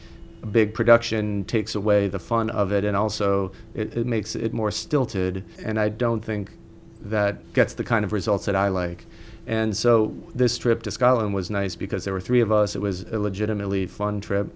a 0.43 0.47
big 0.47 0.73
production 0.73 1.45
takes 1.45 1.73
away 1.75 2.07
the 2.07 2.19
fun 2.19 2.49
of 2.51 2.71
it 2.71 2.83
and 2.85 2.95
also 2.95 3.51
it, 3.73 3.95
it 3.97 4.05
makes 4.05 4.35
it 4.35 4.53
more 4.53 4.69
stilted. 4.71 5.43
And 5.63 5.79
I 5.79 5.89
don't 5.89 6.23
think 6.23 6.51
that 7.01 7.53
gets 7.53 7.73
the 7.73 7.83
kind 7.83 8.05
of 8.05 8.13
results 8.13 8.45
that 8.45 8.55
I 8.55 8.67
like. 8.69 9.05
And 9.47 9.75
so 9.75 10.15
this 10.33 10.57
trip 10.57 10.83
to 10.83 10.91
Scotland 10.91 11.33
was 11.33 11.49
nice 11.49 11.75
because 11.75 12.03
there 12.03 12.13
were 12.13 12.21
three 12.21 12.41
of 12.41 12.51
us. 12.51 12.75
It 12.75 12.81
was 12.81 13.03
a 13.03 13.19
legitimately 13.19 13.85
fun 13.85 14.21
trip 14.21 14.55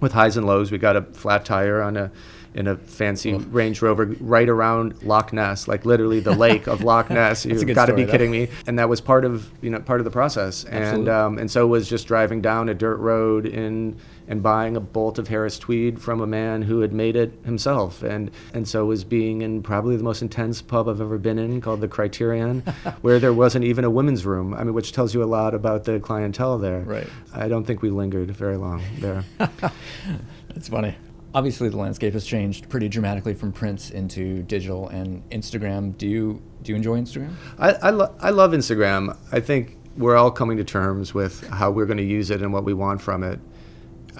with 0.00 0.12
highs 0.12 0.36
and 0.36 0.46
lows. 0.46 0.70
We 0.70 0.78
got 0.78 0.96
a 0.96 1.02
flat 1.02 1.44
tire 1.44 1.80
on 1.82 1.96
a 1.96 2.10
in 2.52 2.66
a 2.66 2.76
fancy. 2.76 3.34
Range 3.34 3.80
Rover 3.80 4.06
right 4.20 4.48
around 4.48 5.02
Loch 5.02 5.32
Ness, 5.32 5.68
like 5.68 5.84
literally 5.84 6.20
the 6.20 6.34
lake 6.36 6.66
of 6.66 6.82
Loch 6.82 7.08
Ness. 7.10 7.46
You've 7.46 7.66
got 7.74 7.86
to 7.86 7.94
be 7.94 8.04
though. 8.04 8.10
kidding 8.10 8.30
me. 8.30 8.48
And 8.66 8.78
that 8.78 8.88
was 8.88 9.00
part 9.00 9.24
of 9.24 9.50
you 9.62 9.70
know 9.70 9.80
part 9.80 10.00
of 10.00 10.04
the 10.04 10.10
process. 10.10 10.64
And 10.64 11.08
um, 11.08 11.38
and 11.38 11.50
so 11.50 11.66
was 11.66 11.88
just 11.88 12.06
driving 12.06 12.40
down 12.40 12.68
a 12.68 12.74
dirt 12.74 12.96
road 12.96 13.46
in 13.46 13.96
and 14.30 14.44
buying 14.44 14.76
a 14.76 14.80
bolt 14.80 15.18
of 15.18 15.26
Harris 15.26 15.58
tweed 15.58 16.00
from 16.00 16.20
a 16.20 16.26
man 16.26 16.62
who 16.62 16.80
had 16.80 16.92
made 16.92 17.16
it 17.16 17.32
himself. 17.44 18.02
And 18.04 18.30
and 18.54 18.66
so 18.66 18.86
was 18.86 19.02
being 19.02 19.42
in 19.42 19.60
probably 19.60 19.96
the 19.96 20.04
most 20.04 20.22
intense 20.22 20.62
pub 20.62 20.88
I've 20.88 21.00
ever 21.00 21.18
been 21.18 21.36
in 21.38 21.60
called 21.60 21.80
the 21.80 21.88
Criterion, 21.88 22.60
where 23.02 23.18
there 23.18 23.34
wasn't 23.34 23.64
even 23.64 23.84
a 23.84 23.90
women's 23.90 24.24
room. 24.24 24.54
I 24.54 24.62
mean, 24.62 24.72
which 24.72 24.92
tells 24.92 25.12
you 25.12 25.22
a 25.22 25.26
lot 25.26 25.52
about 25.52 25.82
the 25.82 25.98
clientele 25.98 26.58
there. 26.58 26.82
Right. 26.82 27.08
I 27.34 27.48
don't 27.48 27.64
think 27.64 27.82
we 27.82 27.90
lingered 27.90 28.30
very 28.30 28.56
long 28.56 28.82
there. 29.00 29.24
That's 29.38 30.68
funny. 30.68 30.94
Obviously, 31.34 31.68
the 31.68 31.76
landscape 31.76 32.12
has 32.12 32.24
changed 32.24 32.68
pretty 32.68 32.88
dramatically 32.88 33.34
from 33.34 33.52
prints 33.52 33.90
into 33.90 34.44
digital 34.44 34.88
and 34.88 35.28
Instagram. 35.30 35.98
Do 35.98 36.06
you 36.06 36.40
do 36.62 36.70
you 36.70 36.76
enjoy 36.76 37.00
Instagram? 37.00 37.34
I, 37.58 37.72
I, 37.72 37.90
lo- 37.90 38.14
I 38.20 38.30
love 38.30 38.52
Instagram. 38.52 39.16
I 39.32 39.40
think 39.40 39.76
we're 39.96 40.16
all 40.16 40.30
coming 40.30 40.56
to 40.58 40.64
terms 40.64 41.14
with 41.14 41.46
how 41.48 41.70
we're 41.70 41.86
going 41.86 41.98
to 41.98 42.04
use 42.04 42.30
it 42.30 42.42
and 42.42 42.52
what 42.52 42.64
we 42.64 42.74
want 42.74 43.02
from 43.02 43.24
it. 43.24 43.40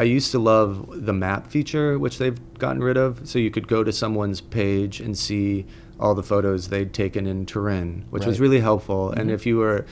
I 0.00 0.04
used 0.04 0.30
to 0.32 0.38
love 0.38 1.04
the 1.04 1.12
map 1.12 1.48
feature, 1.48 1.98
which 1.98 2.16
they've 2.16 2.38
gotten 2.56 2.82
rid 2.82 2.96
of. 2.96 3.28
So 3.28 3.38
you 3.38 3.50
could 3.50 3.68
go 3.68 3.84
to 3.84 3.92
someone's 3.92 4.40
page 4.40 4.98
and 4.98 5.16
see 5.16 5.66
all 5.98 6.14
the 6.14 6.22
photos 6.22 6.68
they'd 6.68 6.94
taken 6.94 7.26
in 7.26 7.44
Turin, 7.44 8.06
which 8.08 8.24
was 8.24 8.40
really 8.40 8.60
helpful. 8.60 9.10
And 9.10 9.24
mm-hmm. 9.24 9.30
if 9.34 9.44
you 9.44 9.58
were 9.58 9.84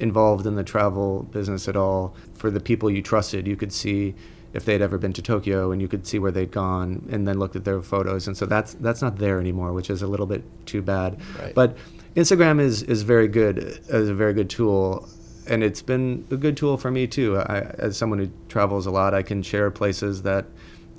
involved 0.00 0.46
in 0.46 0.56
the 0.56 0.64
travel 0.64 1.22
business 1.30 1.68
at 1.68 1.76
all, 1.76 2.16
for 2.34 2.50
the 2.50 2.58
people 2.58 2.90
you 2.90 3.02
trusted, 3.02 3.46
you 3.46 3.54
could 3.54 3.72
see 3.72 4.16
if 4.52 4.64
they'd 4.64 4.82
ever 4.82 4.98
been 4.98 5.12
to 5.12 5.22
Tokyo 5.22 5.70
and 5.70 5.80
you 5.80 5.86
could 5.86 6.08
see 6.08 6.18
where 6.18 6.32
they'd 6.32 6.50
gone 6.50 7.08
and 7.12 7.28
then 7.28 7.38
looked 7.38 7.54
at 7.54 7.64
their 7.64 7.80
photos. 7.82 8.26
And 8.26 8.36
so 8.36 8.46
that's 8.46 8.74
that's 8.74 9.00
not 9.00 9.18
there 9.18 9.38
anymore, 9.38 9.72
which 9.72 9.90
is 9.90 10.02
a 10.02 10.08
little 10.08 10.26
bit 10.26 10.42
too 10.66 10.82
bad. 10.82 11.20
Right. 11.38 11.54
But 11.54 11.76
Instagram 12.16 12.60
is 12.60 12.82
is 12.82 13.02
very 13.02 13.28
good 13.28 13.58
as 13.88 14.08
a 14.08 14.14
very 14.14 14.34
good 14.34 14.50
tool. 14.50 15.08
And 15.46 15.62
it's 15.64 15.82
been 15.82 16.26
a 16.30 16.36
good 16.36 16.56
tool 16.56 16.76
for 16.76 16.90
me 16.90 17.06
too. 17.06 17.36
I, 17.38 17.60
as 17.78 17.96
someone 17.96 18.18
who 18.18 18.30
travels 18.48 18.86
a 18.86 18.90
lot, 18.90 19.14
I 19.14 19.22
can 19.22 19.42
share 19.42 19.70
places 19.70 20.22
that 20.22 20.46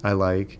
I 0.03 0.11
like, 0.13 0.59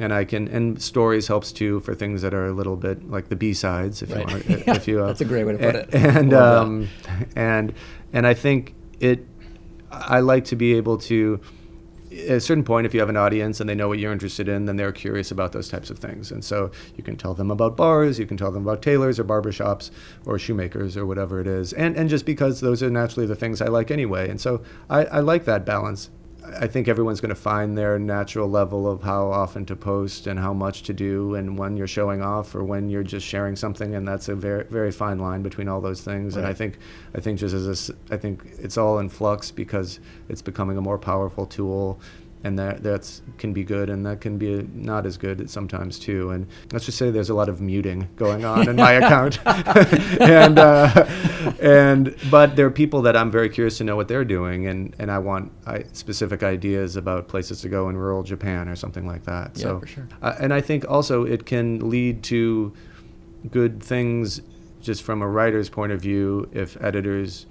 and 0.00 0.12
I 0.12 0.24
can 0.24 0.48
and 0.48 0.80
stories 0.80 1.26
helps 1.28 1.52
too 1.52 1.80
for 1.80 1.94
things 1.94 2.22
that 2.22 2.32
are 2.34 2.46
a 2.46 2.52
little 2.52 2.76
bit 2.76 3.10
like 3.10 3.28
the 3.28 3.36
B 3.36 3.52
sides, 3.54 4.02
if 4.02 4.10
Right. 4.10 4.26
you 4.28 4.34
want. 4.34 4.66
Yeah, 4.66 4.74
if 4.76 4.88
you 4.88 5.02
uh, 5.02 5.06
that's 5.08 5.20
a 5.20 5.24
great 5.26 5.44
way 5.44 5.52
to 5.52 5.58
put 5.58 5.74
it. 5.74 5.88
And 5.94 6.32
that. 6.32 6.58
um, 6.58 6.88
and 7.36 7.74
and 8.12 8.26
I 8.26 8.34
think 8.34 8.74
it. 9.00 9.26
I 9.90 10.20
like 10.20 10.46
to 10.46 10.56
be 10.56 10.74
able 10.74 10.96
to. 10.98 11.40
At 12.12 12.36
a 12.36 12.40
certain 12.40 12.64
point, 12.64 12.86
if 12.86 12.92
you 12.92 13.00
have 13.00 13.08
an 13.08 13.16
audience 13.16 13.60
and 13.60 13.68
they 13.68 13.74
know 13.74 13.88
what 13.88 13.98
you're 13.98 14.12
interested 14.12 14.48
in, 14.48 14.66
then 14.66 14.76
they're 14.76 14.92
curious 14.92 15.30
about 15.30 15.52
those 15.52 15.68
types 15.68 15.90
of 15.90 15.98
things. 15.98 16.30
And 16.30 16.44
so 16.44 16.70
you 16.96 17.02
can 17.02 17.16
tell 17.16 17.34
them 17.34 17.50
about 17.50 17.76
bars, 17.76 18.18
you 18.18 18.26
can 18.26 18.36
tell 18.36 18.52
them 18.52 18.62
about 18.62 18.82
tailors 18.82 19.18
or 19.18 19.24
barbershops 19.24 19.90
or 20.26 20.38
shoemakers 20.38 20.96
or 20.96 21.06
whatever 21.06 21.40
it 21.40 21.46
is. 21.46 21.72
And, 21.72 21.96
and 21.96 22.10
just 22.10 22.26
because 22.26 22.60
those 22.60 22.82
are 22.82 22.90
naturally 22.90 23.26
the 23.26 23.36
things 23.36 23.62
I 23.62 23.66
like 23.66 23.90
anyway. 23.90 24.28
And 24.28 24.40
so 24.40 24.62
I, 24.90 25.04
I 25.06 25.20
like 25.20 25.44
that 25.46 25.64
balance. 25.64 26.10
I 26.44 26.66
think 26.66 26.88
everyone's 26.88 27.20
going 27.20 27.28
to 27.28 27.40
find 27.40 27.78
their 27.78 27.98
natural 27.98 28.48
level 28.48 28.90
of 28.90 29.02
how 29.02 29.30
often 29.30 29.64
to 29.66 29.76
post 29.76 30.26
and 30.26 30.38
how 30.38 30.52
much 30.52 30.82
to 30.84 30.92
do, 30.92 31.36
and 31.36 31.56
when 31.56 31.76
you're 31.76 31.86
showing 31.86 32.20
off 32.20 32.54
or 32.54 32.64
when 32.64 32.90
you're 32.90 33.04
just 33.04 33.26
sharing 33.26 33.54
something, 33.54 33.94
and 33.94 34.06
that's 34.06 34.28
a 34.28 34.34
very 34.34 34.64
very 34.64 34.90
fine 34.90 35.18
line 35.18 35.42
between 35.42 35.68
all 35.68 35.80
those 35.80 36.00
things. 36.00 36.36
And 36.36 36.46
I 36.46 36.52
think 36.52 36.78
I 37.14 37.20
think 37.20 37.38
just 37.38 37.54
as 37.54 37.90
a 37.90 37.94
I 38.14 38.16
think 38.16 38.42
it's 38.58 38.76
all 38.76 38.98
in 38.98 39.08
flux 39.08 39.50
because 39.50 40.00
it's 40.28 40.42
becoming 40.42 40.76
a 40.76 40.80
more 40.80 40.98
powerful 40.98 41.46
tool, 41.46 42.00
and 42.44 42.58
that 42.58 42.82
that's 42.82 43.22
can 43.38 43.52
be 43.52 43.64
good, 43.64 43.88
and 43.88 44.04
that 44.06 44.20
can 44.20 44.38
be 44.38 44.68
not 44.74 45.06
as 45.06 45.16
good 45.16 45.48
sometimes 45.48 45.98
too. 45.98 46.30
And 46.30 46.46
let's 46.72 46.84
just 46.84 46.98
say 46.98 47.10
there's 47.10 47.30
a 47.30 47.34
lot 47.34 47.48
of 47.48 47.60
muting 47.60 48.08
going 48.16 48.44
on 48.44 48.68
in 48.68 48.76
my 48.76 48.92
account, 49.00 49.38
and 50.20 50.58
uh, 50.58 51.06
and 51.60 52.16
but 52.30 52.56
there 52.56 52.66
are 52.66 52.70
people 52.70 53.02
that 53.02 53.16
I'm 53.16 53.30
very 53.30 53.48
curious 53.48 53.78
to 53.78 53.84
know 53.84 53.96
what 53.96 54.08
they're 54.08 54.24
doing, 54.24 54.66
and 54.66 54.94
and 54.98 55.10
I 55.10 55.18
want 55.18 55.52
I, 55.66 55.84
specific 55.92 56.42
ideas 56.42 56.96
about 56.96 57.28
places 57.28 57.60
to 57.62 57.68
go 57.68 57.88
in 57.88 57.96
rural 57.96 58.22
Japan 58.22 58.68
or 58.68 58.76
something 58.76 59.06
like 59.06 59.24
that. 59.24 59.52
Yeah, 59.56 59.62
so, 59.62 59.80
for 59.80 59.86
sure. 59.86 60.08
uh, 60.20 60.34
and 60.40 60.52
I 60.52 60.60
think 60.60 60.84
also 60.88 61.24
it 61.24 61.46
can 61.46 61.88
lead 61.88 62.22
to 62.24 62.72
good 63.50 63.82
things 63.82 64.40
just 64.80 65.02
from 65.02 65.22
a 65.22 65.28
writer's 65.28 65.68
point 65.68 65.92
of 65.92 66.00
view 66.00 66.48
if 66.52 66.80
editors 66.82 67.46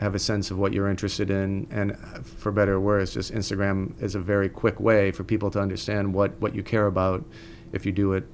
have 0.00 0.14
a 0.14 0.18
sense 0.18 0.50
of 0.50 0.58
what 0.58 0.72
you're 0.74 0.88
interested 0.90 1.30
in 1.30 1.66
and 1.70 1.96
for 2.24 2.52
better 2.52 2.74
or 2.74 2.80
worse 2.80 3.14
just 3.14 3.32
instagram 3.32 4.00
is 4.02 4.14
a 4.14 4.20
very 4.20 4.48
quick 4.48 4.78
way 4.78 5.10
for 5.10 5.24
people 5.24 5.50
to 5.50 5.58
understand 5.60 6.12
what 6.12 6.38
what 6.40 6.54
you 6.54 6.62
care 6.62 6.86
about 6.86 7.24
if 7.72 7.86
you 7.86 7.92
do 7.92 8.12
it 8.12 8.24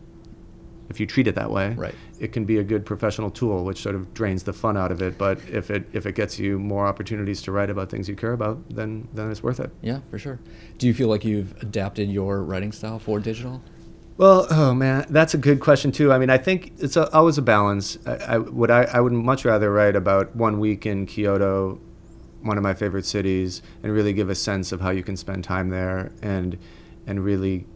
if 0.90 0.98
you 1.00 1.06
treat 1.06 1.26
it 1.28 1.34
that 1.36 1.50
way 1.50 1.72
Right. 1.74 1.94
it 2.18 2.32
can 2.32 2.44
be 2.44 2.58
a 2.58 2.64
good 2.64 2.84
professional 2.84 3.30
tool 3.30 3.64
which 3.64 3.80
sort 3.80 3.94
of 3.94 4.12
drains 4.12 4.42
the 4.42 4.52
fun 4.52 4.76
out 4.76 4.90
of 4.92 5.00
it 5.00 5.16
but 5.16 5.38
if 5.48 5.70
it 5.70 5.88
if 5.92 6.04
it 6.04 6.14
gets 6.14 6.38
you 6.38 6.58
more 6.58 6.86
opportunities 6.86 7.40
to 7.42 7.52
write 7.52 7.70
about 7.70 7.88
things 7.88 8.08
you 8.08 8.16
care 8.16 8.32
about 8.32 8.58
then 8.68 9.08
then 9.14 9.30
it's 9.30 9.42
worth 9.42 9.60
it 9.60 9.70
Yeah, 9.82 10.00
for 10.10 10.18
sure. 10.18 10.38
Do 10.78 10.86
you 10.88 10.92
feel 10.94 11.08
like 11.08 11.24
you've 11.24 11.54
adapted 11.62 12.10
your 12.10 12.42
writing 12.42 12.72
style 12.72 12.98
for 12.98 13.20
digital? 13.20 13.62
Well, 14.22 14.46
oh 14.50 14.72
man, 14.72 15.06
that's 15.10 15.34
a 15.34 15.36
good 15.36 15.58
question 15.58 15.90
too. 15.90 16.12
I 16.12 16.18
mean, 16.18 16.30
I 16.30 16.38
think 16.38 16.74
it's 16.78 16.96
a, 16.96 17.12
always 17.12 17.38
a 17.38 17.42
balance. 17.42 17.98
I, 18.06 18.12
I 18.12 18.38
would 18.38 18.70
I, 18.70 18.84
I 18.84 19.00
would 19.00 19.12
much 19.12 19.44
rather 19.44 19.72
write 19.72 19.96
about 19.96 20.36
one 20.36 20.60
week 20.60 20.86
in 20.86 21.06
Kyoto, 21.06 21.80
one 22.40 22.56
of 22.56 22.62
my 22.62 22.72
favorite 22.72 23.04
cities, 23.04 23.62
and 23.82 23.92
really 23.92 24.12
give 24.12 24.30
a 24.30 24.36
sense 24.36 24.70
of 24.70 24.80
how 24.80 24.90
you 24.90 25.02
can 25.02 25.16
spend 25.16 25.42
time 25.42 25.70
there 25.70 26.12
and 26.22 26.56
and 27.04 27.24
really 27.24 27.66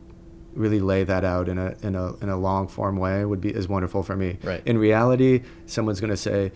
really 0.53 0.79
lay 0.79 1.03
that 1.03 1.25
out 1.25 1.49
in 1.49 1.59
a 1.59 1.75
in 1.83 1.97
a 1.97 2.15
in 2.19 2.29
a 2.29 2.37
long 2.37 2.69
form 2.69 2.97
way 2.97 3.25
would 3.25 3.41
be 3.41 3.51
is 3.51 3.67
wonderful 3.67 4.05
for 4.05 4.15
me. 4.15 4.39
Right. 4.45 4.63
In 4.65 4.79
reality, 4.79 5.43
someone's 5.67 5.99
going 5.99 6.11
to 6.13 6.17
say. 6.17 6.53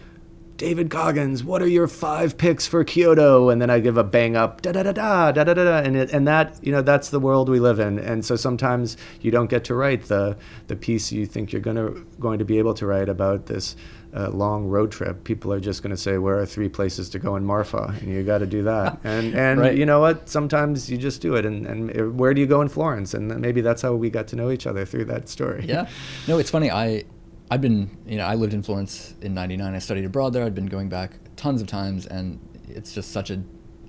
David 0.60 0.90
Coggins, 0.90 1.42
what 1.42 1.62
are 1.62 1.66
your 1.66 1.88
five 1.88 2.36
picks 2.36 2.66
for 2.66 2.84
Kyoto? 2.84 3.48
And 3.48 3.62
then 3.62 3.70
I 3.70 3.80
give 3.80 3.96
a 3.96 4.04
bang 4.04 4.36
up, 4.36 4.60
da 4.60 4.72
da 4.72 4.82
da 4.82 4.92
da 4.92 5.32
da 5.32 5.42
da 5.44 5.54
da, 5.54 5.64
da. 5.64 5.78
and 5.78 5.96
it, 5.96 6.10
and 6.12 6.28
that 6.28 6.58
you 6.60 6.70
know 6.70 6.82
that's 6.82 7.08
the 7.08 7.18
world 7.18 7.48
we 7.48 7.58
live 7.60 7.80
in. 7.80 7.98
And 7.98 8.22
so 8.22 8.36
sometimes 8.36 8.98
you 9.22 9.30
don't 9.30 9.48
get 9.48 9.64
to 9.64 9.74
write 9.74 10.04
the 10.04 10.36
the 10.66 10.76
piece 10.76 11.10
you 11.12 11.24
think 11.24 11.50
you're 11.50 11.62
gonna 11.62 11.92
going 12.20 12.38
to 12.40 12.44
be 12.44 12.58
able 12.58 12.74
to 12.74 12.84
write 12.84 13.08
about 13.08 13.46
this 13.46 13.74
uh, 14.14 14.28
long 14.28 14.66
road 14.66 14.92
trip. 14.92 15.24
People 15.24 15.50
are 15.50 15.60
just 15.60 15.82
going 15.82 15.92
to 15.92 15.96
say, 15.96 16.18
where 16.18 16.38
are 16.38 16.44
three 16.44 16.68
places 16.68 17.08
to 17.10 17.18
go 17.18 17.36
in 17.36 17.44
Marfa? 17.46 17.94
And 18.00 18.08
you 18.10 18.22
got 18.22 18.38
to 18.38 18.46
do 18.46 18.62
that. 18.64 18.98
And 19.04 19.34
and 19.34 19.60
Right. 19.60 19.74
you 19.78 19.86
know 19.86 20.00
what? 20.00 20.28
Sometimes 20.28 20.90
you 20.90 20.98
just 20.98 21.22
do 21.22 21.36
it. 21.36 21.46
And 21.46 21.64
and 21.64 22.18
where 22.18 22.34
do 22.34 22.40
you 22.42 22.46
go 22.46 22.60
in 22.60 22.68
Florence? 22.68 23.14
And 23.14 23.40
maybe 23.40 23.62
that's 23.62 23.80
how 23.80 23.94
we 23.94 24.10
got 24.10 24.26
to 24.28 24.36
know 24.36 24.50
each 24.50 24.66
other 24.66 24.84
through 24.84 25.06
that 25.06 25.30
story. 25.30 25.64
Yeah. 25.66 25.86
No, 26.28 26.38
it's 26.38 26.50
funny. 26.50 26.70
I 26.70 27.04
I've 27.50 27.60
been 27.60 27.96
you 28.06 28.16
know 28.16 28.24
I 28.24 28.34
lived 28.34 28.54
in 28.54 28.62
Florence 28.62 29.14
in 29.20 29.34
'99. 29.34 29.74
I 29.74 29.78
studied 29.78 30.04
abroad 30.04 30.32
there. 30.32 30.44
I'd 30.44 30.54
been 30.54 30.66
going 30.66 30.88
back 30.88 31.12
tons 31.36 31.60
of 31.60 31.66
times, 31.66 32.06
and 32.06 32.38
it's 32.68 32.94
just 32.94 33.10
such 33.10 33.30
a 33.30 33.42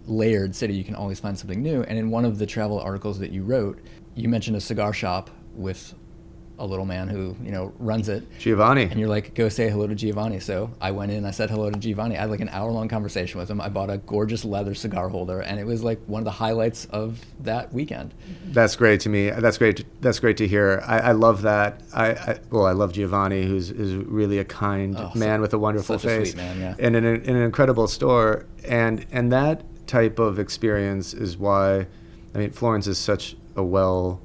layered 0.08 0.56
city. 0.56 0.74
You 0.74 0.84
can 0.84 0.95
always 0.95 1.19
find 1.19 1.38
something 1.38 1.62
new. 1.62 1.84
And 1.84 1.97
in 1.97 2.10
one 2.10 2.26
of 2.26 2.39
the 2.39 2.45
travel 2.45 2.80
articles 2.80 3.19
that 3.19 3.32
you 3.32 3.43
wrote, 3.43 3.80
you 4.15 4.28
mentioned 4.30 4.58
a 4.58 4.62
cigar 4.62 4.93
shop 4.93 5.30
with 5.54 5.93
a 6.62 6.65
little 6.65 6.86
man 6.86 7.08
who 7.08 7.36
you 7.43 7.52
know 7.52 7.74
runs 7.80 8.08
it. 8.08 8.24
Giovanni. 8.39 8.84
And 8.84 9.00
you're 9.00 9.10
like, 9.10 9.34
go 9.34 9.50
say 9.50 9.69
hello 9.69 9.88
to 9.88 9.95
Giovanni. 9.95 10.39
So 10.39 10.71
I 10.80 10.91
went 10.91 11.12
in, 11.12 11.26
I 11.26 11.32
said 11.32 11.50
hello 11.50 11.71
to 11.71 11.80
Giovanni. 11.80 12.15
I 12.17 12.21
had 12.21 12.30
like 12.30 12.39
an 12.39 12.50
hour 12.50 12.71
long 12.71 12.88
conversation 12.88 13.39
with 13.39 13.50
him. 13.50 13.60
I 13.60 13.67
bought 13.67 13.89
a 13.89 13.97
gorgeous 13.97 14.45
leather 14.45 14.76
cigar 14.76 15.10
holder, 15.10 15.41
and 15.41 15.60
it 15.60 15.65
was 15.65 15.84
like 15.84 16.00
one 16.06 16.19
of 16.21 16.26
the 16.26 16.32
highlights 16.32 16.86
of 16.86 17.19
that 17.39 17.74
weekend. 17.74 18.13
That's 18.45 18.76
great 18.76 19.00
to 19.02 19.10
me. 19.10 19.32
That's 19.32 19.58
great. 19.58 19.78
To, 19.78 19.86
that's 20.00 20.19
great 20.19 20.38
to 20.38 20.47
hear. 20.47 20.84
I, 20.86 21.00
I 21.00 21.12
love 21.13 21.41
that. 21.41 21.82
I, 21.93 22.12
I 22.12 22.39
well, 22.52 22.65
I 22.67 22.74
love 22.74 22.93
Giovanni, 22.93 23.43
who's 23.43 23.71
is 23.71 23.95
really 23.95 24.38
a 24.38 24.45
kind 24.45 24.95
Oh, 24.97 25.12
man 25.15 25.41
with 25.41 25.54
a 25.54 25.58
wonderful 25.58 25.95
a 25.95 26.00
face, 26.00 26.32
sweet 26.32 26.38
man, 26.38 26.60
yeah. 26.60 26.76
and 26.78 26.95
in, 26.95 27.06
an 27.06 27.21
in 27.24 27.36
an 27.36 27.41
incredible 27.41 27.88
store. 27.88 28.45
And 28.63 29.06
and 29.12 29.32
that 29.32 29.63
type 29.88 30.19
of 30.19 30.38
experience 30.38 31.13
is 31.13 31.38
why, 31.38 31.88
I 32.36 32.38
mean, 32.38 32.52
Florence 32.52 32.86
is 32.86 33.00
such 33.00 33.36
a 33.56 33.63
well 33.63 34.21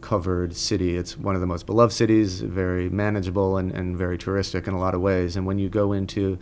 covered 0.00 0.54
city. 0.56 0.96
It's 0.96 1.16
one 1.18 1.34
of 1.34 1.40
the 1.40 1.46
most 1.46 1.66
beloved 1.66 1.92
cities, 1.92 2.40
very 2.40 2.88
manageable 2.90 3.56
and, 3.56 3.70
and 3.72 3.96
very 3.96 4.16
touristic 4.18 4.66
in 4.68 4.74
a 4.74 4.78
lot 4.78 4.94
of 4.94 5.00
ways. 5.00 5.36
And 5.36 5.46
when 5.46 5.58
you 5.58 5.68
go 5.68 5.92
into 5.92 6.38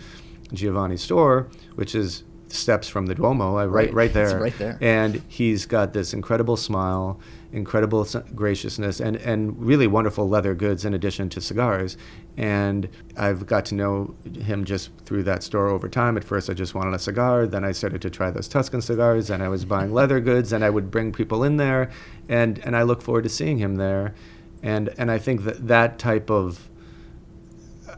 Giovanni's 0.53 1.03
store, 1.03 1.49
which 1.75 1.95
is 1.95 2.25
steps 2.49 2.89
from 2.89 3.07
the 3.07 3.15
Duomo, 3.15 3.55
right, 3.55 3.69
Right. 3.71 3.93
right 3.95 4.05
It's 4.07 4.15
there, 4.15 4.41
right 4.41 4.59
there. 4.59 4.79
and 4.81 5.23
he's 5.29 5.67
got 5.67 5.93
this 5.93 6.15
incredible 6.15 6.57
smile, 6.57 7.21
incredible 7.53 8.07
graciousness, 8.35 9.01
and, 9.01 9.17
and 9.17 9.61
really 9.61 9.87
wonderful 9.87 10.29
leather 10.29 10.55
goods 10.55 10.85
in 10.85 10.95
addition 10.95 11.29
to 11.31 11.41
cigars. 11.41 11.97
And 12.37 12.89
I've 13.17 13.47
got 13.47 13.65
to 13.67 13.75
know 13.75 14.15
him 14.39 14.65
just 14.65 14.91
through 15.05 15.25
that 15.25 15.43
store 15.43 15.69
over 15.69 15.89
time. 15.89 16.17
At 16.17 16.25
first, 16.25 16.51
I 16.51 16.55
just 16.55 16.75
wanted 16.75 16.95
a 16.95 16.99
cigar. 16.99 17.47
Then 17.47 17.65
I 17.65 17.73
started 17.73 18.03
to 18.03 18.11
try 18.11 18.31
those 18.31 18.49
Tuscan 18.49 18.83
cigars, 18.83 19.31
and 19.31 19.43
I 19.43 19.49
was 19.49 19.65
buying 19.65 19.93
leather 19.95 20.21
goods, 20.21 20.53
and 20.53 20.65
I 20.65 20.71
would 20.71 20.91
bring 20.91 21.13
people 21.13 21.43
in 21.45 21.57
there, 21.57 21.91
and, 22.29 22.59
and 22.61 22.77
I 22.77 22.83
look 22.83 23.03
forward 23.03 23.23
to 23.23 23.31
seeing 23.31 23.59
him 23.59 23.77
there. 23.77 24.15
And, 24.63 24.91
and 24.99 25.11
I 25.11 25.19
think 25.19 25.45
that 25.45 25.69
that 25.69 25.99
type 25.99 26.31
of 26.31 26.69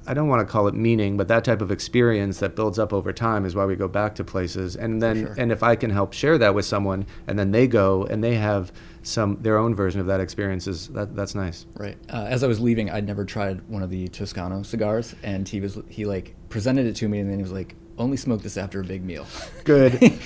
I 0.06 0.14
don't 0.14 0.28
want 0.28 0.46
to 0.46 0.50
call 0.50 0.66
it 0.66 0.74
meaning, 0.74 1.16
but 1.16 1.28
that 1.28 1.44
type 1.44 1.60
of 1.60 1.70
experience 1.70 2.38
that 2.40 2.56
builds 2.56 2.78
up 2.78 2.92
over 2.92 3.12
time 3.12 3.44
is 3.44 3.54
why 3.54 3.64
we 3.64 3.76
go 3.76 3.88
back 3.88 4.14
to 4.16 4.24
places. 4.24 4.74
And 4.74 5.02
then, 5.02 5.26
sure. 5.26 5.34
and 5.38 5.52
if 5.52 5.62
I 5.62 5.76
can 5.76 5.90
help 5.90 6.12
share 6.12 6.38
that 6.38 6.54
with 6.54 6.64
someone, 6.64 7.06
and 7.26 7.38
then 7.38 7.50
they 7.50 7.66
go 7.66 8.04
and 8.04 8.24
they 8.24 8.34
have 8.34 8.72
some 9.02 9.38
their 9.40 9.58
own 9.58 9.74
version 9.74 10.00
of 10.00 10.06
that 10.06 10.20
experience, 10.20 10.66
is 10.66 10.88
that 10.88 11.14
that's 11.14 11.34
nice. 11.34 11.66
Right. 11.74 11.96
Uh, 12.12 12.26
as 12.28 12.44
I 12.44 12.46
was 12.46 12.60
leaving, 12.60 12.90
I'd 12.90 13.06
never 13.06 13.24
tried 13.24 13.66
one 13.68 13.82
of 13.82 13.90
the 13.90 14.08
Toscano 14.08 14.62
cigars, 14.62 15.14
and 15.22 15.48
he 15.48 15.60
was 15.60 15.78
he 15.88 16.04
like 16.04 16.34
presented 16.48 16.86
it 16.86 16.96
to 16.96 17.08
me, 17.08 17.20
and 17.20 17.30
then 17.30 17.38
he 17.38 17.42
was 17.42 17.52
like, 17.52 17.76
"Only 18.00 18.16
smoke 18.16 18.42
this 18.42 18.56
after 18.56 18.80
a 18.80 18.84
big 18.84 19.04
meal." 19.04 19.26
Good. 19.64 19.94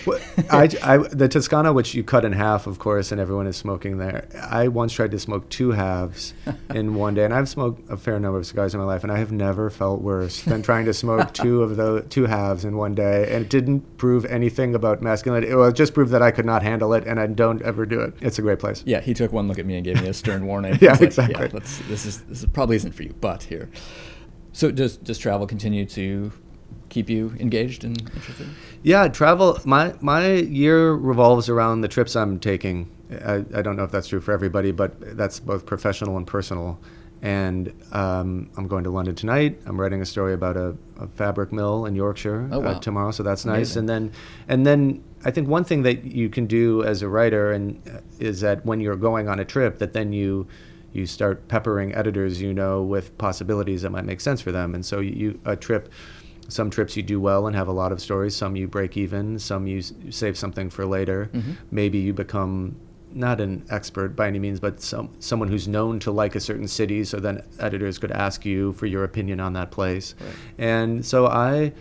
I, 0.51 0.69
I, 0.83 0.97
the 0.99 1.29
Toscana, 1.29 1.73
which 1.73 1.95
you 1.95 2.03
cut 2.03 2.25
in 2.25 2.33
half, 2.33 2.67
of 2.67 2.79
course, 2.79 3.13
and 3.13 3.21
everyone 3.21 3.47
is 3.47 3.57
smoking 3.57 3.99
there. 3.99 4.29
I 4.41 4.69
once 4.69 4.93
tried 4.93 5.11
to 5.11 5.19
smoke 5.19 5.49
two 5.51 5.73
halves 5.73 6.35
in 6.75 6.95
one 6.95 7.15
day, 7.15 7.25
and 7.25 7.35
I've 7.35 7.49
smoked 7.49 7.91
a 7.91 7.97
fair 7.97 8.19
number 8.21 8.39
of 8.39 8.47
cigars 8.47 8.75
in 8.75 8.81
my 8.81 8.87
life, 8.87 9.03
and 9.03 9.13
I 9.13 9.19
have 9.19 9.33
never 9.33 9.71
felt 9.71 10.01
worse 10.01 10.43
than 10.43 10.63
trying 10.63 10.85
to 10.87 10.95
smoke 10.95 11.33
two 11.35 11.63
of 11.63 11.77
the 11.77 12.03
two 12.09 12.27
halves 12.27 12.65
in 12.65 12.77
one 12.77 12.95
day, 12.95 13.35
and 13.35 13.45
it 13.45 13.51
didn't 13.51 13.99
prove 13.99 14.25
anything 14.27 14.75
about 14.75 15.03
masculinity. 15.03 15.53
It 15.53 15.73
just 15.75 15.95
proved 15.95 16.13
that 16.13 16.23
I 16.23 16.31
could 16.31 16.47
not 16.47 16.63
handle 16.63 16.95
it, 16.95 17.07
and 17.07 17.19
I 17.19 17.27
don't 17.27 17.61
ever 17.63 17.85
do 17.87 18.01
it. 18.01 18.15
It's 18.21 18.39
a 18.39 18.43
great 18.43 18.59
place. 18.59 18.83
yeah, 18.87 19.01
he 19.01 19.15
took 19.15 19.33
one 19.33 19.49
look 19.49 19.59
at 19.59 19.67
me 19.67 19.77
and 19.77 19.85
gave 19.85 20.01
me 20.01 20.09
a 20.09 20.15
stern 20.15 20.47
warning. 20.47 20.79
Yeah, 20.81 20.93
like, 20.93 21.03
exactly. 21.03 21.51
Yeah, 21.53 21.61
this 21.89 22.07
is 22.07 22.23
this 22.23 22.45
probably 22.53 22.77
isn't 22.77 22.93
for 22.93 23.03
you, 23.03 23.15
but 23.21 23.45
here. 23.45 23.71
So 24.53 24.71
does 24.71 24.97
does 24.97 25.19
travel 25.19 25.47
continue 25.47 25.85
to 25.87 26.33
keep 26.89 27.09
you 27.11 27.35
engaged 27.39 27.85
and 27.85 28.01
interested? 28.15 28.47
Yeah, 28.83 29.09
travel. 29.09 29.59
My 29.65 29.95
my 30.01 30.35
year 30.35 30.93
revolves 30.93 31.49
around 31.49 31.81
the 31.83 31.89
trips 31.89 32.15
I'm 32.17 32.39
taking. 32.39 32.91
I, 33.25 33.45
I 33.55 33.63
don't 33.63 33.77
know 33.77 33.85
if 33.85 33.91
that's 33.91 34.09
true 34.09 34.21
for 34.21 34.33
everybody, 34.33 34.73
but 34.73 35.17
that's 35.17 35.41
both 35.41 35.67
professional 35.67 36.17
and 36.17 36.27
personal. 36.27 36.79
And 37.23 37.73
um, 37.93 38.51
I'm 38.57 38.69
going 38.69 38.85
to 38.85 38.91
London 38.91 39.15
tonight. 39.15 39.59
I'm 39.65 39.81
writing 39.81 40.03
a 40.03 40.05
story 40.07 40.35
about 40.35 40.59
a, 40.59 40.77
a 41.01 41.07
fabric 41.07 41.53
mill 41.53 41.87
in 41.87 41.95
Yorkshire 41.95 42.51
Oh, 42.53 42.61
wow. 42.61 42.73
uh, 42.73 42.81
tomorrow, 42.81 43.13
so 43.13 43.23
that's 43.23 43.47
nice. 43.47 43.77
Amazing. 43.77 43.79
And 43.81 43.89
then, 43.89 44.13
and 44.49 44.67
then 44.67 45.05
I 45.25 45.31
think 45.31 45.49
one 45.49 45.65
thing 45.65 45.85
that 45.85 46.05
you 46.05 46.29
can 46.29 46.47
do 46.47 46.83
as 46.85 47.01
a 47.01 47.09
writer 47.09 47.53
and 47.53 47.81
uh, 47.89 48.01
is 48.19 48.41
that 48.43 48.67
when 48.67 48.81
you're 48.81 48.97
going 48.97 49.29
on 49.31 49.41
a 49.41 49.45
trip, 49.45 49.79
that 49.79 49.93
then 49.95 50.13
you 50.13 50.47
you 50.93 51.07
start 51.07 51.49
peppering 51.49 51.93
editors 51.95 52.41
you 52.41 52.53
know 52.55 52.81
with 52.83 53.17
possibilities 53.19 53.83
that 53.83 53.91
might 53.91 54.05
make 54.05 54.21
sense 54.21 54.41
for 54.43 54.53
them. 54.53 54.75
And 54.75 54.85
so 54.85 55.01
you 55.01 55.41
a 55.47 55.57
trip 55.57 55.91
some 56.49 56.71
trips 56.71 56.97
you 56.97 57.03
do 57.03 57.21
well 57.21 57.47
and 57.47 57.57
have 57.57 57.69
a 57.69 57.73
lot 57.73 57.93
of 57.93 58.01
stories. 58.01 58.35
Some 58.37 58.57
you 58.57 58.67
break 58.69 58.97
even. 58.97 59.39
Some 59.39 59.67
you 59.67 59.79
s- 59.79 59.93
save 60.11 60.37
something 60.37 60.71
for 60.71 60.85
later. 60.87 61.31
Mm-hmm. 61.33 61.53
Maybe 61.71 61.99
you 61.99 62.13
become 62.13 62.77
not 63.13 63.41
an 63.41 63.65
expert 63.71 64.17
by 64.17 64.27
any 64.27 64.39
means, 64.41 64.59
but 64.61 64.81
some 64.81 65.09
someone 65.21 65.49
who's 65.49 65.69
known 65.69 66.01
to 66.01 66.11
like 66.11 66.35
a 66.35 66.41
certain 66.41 66.67
city. 66.69 67.05
So 67.05 67.21
then 67.21 67.43
editors 67.61 67.99
could 67.99 68.11
ask 68.11 68.45
you 68.45 68.73
for 68.75 68.87
your 68.87 69.05
opinion 69.05 69.41
on 69.41 69.53
that 69.55 69.71
place. 69.71 70.15
Right. 70.21 70.35
And 70.59 71.07
so 71.07 71.27
I, 71.27 71.73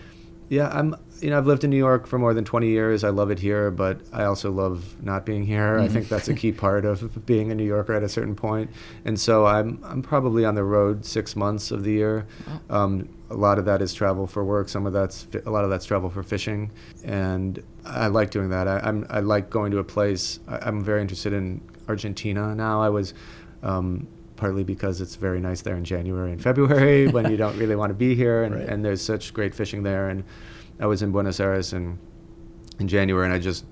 yeah, 0.49 0.70
I'm. 0.70 0.95
You 1.22 1.30
know, 1.30 1.38
I've 1.38 1.47
lived 1.47 1.64
in 1.64 1.70
New 1.70 1.78
York 1.78 2.05
for 2.05 2.20
more 2.20 2.34
than 2.34 2.43
20 2.43 2.68
years. 2.68 3.05
I 3.05 3.09
love 3.09 3.32
it 3.32 3.39
here, 3.39 3.72
but 3.72 4.01
I 4.11 4.26
also 4.26 4.51
love 4.51 5.01
not 5.01 5.26
being 5.26 5.45
here. 5.45 5.80
I 5.80 5.88
Mhm. 5.88 5.91
think 5.91 6.09
that's 6.09 6.28
a 6.28 6.34
key 6.34 6.51
part 6.51 6.84
of 6.84 7.26
being 7.26 7.49
a 7.49 7.55
New 7.55 7.64
Yorker 7.64 7.93
at 7.93 8.03
a 8.03 8.09
certain 8.09 8.36
point. 8.36 8.70
And 9.05 9.18
so 9.18 9.45
I'm 9.45 9.80
I'm 9.86 10.01
probably 10.01 10.43
on 10.43 10.55
the 10.55 10.66
road 10.66 11.05
six 11.05 11.38
months 11.38 11.72
of 11.72 11.86
the 11.86 11.91
year. 11.93 12.26
Wow. 12.70 12.84
Um, 12.84 13.07
a 13.34 13.38
lot 13.38 13.58
of 13.60 13.66
that 13.66 13.82
is 13.82 13.94
travel 13.94 14.28
for 14.28 14.44
work. 14.44 14.70
Some 14.70 14.86
of 14.86 14.94
that's 14.94 15.28
a 15.46 15.50
lot 15.50 15.64
of 15.64 15.70
that's 15.70 15.86
travel 15.86 16.10
for 16.10 16.24
fishing, 16.24 16.72
and 17.04 17.62
I 17.86 18.08
like 18.08 18.30
doing 18.32 18.50
that. 18.50 18.68
I, 18.68 18.80
I'm 18.80 19.06
I 19.10 19.20
like 19.20 19.50
going 19.50 19.72
to 19.72 19.80
a 19.80 19.84
place. 19.84 20.40
I, 20.48 20.60
I'm 20.68 20.82
very 20.84 21.02
interested 21.02 21.34
in 21.34 21.62
Argentina 21.88 22.56
now. 22.56 22.82
I 22.82 22.90
was. 22.90 23.14
Um, 23.62 24.08
partly 24.36 24.64
because 24.64 25.00
it's 25.00 25.16
very 25.16 25.40
nice 25.40 25.62
there 25.62 25.76
in 25.76 25.86
January 25.86 26.32
and 26.32 26.42
February 26.42 27.08
when 27.16 27.30
you 27.32 27.38
don't 27.38 27.56
really 27.58 27.76
want 27.78 27.92
to 27.92 27.94
be 27.94 28.14
here 28.16 28.44
and, 28.44 28.56
Right. 28.56 28.68
and 28.68 28.84
there's 28.84 29.02
such 29.02 29.32
great 29.34 29.54
fishing 29.56 29.84
there 29.84 30.10
and 30.10 30.24
I 30.80 30.88
was 30.88 31.02
in 31.04 31.12
Buenos 31.12 31.40
Aires 31.40 31.72
in 31.72 32.00
in 32.80 32.88
January 32.90 33.26
and 33.26 33.34
I 33.34 33.38
just 33.38 33.64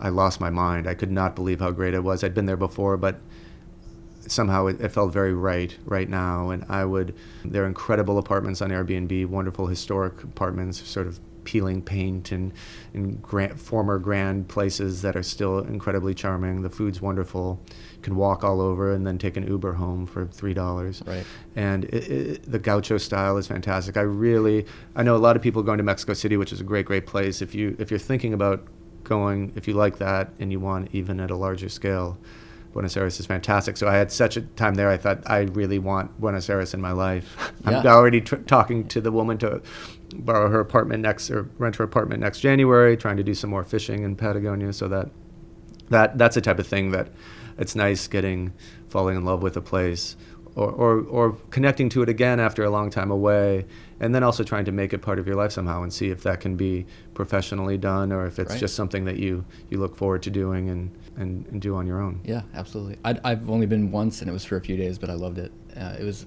I 0.00 0.08
lost 0.08 0.40
my 0.40 0.48
mind. 0.50 0.88
I 0.88 0.94
could 0.94 1.12
not 1.12 1.36
believe 1.36 1.60
how 1.60 1.70
great 1.70 1.92
it 1.94 2.02
was. 2.02 2.24
I'd 2.24 2.34
been 2.34 2.46
there 2.46 2.56
before 2.56 2.96
but 2.96 3.20
somehow 4.26 4.66
it, 4.66 4.80
it 4.80 4.90
felt 4.90 5.12
very 5.12 5.32
right 5.34 5.76
right 5.84 6.08
now 6.08 6.50
and 6.50 6.64
I 6.68 6.84
would 6.84 7.14
there 7.44 7.64
are 7.64 7.66
incredible 7.66 8.18
apartments 8.18 8.60
on 8.60 8.70
Airbnb, 8.70 9.26
wonderful 9.26 9.66
historic 9.68 10.22
apartments 10.22 10.86
sort 10.86 11.06
of 11.06 11.20
peeling 11.44 11.80
paint 11.80 12.30
and 12.30 12.52
and 12.92 13.22
grand, 13.22 13.58
former 13.58 13.98
grand 13.98 14.48
places 14.48 15.00
that 15.00 15.16
are 15.16 15.22
still 15.22 15.60
incredibly 15.60 16.12
charming. 16.14 16.60
The 16.60 16.68
food's 16.68 17.00
wonderful. 17.00 17.58
You 17.96 18.02
can 18.02 18.16
walk 18.16 18.44
all 18.44 18.60
over 18.60 18.92
and 18.92 19.06
then 19.06 19.16
take 19.16 19.38
an 19.38 19.46
Uber 19.46 19.72
home 19.74 20.04
for 20.04 20.26
three 20.26 20.52
dollars 20.52 21.02
Right. 21.06 21.24
and 21.56 21.84
it, 21.86 22.10
it, 22.10 22.42
the 22.52 22.58
gaucho 22.58 22.98
style 22.98 23.38
is 23.38 23.46
fantastic. 23.46 23.96
I 23.96 24.02
really, 24.02 24.66
I 24.94 25.02
know 25.02 25.16
a 25.16 25.18
lot 25.18 25.36
of 25.36 25.42
people 25.42 25.62
going 25.62 25.78
to 25.78 25.84
Mexico 25.84 26.12
City, 26.12 26.36
which 26.36 26.52
is 26.52 26.60
a 26.60 26.64
great, 26.64 26.84
great 26.84 27.06
place. 27.06 27.40
If 27.40 27.54
you 27.54 27.74
if 27.78 27.90
you're 27.90 27.98
thinking 27.98 28.34
about 28.34 28.66
going, 29.04 29.52
if 29.56 29.66
you 29.66 29.72
like 29.72 29.96
that 29.98 30.30
and 30.38 30.52
you 30.52 30.60
want 30.60 30.90
even 30.92 31.18
at 31.18 31.30
a 31.30 31.36
larger 31.36 31.70
scale, 31.70 32.18
Buenos 32.78 32.96
Aires 32.96 33.18
is 33.18 33.26
fantastic. 33.26 33.76
So 33.76 33.88
I 33.88 33.96
had 33.96 34.12
such 34.12 34.36
a 34.36 34.42
time 34.42 34.74
there. 34.74 34.88
I 34.88 34.96
thought 34.96 35.28
I 35.28 35.40
really 35.40 35.80
want 35.80 36.20
Buenos 36.20 36.48
Aires 36.48 36.74
in 36.74 36.80
my 36.80 36.92
life. 36.92 37.52
I'm 37.64 37.84
already 37.84 38.20
tr- 38.20 38.36
talking 38.36 38.86
to 38.86 39.00
the 39.00 39.10
woman 39.10 39.36
to 39.38 39.60
borrow 40.14 40.48
her 40.48 40.60
apartment 40.60 41.02
next 41.02 41.28
or 41.28 41.50
rent 41.58 41.74
her 41.74 41.84
apartment 41.84 42.20
next 42.20 42.38
January. 42.38 42.96
Trying 42.96 43.16
to 43.16 43.24
do 43.24 43.34
some 43.34 43.50
more 43.50 43.64
fishing 43.64 44.04
in 44.04 44.14
Patagonia, 44.14 44.72
so 44.72 44.86
that 44.86 45.10
that 45.88 46.18
that's 46.18 46.36
the 46.36 46.40
type 46.40 46.60
of 46.60 46.68
thing 46.68 46.92
that 46.92 47.08
it's 47.58 47.74
nice 47.74 48.06
getting 48.06 48.52
falling 48.88 49.16
in 49.16 49.24
love 49.24 49.42
with 49.42 49.56
a 49.56 49.60
place 49.60 50.16
or, 50.54 50.70
or, 50.70 51.00
or 51.02 51.32
connecting 51.50 51.88
to 51.90 52.02
it 52.02 52.08
again 52.08 52.40
after 52.40 52.64
a 52.64 52.70
long 52.70 52.90
time 52.90 53.10
away 53.10 53.64
and 54.00 54.14
then 54.14 54.22
also 54.22 54.42
trying 54.44 54.64
to 54.64 54.72
make 54.72 54.92
it 54.92 54.98
part 54.98 55.18
of 55.18 55.26
your 55.26 55.36
life 55.36 55.52
somehow 55.52 55.82
and 55.82 55.92
see 55.92 56.08
if 56.10 56.22
that 56.22 56.40
can 56.40 56.56
be 56.56 56.86
professionally 57.14 57.76
done 57.78 58.12
or 58.12 58.26
if 58.26 58.38
it's 58.38 58.50
Right. 58.52 58.60
just 58.60 58.74
something 58.74 59.04
that 59.04 59.18
you, 59.18 59.44
you 59.70 59.78
look 59.78 59.96
forward 59.96 60.22
to 60.22 60.30
doing 60.30 60.68
and, 60.70 60.90
and, 61.16 61.46
and 61.46 61.60
do 61.60 61.74
on 61.74 61.86
your 61.86 62.00
own. 62.00 62.20
Yeah, 62.24 62.42
absolutely. 62.54 62.96
i 63.04 63.18
I've 63.24 63.50
only 63.50 63.66
been 63.66 63.90
once, 63.90 64.20
and 64.20 64.30
it 64.30 64.32
was 64.32 64.44
for 64.44 64.56
a 64.56 64.60
few 64.60 64.76
days, 64.76 64.98
but 64.98 65.10
I 65.10 65.14
loved 65.14 65.38
it. 65.38 65.50
Uh, 65.76 65.96
it 65.98 66.04
was, 66.04 66.26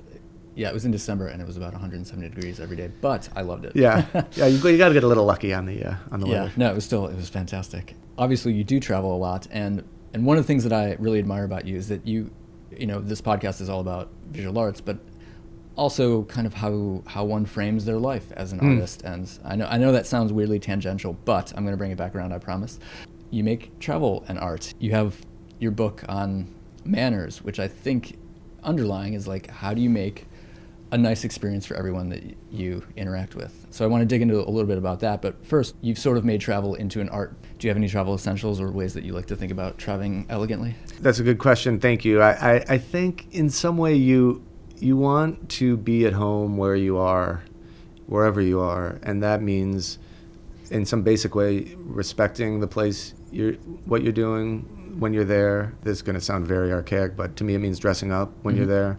yeah, 0.55 0.67
it 0.67 0.73
was 0.73 0.83
in 0.85 0.91
December, 0.91 1.27
and 1.27 1.41
it 1.41 1.47
was 1.47 1.55
about 1.57 1.71
170 1.71 2.27
degrees 2.29 2.59
every 2.59 2.75
day, 2.75 2.91
but 2.99 3.29
I 3.35 3.41
loved 3.41 3.63
it. 3.65 3.71
Yeah, 3.75 4.05
yeah, 4.33 4.47
you, 4.47 4.57
you 4.67 4.77
got 4.77 4.89
to 4.89 4.93
get 4.93 5.03
a 5.03 5.07
little 5.07 5.25
lucky 5.25 5.53
on 5.53 5.65
the 5.65 5.83
uh, 5.85 5.95
on 6.11 6.19
the 6.19 6.27
yeah, 6.27 6.33
weather. 6.43 6.51
no, 6.57 6.69
it 6.71 6.75
was 6.75 6.83
still 6.85 7.07
it 7.07 7.15
was 7.15 7.29
fantastic. 7.29 7.95
Obviously, 8.17 8.51
you 8.53 8.63
do 8.65 8.79
travel 8.81 9.15
a 9.15 9.17
lot, 9.17 9.47
and 9.49 9.83
and 10.13 10.25
one 10.25 10.37
of 10.37 10.43
the 10.43 10.47
things 10.47 10.63
that 10.65 10.73
I 10.73 10.97
really 10.99 11.19
admire 11.19 11.45
about 11.45 11.65
you 11.65 11.77
is 11.77 11.87
that 11.87 12.05
you, 12.05 12.31
you 12.81 12.87
know, 12.87 12.99
this 12.99 13.21
podcast 13.21 13.61
is 13.61 13.69
all 13.69 13.79
about 13.79 14.09
visual 14.31 14.57
arts, 14.57 14.81
but 14.81 14.97
also 15.77 16.23
kind 16.23 16.45
of 16.47 16.53
how 16.55 17.03
how 17.05 17.23
one 17.23 17.45
frames 17.45 17.85
their 17.85 17.97
life 17.99 18.31
as 18.35 18.51
an 18.51 18.59
Mm. 18.59 18.71
artist. 18.73 19.03
And 19.03 19.29
I 19.45 19.55
know 19.55 19.67
I 19.67 19.77
know 19.77 19.91
that 19.91 20.05
sounds 20.07 20.33
weirdly 20.33 20.59
tangential, 20.59 21.15
but 21.25 21.53
I'm 21.55 21.63
going 21.63 21.73
to 21.73 21.77
bring 21.77 21.91
it 21.91 21.97
back 21.97 22.15
around. 22.15 22.33
I 22.33 22.39
promise. 22.39 22.79
You 23.29 23.43
make 23.43 23.77
travel 23.79 24.25
an 24.27 24.37
art. 24.37 24.73
You 24.79 24.91
have 24.91 25.21
your 25.59 25.71
book 25.71 26.03
on 26.09 26.47
manners, 26.83 27.41
which 27.43 27.59
I 27.59 27.67
think 27.67 28.17
underlying 28.63 29.13
is 29.13 29.27
like 29.27 29.49
how 29.49 29.73
do 29.73 29.81
you 29.81 29.89
make 29.89 30.25
a 30.91 30.97
nice 30.97 31.23
experience 31.23 31.65
for 31.65 31.75
everyone 31.75 32.09
that 32.09 32.21
you 32.51 32.83
interact 32.97 33.33
with. 33.35 33.65
So 33.69 33.85
I 33.85 33.87
want 33.87 34.01
to 34.01 34.05
dig 34.05 34.21
into 34.21 34.35
a 34.39 34.49
little 34.51 34.65
bit 34.67 34.77
about 34.77 34.99
that. 34.99 35.21
But 35.21 35.45
first, 35.45 35.75
you've 35.81 35.97
sort 35.99 36.17
of 36.17 36.25
made 36.25 36.41
travel 36.41 36.75
into 36.75 36.99
an 36.99 37.07
art. 37.09 37.33
Do 37.61 37.67
you 37.67 37.69
have 37.69 37.77
any 37.77 37.87
travel 37.89 38.15
essentials 38.15 38.59
or 38.59 38.71
ways 38.71 38.95
that 38.95 39.03
you 39.03 39.13
like 39.13 39.27
to 39.27 39.35
think 39.35 39.51
about 39.51 39.77
traveling 39.77 40.25
elegantly? 40.29 40.75
That's 40.99 41.19
a 41.19 41.23
good 41.23 41.37
question. 41.37 41.79
Thank 41.79 42.03
you. 42.03 42.19
I, 42.19 42.55
I, 42.55 42.65
I 42.69 42.77
think 42.79 43.27
in 43.31 43.51
some 43.51 43.77
way 43.77 43.93
you 43.93 44.43
you 44.79 44.97
want 44.97 45.47
to 45.49 45.77
be 45.77 46.07
at 46.07 46.13
home 46.13 46.57
where 46.57 46.75
you 46.75 46.97
are, 46.97 47.43
wherever 48.07 48.41
you 48.41 48.59
are, 48.59 48.97
and 49.03 49.21
that 49.21 49.43
means, 49.43 49.99
in 50.71 50.87
some 50.87 51.03
basic 51.03 51.35
way, 51.35 51.75
respecting 51.77 52.61
the 52.61 52.67
place 52.67 53.13
you're 53.31 53.53
what 53.85 54.01
you're 54.01 54.11
doing 54.11 54.95
when 54.99 55.13
you're 55.13 55.23
there. 55.23 55.75
This 55.83 55.97
is 55.97 56.01
going 56.01 56.15
to 56.15 56.21
sound 56.21 56.47
very 56.47 56.73
archaic, 56.73 57.15
but 57.15 57.35
to 57.35 57.43
me 57.43 57.53
it 57.53 57.59
means 57.59 57.77
dressing 57.77 58.11
up 58.11 58.31
when 58.41 58.55
you're 58.55 58.65
Mhm. 58.65 58.69
there, 58.69 58.97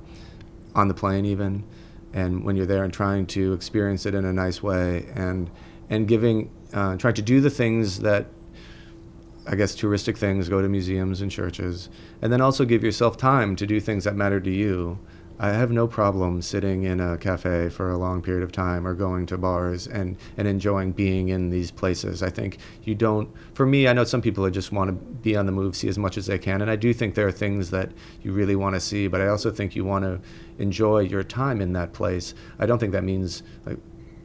on 0.76 0.86
the 0.86 0.94
plane 0.94 1.24
even, 1.24 1.64
and 2.12 2.44
when 2.44 2.54
you're 2.54 2.66
there 2.66 2.84
and 2.84 2.92
trying 2.92 3.26
to 3.26 3.54
experience 3.54 4.06
it 4.06 4.14
in 4.14 4.24
a 4.24 4.32
nice 4.32 4.62
way 4.62 5.06
and 5.16 5.50
and 5.90 6.06
giving 6.06 6.48
uh, 6.72 6.96
trying 6.96 7.14
to 7.14 7.22
do 7.22 7.40
the 7.40 7.50
things 7.50 7.98
that 8.02 8.26
I 9.46 9.56
guess 9.56 9.74
touristic 9.74 10.16
things, 10.16 10.48
go 10.48 10.62
to 10.62 10.68
museums 10.68 11.20
and 11.20 11.30
churches, 11.30 11.88
and 12.20 12.32
then 12.32 12.40
also 12.40 12.64
give 12.64 12.84
yourself 12.84 13.16
time 13.16 13.56
to 13.56 13.66
do 13.66 13.80
things 13.80 14.04
that 14.04 14.14
matter 14.14 14.40
to 14.40 14.50
you. 14.50 14.98
I 15.38 15.48
have 15.48 15.72
no 15.72 15.88
problem 15.88 16.40
sitting 16.40 16.84
in 16.84 17.00
a 17.00 17.18
cafe 17.18 17.68
for 17.68 17.90
a 17.90 17.98
long 17.98 18.22
period 18.22 18.44
of 18.44 18.52
time 18.52 18.86
or 18.86 18.94
going 18.94 19.26
to 19.26 19.38
bars 19.38 19.88
and, 19.88 20.16
and 20.36 20.46
enjoying 20.46 20.92
being 20.92 21.30
in 21.30 21.50
these 21.50 21.72
places. 21.72 22.22
I 22.22 22.30
think 22.30 22.58
you 22.84 22.94
don't, 22.94 23.28
for 23.54 23.66
me, 23.66 23.88
I 23.88 23.92
know 23.92 24.04
some 24.04 24.22
people 24.22 24.48
just 24.50 24.70
want 24.70 24.88
to 24.88 24.92
be 24.92 25.34
on 25.34 25.46
the 25.46 25.52
move, 25.52 25.74
see 25.74 25.88
as 25.88 25.98
much 25.98 26.16
as 26.16 26.26
they 26.26 26.38
can. 26.38 26.62
And 26.62 26.70
I 26.70 26.76
do 26.76 26.92
think 26.92 27.16
there 27.16 27.26
are 27.26 27.32
things 27.32 27.70
that 27.70 27.90
you 28.22 28.32
really 28.32 28.54
want 28.54 28.76
to 28.76 28.80
see, 28.80 29.08
but 29.08 29.20
I 29.20 29.26
also 29.26 29.50
think 29.50 29.74
you 29.74 29.84
want 29.84 30.04
to 30.04 30.20
enjoy 30.62 31.00
your 31.00 31.24
time 31.24 31.60
in 31.60 31.72
that 31.72 31.92
place. 31.92 32.34
I 32.60 32.66
don't 32.66 32.78
think 32.78 32.92
that 32.92 33.02
means 33.02 33.42
like 33.66 33.78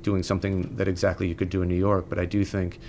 doing 0.03 0.21
something 0.21 0.75
that 0.75 0.87
exactly 0.87 1.27
you 1.27 1.33
could 1.33 1.49
do 1.49 1.63
in 1.63 1.67
New 1.69 1.75
York, 1.75 2.05
but 2.09 2.19
I 2.19 2.25
do 2.25 2.45
think 2.45 2.79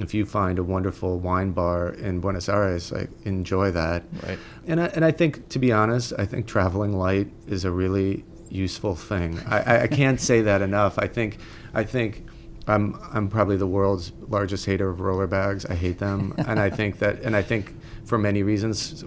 if 0.00 0.14
you 0.14 0.24
find 0.26 0.58
a 0.58 0.62
wonderful 0.62 1.18
wine 1.18 1.50
bar 1.52 1.90
in 1.90 2.20
Buenos 2.20 2.48
Aires, 2.48 2.92
like 2.92 3.10
enjoy 3.24 3.70
that. 3.72 4.04
Right. 4.22 4.38
And 4.66 4.80
I, 4.80 4.86
and 4.86 5.04
I 5.04 5.10
think, 5.10 5.48
to 5.50 5.58
be 5.58 5.72
honest, 5.72 6.12
I 6.18 6.24
think 6.26 6.46
traveling 6.46 6.92
light 6.96 7.28
is 7.46 7.64
a 7.64 7.70
really 7.70 8.24
useful 8.48 8.94
thing. 8.94 9.38
I, 9.46 9.58
I- 9.60 9.82
I 9.82 9.86
can't 9.88 10.20
say 10.20 10.42
that 10.42 10.62
enough. 10.62 10.98
I 10.98 11.06
think 11.08 11.38
I 11.74 11.84
think 11.84 12.26
I'm 12.66 12.98
I'm 13.12 13.28
probably 13.28 13.56
the 13.56 13.66
world's 13.66 14.12
largest 14.28 14.66
hater 14.66 14.88
of 14.88 15.00
roller 15.00 15.26
bags. 15.26 15.64
I 15.66 15.74
hate 15.74 15.98
them, 15.98 16.34
and 16.46 16.58
I 16.60 16.70
think 16.70 16.98
that 16.98 17.20
and 17.22 17.34
I 17.36 17.42
think 17.42 17.74
for 18.04 18.18
many 18.18 18.42
reasons. 18.42 19.04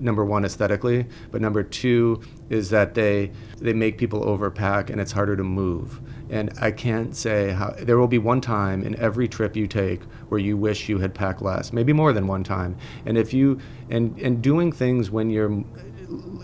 Number 0.00 0.24
one, 0.24 0.44
aesthetically, 0.44 1.06
but 1.32 1.40
number 1.40 1.64
two 1.64 2.20
is 2.50 2.70
that 2.70 2.94
they 2.94 3.32
they 3.60 3.72
make 3.72 3.98
people 3.98 4.20
overpack 4.24 4.90
and 4.90 5.00
it's 5.00 5.10
harder 5.10 5.34
to 5.36 5.42
move. 5.42 5.98
And 6.30 6.52
I 6.60 6.70
can't 6.70 7.16
say 7.16 7.50
how 7.50 7.74
there 7.78 7.98
will 7.98 8.08
be 8.08 8.18
one 8.18 8.40
time 8.40 8.82
in 8.82 8.94
every 8.96 9.28
trip 9.28 9.56
you 9.56 9.66
take 9.66 10.02
where 10.28 10.40
you 10.40 10.56
wish 10.56 10.88
you 10.88 10.98
had 10.98 11.14
packed 11.14 11.40
less, 11.40 11.72
maybe 11.72 11.92
more 11.92 12.12
than 12.12 12.26
one 12.26 12.44
time. 12.44 12.76
And 13.06 13.16
if 13.16 13.32
you 13.32 13.58
and 13.88 14.18
and 14.18 14.42
doing 14.42 14.72
things 14.72 15.10
when 15.10 15.30
you're 15.30 15.64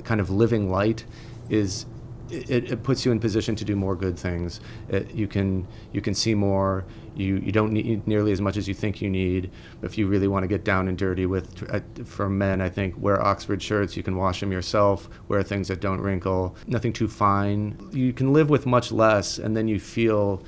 kind 0.05 0.21
of 0.21 0.31
living 0.31 0.71
light 0.71 1.05
is 1.49 1.87
it, 2.31 2.71
it 2.71 2.83
puts 2.83 3.05
you 3.05 3.13
in 3.13 3.21
position 3.21 3.55
to 3.57 3.65
do 3.65 3.77
more 3.77 3.95
good 3.95 4.19
things. 4.19 4.61
It, 4.89 5.13
you 5.15 5.27
can 5.27 5.67
you 5.93 6.01
can 6.01 6.15
see 6.15 6.35
more. 6.35 6.85
You 7.17 7.37
you 7.37 7.53
don't 7.53 7.73
need 7.73 8.07
nearly 8.07 8.33
as 8.33 8.41
much 8.41 8.57
as 8.57 8.67
you 8.69 8.75
think 8.75 9.01
you 9.03 9.11
need. 9.11 9.51
If 9.83 9.97
you 9.99 10.07
really 10.07 10.29
want 10.29 10.43
to 10.45 10.49
get 10.49 10.65
down 10.65 10.89
and 10.89 10.97
dirty 10.99 11.27
with 11.27 11.63
uh, 11.73 11.81
for 12.05 12.29
men, 12.29 12.61
I 12.61 12.69
think 12.69 12.95
wear 12.99 13.21
Oxford 13.23 13.63
shirts. 13.63 13.97
You 13.97 14.03
can 14.03 14.17
wash 14.17 14.41
them 14.41 14.53
yourself. 14.53 15.09
Wear 15.29 15.43
things 15.43 15.69
that 15.69 15.81
don't 15.81 16.01
wrinkle. 16.01 16.57
Nothing 16.67 16.93
too 16.93 17.09
fine. 17.09 17.77
You 17.93 18.13
can 18.13 18.33
live 18.33 18.51
with 18.51 18.67
much 18.67 18.91
less, 18.93 19.39
and 19.39 19.57
then 19.57 19.69
you 19.69 19.79
feel 19.81 20.43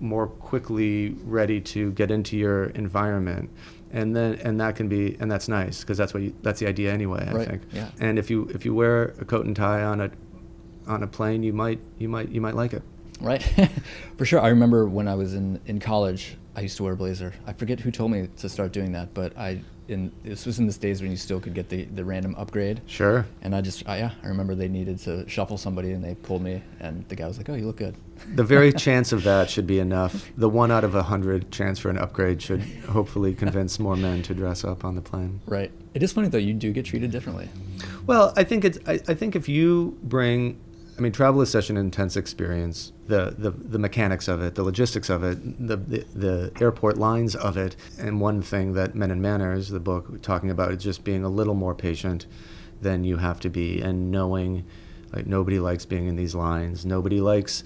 more 0.00 0.26
quickly 0.26 1.10
ready 1.24 1.60
to 1.60 1.92
get 1.92 2.10
into 2.10 2.36
your 2.36 2.64
environment 2.70 3.48
and 3.92 4.16
then 4.16 4.34
and 4.42 4.60
that 4.60 4.74
can 4.74 4.88
be 4.88 5.16
and 5.20 5.30
that's 5.30 5.46
nice 5.46 5.82
because 5.82 5.96
that's 5.96 6.12
what 6.12 6.24
you, 6.24 6.34
that's 6.42 6.58
the 6.58 6.66
idea 6.66 6.92
anyway 6.92 7.24
i 7.28 7.32
Right, 7.32 7.46
think 7.48 7.62
yeah. 7.72 7.88
and 8.00 8.18
if 8.18 8.28
you 8.28 8.48
if 8.52 8.64
you 8.64 8.74
wear 8.74 9.14
a 9.20 9.24
coat 9.24 9.46
and 9.46 9.54
tie 9.54 9.84
on 9.84 10.00
a 10.00 10.10
on 10.88 11.04
a 11.04 11.06
plane 11.06 11.44
you 11.44 11.52
might 11.52 11.78
you 11.98 12.08
might 12.08 12.30
you 12.30 12.40
might 12.40 12.56
like 12.56 12.72
it 12.72 12.82
Right. 13.20 13.42
For 14.16 14.24
sure. 14.24 14.40
I 14.40 14.48
remember 14.48 14.86
when 14.86 15.08
I 15.08 15.14
was 15.14 15.34
in, 15.34 15.60
in 15.66 15.78
college, 15.80 16.36
I 16.56 16.60
used 16.62 16.76
to 16.78 16.84
wear 16.84 16.92
a 16.92 16.96
blazer. 16.96 17.32
I 17.46 17.52
forget 17.52 17.80
who 17.80 17.90
told 17.90 18.10
me 18.10 18.28
to 18.38 18.48
start 18.48 18.72
doing 18.72 18.92
that, 18.92 19.14
but 19.14 19.36
I 19.38 19.60
in 19.88 20.12
this 20.22 20.46
was 20.46 20.58
in 20.58 20.66
the 20.66 20.72
days 20.72 21.02
when 21.02 21.10
you 21.10 21.16
still 21.16 21.40
could 21.40 21.54
get 21.54 21.68
the, 21.68 21.84
the 21.84 22.04
random 22.04 22.34
upgrade. 22.36 22.80
Sure. 22.86 23.26
And 23.42 23.54
I 23.54 23.60
just 23.60 23.88
I, 23.88 23.98
yeah 23.98 24.10
I 24.22 24.28
remember 24.28 24.54
they 24.54 24.68
needed 24.68 24.98
to 25.00 25.28
shuffle 25.28 25.58
somebody 25.58 25.90
and 25.92 26.04
they 26.04 26.14
pulled 26.14 26.42
me 26.42 26.62
and 26.78 27.06
the 27.08 27.16
guy 27.16 27.26
was 27.26 27.36
like 27.36 27.48
oh 27.48 27.54
you 27.54 27.66
look 27.66 27.76
good. 27.76 27.94
The 28.34 28.44
very 28.44 28.72
chance 28.86 29.10
of 29.10 29.24
that 29.24 29.50
should 29.50 29.66
be 29.66 29.80
enough. 29.80 30.30
The 30.36 30.48
one 30.48 30.70
out 30.70 30.84
of 30.84 30.94
a 30.94 31.02
hundred 31.02 31.50
chance 31.50 31.80
for 31.80 31.90
an 31.90 31.98
upgrade 31.98 32.40
should 32.40 32.62
hopefully 32.88 33.34
convince 33.34 33.80
more 33.80 33.96
men 33.96 34.22
to 34.22 34.34
dress 34.34 34.62
up 34.62 34.84
on 34.84 34.94
the 34.94 35.02
plane. 35.02 35.40
Right. 35.44 35.72
It 35.92 36.04
is 36.04 36.12
funny 36.12 36.28
though 36.28 36.38
you 36.38 36.54
do 36.54 36.72
get 36.72 36.84
treated 36.84 37.10
differently. 37.10 37.48
Well, 38.06 38.32
I 38.36 38.44
think 38.44 38.64
it's. 38.64 38.78
I, 38.86 39.00
I 39.08 39.14
think 39.14 39.34
if 39.34 39.48
you 39.48 39.98
bring, 40.04 40.60
I 41.02 41.04
mean, 41.04 41.10
travel 41.10 41.40
is 41.40 41.50
such 41.50 41.68
an 41.68 41.76
intense 41.76 42.16
experience. 42.16 42.92
The, 43.08 43.34
the 43.36 43.50
the 43.50 43.80
mechanics 43.80 44.28
of 44.28 44.40
it, 44.40 44.54
the 44.54 44.62
logistics 44.62 45.10
of 45.10 45.24
it, 45.24 45.66
the, 45.66 45.76
the 45.76 46.06
the 46.14 46.52
airport 46.60 46.96
lines 46.96 47.34
of 47.34 47.56
it, 47.56 47.74
and 47.98 48.20
one 48.20 48.40
thing 48.40 48.74
that 48.74 48.94
Men 48.94 49.10
and 49.10 49.20
Manners, 49.20 49.70
the 49.70 49.80
book, 49.80 50.22
talking 50.22 50.48
about 50.48 50.70
is 50.70 50.80
just 50.80 51.02
being 51.02 51.24
a 51.24 51.28
little 51.28 51.54
more 51.54 51.74
patient 51.74 52.26
than 52.80 53.02
you 53.02 53.16
have 53.16 53.40
to 53.40 53.50
be, 53.50 53.80
and 53.80 54.12
knowing, 54.12 54.64
like 55.12 55.26
nobody 55.26 55.58
likes 55.58 55.84
being 55.84 56.06
in 56.06 56.14
these 56.14 56.36
lines. 56.36 56.86
Nobody 56.86 57.20
likes, 57.20 57.64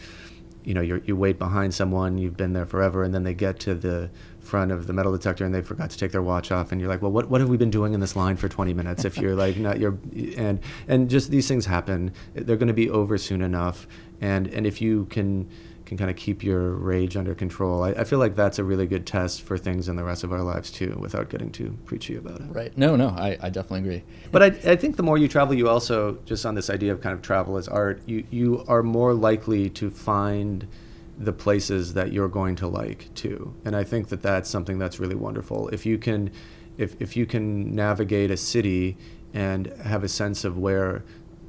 you 0.65 0.73
know, 0.73 0.81
you 0.81 1.03
you 1.05 1.15
wait 1.15 1.39
behind 1.39 1.75
someone, 1.75 2.17
you've 2.17 2.39
been 2.39 2.55
there 2.55 2.65
forever, 2.65 3.05
and 3.05 3.13
then 3.13 3.25
they 3.25 3.35
get 3.35 3.61
to 3.61 3.75
the 3.75 4.09
front 4.47 4.71
of 4.73 4.87
the 4.87 4.93
metal 4.93 5.13
detector 5.13 5.45
and 5.45 5.55
they 5.55 5.61
forgot 5.61 5.91
to 5.91 5.99
take 5.99 6.13
their 6.13 6.23
watch 6.23 6.51
off 6.51 6.73
and 6.73 6.81
you're 6.81 6.89
like 6.89 7.03
well 7.03 7.13
what, 7.13 7.29
what 7.29 7.41
have 7.41 7.51
we 7.51 7.57
been 7.57 7.71
doing 7.71 7.93
in 7.93 8.01
this 8.01 8.15
line 8.17 8.37
for 8.37 8.49
20 8.49 8.73
minutes 8.73 9.05
if 9.05 9.19
you're 9.19 9.35
like 9.35 9.57
not 9.57 9.79
you're 9.79 9.99
and 10.37 10.61
and 10.89 11.11
just 11.11 11.31
these 11.31 11.47
things 11.49 11.67
happen 11.67 12.13
they're 12.35 12.57
going 12.57 12.69
to 12.69 12.81
be 12.85 12.89
over 12.89 13.19
soon 13.19 13.43
enough 13.43 13.87
and 14.21 14.47
and 14.49 14.67
if 14.67 14.81
you 14.81 15.05
can 15.07 15.49
can 15.85 15.97
kind 15.97 16.11
of 16.11 16.17
keep 16.17 16.43
your 16.43 16.71
rage 16.73 17.17
under 17.17 17.35
control 17.35 17.85
I, 17.85 17.91
I 17.91 18.05
feel 18.05 18.19
like 18.19 18.35
that's 18.35 18.59
a 18.59 18.65
really 18.65 18.87
good 18.87 19.07
test 19.07 19.43
for 19.43 19.57
things 19.57 19.89
in 19.89 19.95
the 19.97 20.03
rest 20.05 20.25
of 20.25 20.33
our 20.33 20.43
lives 20.43 20.71
too 20.71 20.97
without 20.99 21.29
getting 21.29 21.51
too 21.53 21.77
preachy 21.85 22.17
about 22.17 22.41
it 22.41 22.47
Right. 22.51 22.77
No, 22.77 22.97
no, 22.97 23.09
I, 23.11 23.37
I 23.41 23.51
definitely 23.51 23.81
agree. 23.81 24.03
but 24.33 24.43
I, 24.43 24.47
I 24.73 24.77
think 24.77 24.97
the 24.97 25.03
more 25.05 25.17
you 25.19 25.29
travel, 25.29 25.55
you 25.55 25.69
also 25.69 26.19
just 26.25 26.45
on 26.45 26.55
this 26.57 26.71
idea 26.71 26.93
of 26.93 27.01
kind 27.01 27.15
of 27.15 27.23
travel 27.23 27.57
as 27.57 27.69
art, 27.69 28.03
you 28.07 28.25
you 28.31 28.65
are 28.67 28.83
more 28.83 29.15
likely 29.15 29.71
to 29.71 29.91
find 29.91 30.67
the 31.19 31.33
places 31.33 31.95
that 31.95 32.13
you're 32.13 32.29
going 32.29 32.57
to 32.57 32.67
like 32.69 33.13
too. 33.15 33.55
And 33.65 33.75
I 33.75 33.85
think 33.85 34.09
that 34.09 34.23
that's 34.23 34.51
something 34.51 34.79
that's 34.79 35.01
really 35.01 35.15
wonderful. 35.15 35.69
If 35.69 35.87
you 35.87 35.99
can, 35.99 36.31
if 36.77 37.01
if 37.01 37.17
you 37.17 37.27
can 37.27 37.75
navigate 37.75 38.31
a 38.31 38.37
city 38.37 38.97
and 39.33 39.67
have 39.85 40.05
a 40.05 40.09
sense 40.09 40.45
of 40.45 40.59
where 40.59 41.05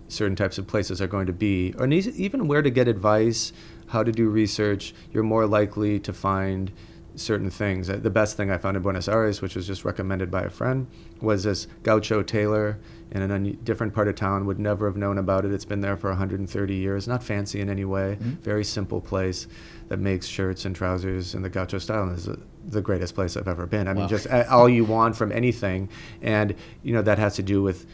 certain 0.07 0.35
types 0.35 0.57
of 0.57 0.67
places 0.67 1.01
are 1.01 1.07
going 1.07 1.27
to 1.27 1.33
be, 1.33 1.73
or 1.77 1.87
even 1.87 2.47
where 2.47 2.61
to 2.61 2.69
get 2.69 2.87
advice, 2.87 3.51
how 3.87 4.03
to 4.03 4.11
do 4.11 4.29
research, 4.29 4.93
you're 5.11 5.23
more 5.23 5.45
likely 5.45 5.99
to 5.99 6.13
find 6.13 6.71
certain 7.17 7.49
things. 7.49 7.87
The 7.87 8.09
best 8.09 8.37
thing 8.37 8.51
I 8.51 8.57
found 8.57 8.77
in 8.77 8.83
Buenos 8.83 9.07
Aires, 9.07 9.41
which 9.41 9.55
was 9.55 9.65
just 9.67 9.83
recommended 9.83 10.29
by 10.31 10.43
a 10.43 10.49
friend, 10.49 10.87
was 11.21 11.43
this 11.43 11.67
gaucho 11.83 12.21
tailor 12.23 12.77
in 13.11 13.21
a 13.29 13.33
un- 13.33 13.57
different 13.63 13.93
part 13.93 14.07
of 14.07 14.15
town. 14.15 14.45
Would 14.45 14.59
never 14.59 14.85
have 14.87 14.95
known 14.95 15.17
about 15.17 15.43
it. 15.43 15.51
It's 15.51 15.65
been 15.65 15.81
there 15.81 15.97
for 15.97 16.09
130 16.09 16.75
years. 16.75 17.07
Not 17.07 17.23
fancy 17.23 17.59
in 17.59 17.69
any 17.69 17.85
way. 17.85 18.17
Mhm. 18.21 18.39
Very 18.41 18.63
simple 18.63 19.01
place 19.01 19.47
that 19.89 19.99
makes 19.99 20.27
shirts 20.27 20.63
and 20.65 20.75
trousers 20.75 21.33
in 21.33 21.41
the 21.41 21.49
gaucho 21.49 21.79
style, 21.79 22.03
and 22.03 22.17
is 22.17 22.29
the 22.67 22.81
greatest 22.81 23.15
place 23.15 23.35
I've 23.35 23.47
ever 23.47 23.65
been. 23.65 23.87
I 23.87 23.93
mean, 23.93 24.07
just 24.07 24.27
all 24.49 24.69
you 24.69 24.83
want 24.85 25.15
from 25.15 25.31
anything, 25.31 25.89
and 26.21 26.53
you 26.83 26.93
know 26.93 27.01
that 27.01 27.17
has 27.17 27.35
to 27.35 27.43
do 27.43 27.63
with 27.63 27.85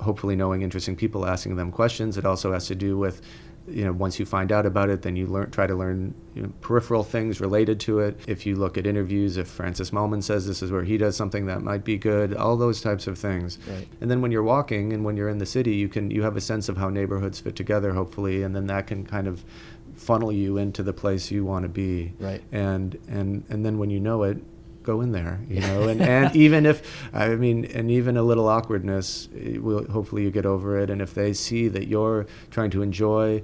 hopefully 0.00 0.34
knowing 0.34 0.62
interesting 0.62 0.96
people, 0.96 1.26
asking 1.26 1.56
them 1.56 1.70
questions. 1.70 2.16
It 2.16 2.24
also 2.24 2.52
has 2.52 2.66
to 2.68 2.74
do 2.74 2.96
with, 2.98 3.20
you 3.68 3.84
know, 3.84 3.92
once 3.92 4.18
you 4.18 4.26
find 4.26 4.50
out 4.50 4.66
about 4.66 4.88
it, 4.90 5.02
then 5.02 5.14
you 5.16 5.26
learn, 5.26 5.50
try 5.50 5.66
to 5.66 5.74
learn 5.74 6.14
you 6.34 6.42
know, 6.42 6.52
peripheral 6.60 7.04
things 7.04 7.40
related 7.40 7.78
to 7.80 8.00
it. 8.00 8.18
If 8.26 8.44
you 8.44 8.56
look 8.56 8.76
at 8.76 8.86
interviews, 8.86 9.36
if 9.36 9.48
Francis 9.48 9.90
Mallmann 9.90 10.22
says 10.22 10.46
this 10.46 10.62
is 10.62 10.72
where 10.72 10.82
he 10.82 10.98
does 10.98 11.16
something 11.16 11.46
that 11.46 11.62
might 11.62 11.84
be 11.84 11.96
good, 11.96 12.34
all 12.34 12.56
those 12.56 12.80
types 12.80 13.06
of 13.06 13.18
things. 13.18 13.58
Right. 13.68 13.88
And 14.00 14.10
then 14.10 14.20
when 14.20 14.32
you're 14.32 14.42
walking 14.42 14.92
and 14.92 15.04
when 15.04 15.16
you're 15.16 15.28
in 15.28 15.38
the 15.38 15.46
city, 15.46 15.74
you 15.74 15.88
can 15.88 16.10
you 16.10 16.22
have 16.22 16.36
a 16.36 16.40
sense 16.40 16.68
of 16.68 16.76
how 16.76 16.88
neighborhoods 16.88 17.40
fit 17.40 17.54
together, 17.54 17.92
hopefully, 17.92 18.42
and 18.42 18.54
then 18.56 18.66
that 18.66 18.86
can 18.86 19.06
kind 19.06 19.28
of 19.28 19.44
funnel 19.94 20.32
you 20.32 20.56
into 20.56 20.82
the 20.82 20.92
place 20.92 21.30
you 21.30 21.44
want 21.44 21.62
to 21.62 21.68
be. 21.68 22.14
Right. 22.18 22.42
And 22.50 22.98
and 23.08 23.44
and 23.48 23.64
then 23.64 23.78
when 23.78 23.90
you 23.90 24.00
know 24.00 24.24
it, 24.24 24.38
go 24.82 25.00
in 25.00 25.12
there, 25.12 25.40
you 25.48 25.60
know. 25.68 25.88
And 25.88 26.00
and 26.00 26.34
even 26.36 26.66
if 26.66 27.08
I 27.12 27.34
mean, 27.34 27.64
and 27.66 27.90
even 27.90 28.16
a 28.16 28.22
little 28.22 28.48
awkwardness, 28.48 29.28
will 29.32 29.90
hopefully 29.90 30.22
you 30.22 30.30
get 30.30 30.46
over 30.46 30.78
it. 30.78 30.90
And 30.90 31.00
if 31.00 31.14
they 31.14 31.32
see 31.32 31.68
that 31.68 31.86
you're 31.88 32.26
trying 32.50 32.70
to 32.70 32.82
enjoy, 32.82 33.42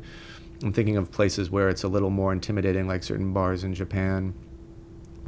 I'm 0.63 0.73
thinking 0.73 0.97
of 0.97 1.11
places 1.11 1.51
where 1.51 1.69
it's 1.69 1.85
a 1.85 1.89
little 1.89 2.11
more 2.11 2.33
intimidating, 2.33 2.87
like 2.87 3.03
certain 3.03 3.33
bars 3.33 3.65
in 3.65 3.75
Japan 3.75 4.35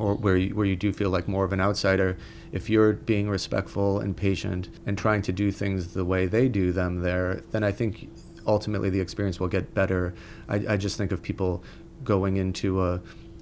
or 0.00 0.14
where 0.14 0.36
you, 0.36 0.54
where 0.54 0.66
you 0.66 0.76
do 0.76 0.92
feel 0.92 1.10
like 1.10 1.28
more 1.28 1.44
of 1.44 1.52
an 1.52 1.60
outsider, 1.60 2.16
if 2.52 2.70
you're 2.70 2.94
being 2.94 3.28
respectful 3.28 4.00
and 4.00 4.16
patient 4.16 4.68
and 4.86 4.96
trying 4.96 5.22
to 5.22 5.32
do 5.32 5.52
things 5.52 5.92
the 5.92 6.04
way 6.04 6.26
they 6.26 6.48
do 6.48 6.72
them 6.72 7.00
there, 7.00 7.42
then 7.50 7.62
I 7.62 7.70
think 7.70 8.08
ultimately 8.46 8.90
the 8.90 9.00
experience 9.00 9.38
will 9.38 9.48
get 9.48 9.74
better. 9.74 10.14
I, 10.48 10.64
I 10.70 10.76
just 10.76 10.96
think 10.96 11.12
of 11.12 11.22
people 11.22 11.62
going 12.02 12.38
into 12.38 12.82
a, 12.82 13.00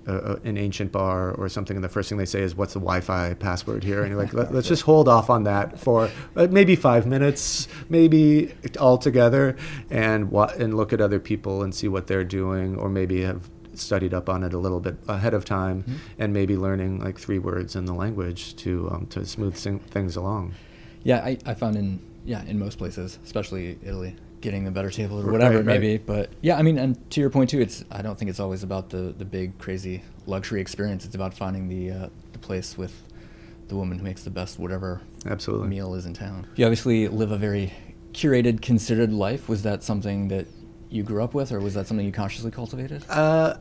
a, 0.08 0.40
an 0.48 0.56
ancient 0.56 0.90
bar 0.92 1.32
or 1.32 1.48
something, 1.48 1.76
and 1.76 1.84
the 1.84 1.88
first 1.88 2.08
thing 2.08 2.18
they 2.18 2.24
say 2.24 2.40
is, 2.42 2.54
"What's 2.56 2.72
the 2.74 2.80
Wi-Fi 2.80 3.34
password 3.34 3.84
here?" 3.84 4.00
And 4.02 4.10
you're 4.10 4.18
like, 4.20 4.32
Let, 4.32 4.52
"Let's 4.54 4.68
just 4.68 4.82
hold 4.82 5.08
off 5.08 5.28
on 5.30 5.44
that 5.44 5.78
for 5.78 6.10
uh, 6.36 6.46
maybe 6.50 6.74
five 6.76 7.06
minutes, 7.06 7.68
maybe 7.88 8.54
all 8.80 8.98
together, 8.98 9.56
and 9.90 10.30
wa- 10.30 10.52
and 10.58 10.74
look 10.74 10.92
at 10.92 11.00
other 11.00 11.20
people 11.20 11.62
and 11.62 11.74
see 11.74 11.88
what 11.88 12.06
they're 12.06 12.24
doing, 12.24 12.76
or 12.76 12.88
maybe 12.88 13.22
have." 13.22 13.48
studied 13.74 14.12
up 14.12 14.28
on 14.28 14.42
it 14.42 14.52
a 14.52 14.58
little 14.58 14.80
bit 14.80 14.96
ahead 15.06 15.32
of 15.32 15.44
time 15.44 15.84
Mhm. 15.84 15.92
and 16.18 16.32
maybe 16.32 16.56
learning 16.56 16.98
like 16.98 17.16
three 17.16 17.38
words 17.38 17.76
in 17.76 17.84
the 17.84 17.94
language 17.94 18.56
to 18.56 18.90
um, 18.90 19.06
to 19.10 19.24
smooth 19.24 19.54
things 19.54 20.16
along. 20.16 20.54
Yeah, 21.04 21.18
I, 21.24 21.38
I 21.46 21.54
found 21.54 21.76
in 21.76 22.00
yeah 22.24 22.42
in 22.44 22.58
most 22.58 22.76
places, 22.76 23.20
especially 23.24 23.78
Italy, 23.84 24.16
getting 24.40 24.64
the 24.64 24.70
better 24.70 24.90
table 24.90 25.18
or 25.18 25.22
Right, 25.24 25.32
whatever 25.32 25.58
it 25.58 25.64
may 25.64 25.72
right. 25.72 25.80
be. 25.80 25.98
But 25.98 26.30
yeah, 26.40 26.56
I 26.56 26.62
mean, 26.62 26.78
and 26.78 27.10
to 27.10 27.20
your 27.20 27.30
point 27.30 27.50
too, 27.50 27.60
it's 27.60 27.84
I 27.90 28.02
don't 28.02 28.18
think 28.18 28.28
it's 28.30 28.40
always 28.40 28.62
about 28.62 28.90
the 28.90 29.14
the 29.16 29.24
big 29.24 29.58
crazy 29.58 30.02
luxury 30.26 30.60
experience. 30.60 31.04
It's 31.04 31.14
about 31.14 31.34
finding 31.34 31.68
the 31.68 31.90
uh, 31.90 32.08
the 32.32 32.38
place 32.38 32.76
with 32.78 33.02
the 33.68 33.76
woman 33.76 33.98
who 33.98 34.04
makes 34.04 34.22
the 34.22 34.30
best 34.30 34.58
whatever 34.58 35.00
Absolutely. 35.26 35.68
meal 35.68 35.94
is 35.94 36.06
in 36.06 36.14
town. 36.14 36.46
You 36.56 36.64
obviously 36.64 37.06
live 37.08 37.30
a 37.32 37.36
very 37.36 37.72
curated, 38.12 38.62
considered 38.62 39.12
life. 39.12 39.48
Was 39.48 39.62
that 39.64 39.82
something 39.82 40.28
that 40.28 40.46
you 40.88 41.02
grew 41.02 41.22
up 41.22 41.34
with, 41.34 41.52
or 41.52 41.60
was 41.60 41.74
that 41.74 41.86
something 41.86 42.06
you 42.06 42.12
consciously 42.12 42.50
cultivated? 42.50 43.04
Uh, 43.10 43.54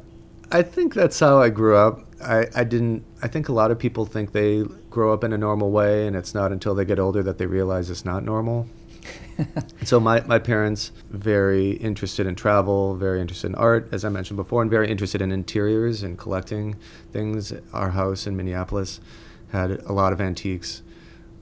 I 0.50 0.62
think 0.62 0.94
that's 0.94 1.20
how 1.20 1.42
I 1.42 1.50
grew 1.50 1.76
up. 1.76 2.06
I, 2.24 2.46
I 2.56 2.64
didn't. 2.64 3.04
I 3.22 3.28
think 3.28 3.50
a 3.50 3.52
lot 3.52 3.70
of 3.70 3.78
people 3.78 4.06
think 4.06 4.32
they 4.32 4.64
grow 4.90 5.12
up 5.14 5.24
in 5.26 5.34
a 5.34 5.38
normal 5.38 5.72
way, 5.72 6.08
and 6.08 6.16
it's 6.16 6.34
not 6.34 6.52
until 6.54 6.74
they 6.74 6.86
get 6.86 7.00
older 7.00 7.22
that 7.24 7.38
they 7.38 7.46
realize 7.46 7.90
it's 7.90 8.06
not 8.06 8.24
normal. 8.24 8.66
so 9.84 10.00
my, 10.00 10.22
my 10.22 10.40
parents 10.40 10.92
very 11.10 11.72
interested 11.72 12.26
in 12.26 12.36
travel 12.36 12.96
very 12.96 13.22
interested 13.22 13.48
in 13.48 13.56
art 13.56 13.88
as 13.92 14.04
i 14.04 14.10
mentioned 14.10 14.38
before 14.38 14.62
and 14.62 14.72
very 14.72 14.90
interested 14.90 15.22
in 15.22 15.32
interiors 15.32 16.04
and 16.04 16.18
collecting 16.18 16.76
things. 17.12 17.54
Our 17.74 17.92
house 17.92 18.28
in 18.28 18.36
minneapolis 18.36 19.00
had 19.52 19.72
a 19.72 19.94
lot 19.94 20.14
of 20.14 20.22
antiques 20.22 20.82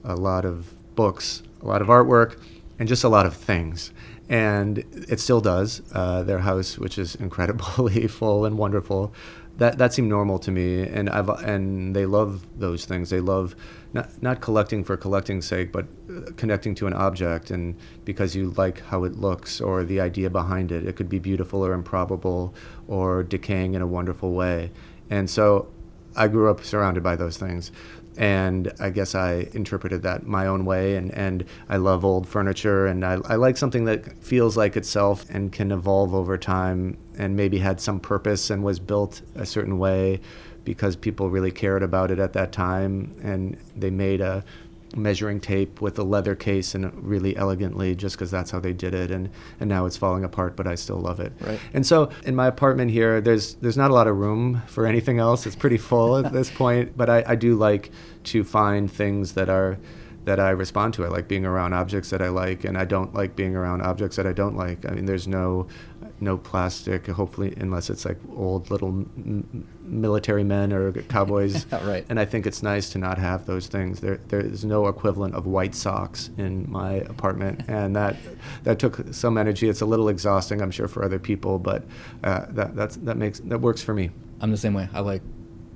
a 0.04 0.14
lot 0.14 0.44
of 0.44 0.72
books 0.94 1.42
a 1.62 1.66
lot 1.66 1.82
of 1.82 1.88
artwork 1.88 2.38
and 2.78 2.88
just 2.88 3.04
a 3.04 3.08
lot 3.08 3.26
of 3.26 3.34
things. 3.34 3.92
And 4.28 4.78
it 5.08 5.20
still 5.20 5.40
does. 5.40 5.82
Uh, 5.92 6.22
their 6.22 6.40
house 6.40 6.78
which 6.78 6.98
is 6.98 7.14
incredibly 7.14 8.06
full 8.18 8.44
and 8.44 8.58
wonderful 8.58 9.12
that 9.58 9.78
that 9.78 9.92
seemed 9.92 10.08
normal 10.08 10.38
to 10.40 10.50
me. 10.50 10.82
And 10.82 11.08
I've 11.08 11.28
and 11.28 11.94
they 11.94 12.06
love 12.06 12.46
those 12.58 12.84
things. 12.84 13.10
They 13.10 13.20
love 13.20 13.56
not 13.92 14.22
not 14.22 14.40
collecting 14.40 14.84
for 14.84 14.96
collecting's 14.96 15.46
sake 15.46 15.72
but 15.72 15.86
uh, 16.10 16.30
connecting 16.36 16.74
to 16.74 16.86
an 16.86 16.92
object 16.92 17.50
and 17.50 17.76
because 18.04 18.34
you 18.34 18.50
like 18.56 18.80
how 18.86 19.04
it 19.04 19.16
looks 19.16 19.60
or 19.60 19.84
the 19.84 20.00
idea 20.00 20.28
behind 20.30 20.72
it 20.72 20.86
it 20.86 20.96
could 20.96 21.08
be 21.08 21.18
beautiful 21.18 21.64
or 21.64 21.72
improbable 21.72 22.54
or 22.88 23.22
decaying 23.22 23.74
in 23.74 23.82
a 23.82 23.86
wonderful 23.86 24.32
way 24.32 24.70
and 25.10 25.28
so 25.30 25.68
I 26.14 26.28
grew 26.28 26.50
up 26.50 26.64
surrounded 26.64 27.02
by 27.02 27.16
those 27.16 27.36
things 27.36 27.70
and 28.16 28.72
I 28.80 28.90
guess 28.90 29.14
I 29.14 29.48
interpreted 29.52 30.02
that 30.02 30.26
my 30.26 30.46
own 30.46 30.64
way. 30.64 30.96
And, 30.96 31.12
and 31.12 31.44
I 31.68 31.76
love 31.76 32.04
old 32.04 32.26
furniture, 32.26 32.86
and 32.86 33.04
I, 33.04 33.18
I 33.24 33.34
like 33.36 33.56
something 33.56 33.84
that 33.84 34.22
feels 34.22 34.56
like 34.56 34.76
itself 34.76 35.26
and 35.28 35.52
can 35.52 35.70
evolve 35.70 36.14
over 36.14 36.38
time, 36.38 36.96
and 37.18 37.36
maybe 37.36 37.58
had 37.58 37.80
some 37.80 38.00
purpose 38.00 38.50
and 38.50 38.64
was 38.64 38.78
built 38.78 39.22
a 39.34 39.44
certain 39.44 39.78
way 39.78 40.20
because 40.66 40.94
people 40.96 41.30
really 41.30 41.50
cared 41.50 41.82
about 41.82 42.10
it 42.10 42.18
at 42.18 42.34
that 42.34 42.52
time, 42.52 43.14
and 43.22 43.56
they 43.74 43.88
made 43.88 44.20
a 44.20 44.44
measuring 44.94 45.40
tape 45.40 45.80
with 45.80 45.98
a 45.98 46.02
leather 46.02 46.34
case 46.34 46.74
and 46.74 46.92
really 47.04 47.36
elegantly 47.36 47.94
just 47.94 48.14
because 48.16 48.30
that's 48.30 48.50
how 48.52 48.60
they 48.60 48.72
did 48.72 48.94
it 48.94 49.10
and 49.10 49.28
and 49.60 49.68
now 49.68 49.84
it's 49.84 49.96
falling 49.96 50.22
apart 50.24 50.54
but 50.56 50.66
I 50.66 50.76
still 50.76 50.96
love 50.96 51.18
it 51.18 51.32
Right. 51.40 51.58
and 51.74 51.84
so 51.84 52.08
in 52.24 52.34
my 52.36 52.46
apartment 52.46 52.92
here, 52.92 53.20
there's 53.20 53.54
there's 53.56 53.76
not 53.76 53.90
a 53.90 53.94
lot 53.94 54.06
of 54.06 54.16
room 54.16 54.62
for 54.68 54.86
anything 54.86 55.18
else. 55.18 55.44
It's 55.44 55.56
pretty 55.56 55.76
full 55.76 56.16
at 56.24 56.32
this 56.32 56.50
point, 56.62 56.96
but 56.96 57.10
I, 57.10 57.24
I 57.26 57.34
do 57.34 57.56
like 57.56 57.90
to 58.24 58.44
find 58.44 58.90
things 58.90 59.32
that 59.32 59.48
are 59.50 59.76
that 60.24 60.40
I 60.40 60.50
respond 60.50 60.94
to. 60.94 61.04
I 61.04 61.08
like 61.08 61.28
being 61.28 61.44
around 61.44 61.72
objects 61.74 62.10
that 62.10 62.22
I 62.22 62.28
like, 62.28 62.64
and 62.64 62.78
I 62.78 62.84
don't 62.84 63.12
like 63.12 63.36
being 63.36 63.54
around 63.54 63.82
objects 63.82 64.16
that 64.16 64.26
I 64.26 64.32
don't 64.32 64.56
like. 64.56 64.86
I 64.88 64.92
mean, 64.92 65.04
there's 65.06 65.28
no 65.28 65.66
no 66.20 66.36
plastic. 66.38 67.06
Hopefully, 67.06 67.54
unless 67.58 67.90
it's 67.90 68.04
like 68.04 68.18
old 68.34 68.70
little 68.70 68.88
m- 68.88 69.66
military 69.82 70.44
men 70.44 70.72
or 70.72 70.92
cowboys. 71.08 71.66
right. 71.72 72.04
And 72.08 72.18
I 72.18 72.24
think 72.24 72.46
it's 72.46 72.62
nice 72.62 72.90
to 72.90 72.98
not 72.98 73.18
have 73.18 73.46
those 73.46 73.66
things. 73.66 74.00
There, 74.00 74.16
there 74.28 74.40
is 74.40 74.64
no 74.64 74.88
equivalent 74.88 75.34
of 75.34 75.46
white 75.46 75.74
socks 75.74 76.30
in 76.38 76.70
my 76.70 76.94
apartment, 76.94 77.62
and 77.68 77.94
that 77.96 78.16
that 78.64 78.78
took 78.78 79.12
some 79.12 79.38
energy. 79.38 79.68
It's 79.68 79.80
a 79.82 79.86
little 79.86 80.08
exhausting, 80.08 80.62
I'm 80.62 80.70
sure, 80.70 80.88
for 80.88 81.04
other 81.04 81.18
people, 81.18 81.58
but 81.58 81.84
uh, 82.24 82.46
that 82.50 82.74
that's 82.76 82.96
that 82.96 83.16
makes 83.16 83.40
that 83.40 83.60
works 83.60 83.82
for 83.82 83.94
me. 83.94 84.10
I'm 84.40 84.50
the 84.50 84.56
same 84.56 84.74
way. 84.74 84.88
I 84.92 85.00
like 85.00 85.22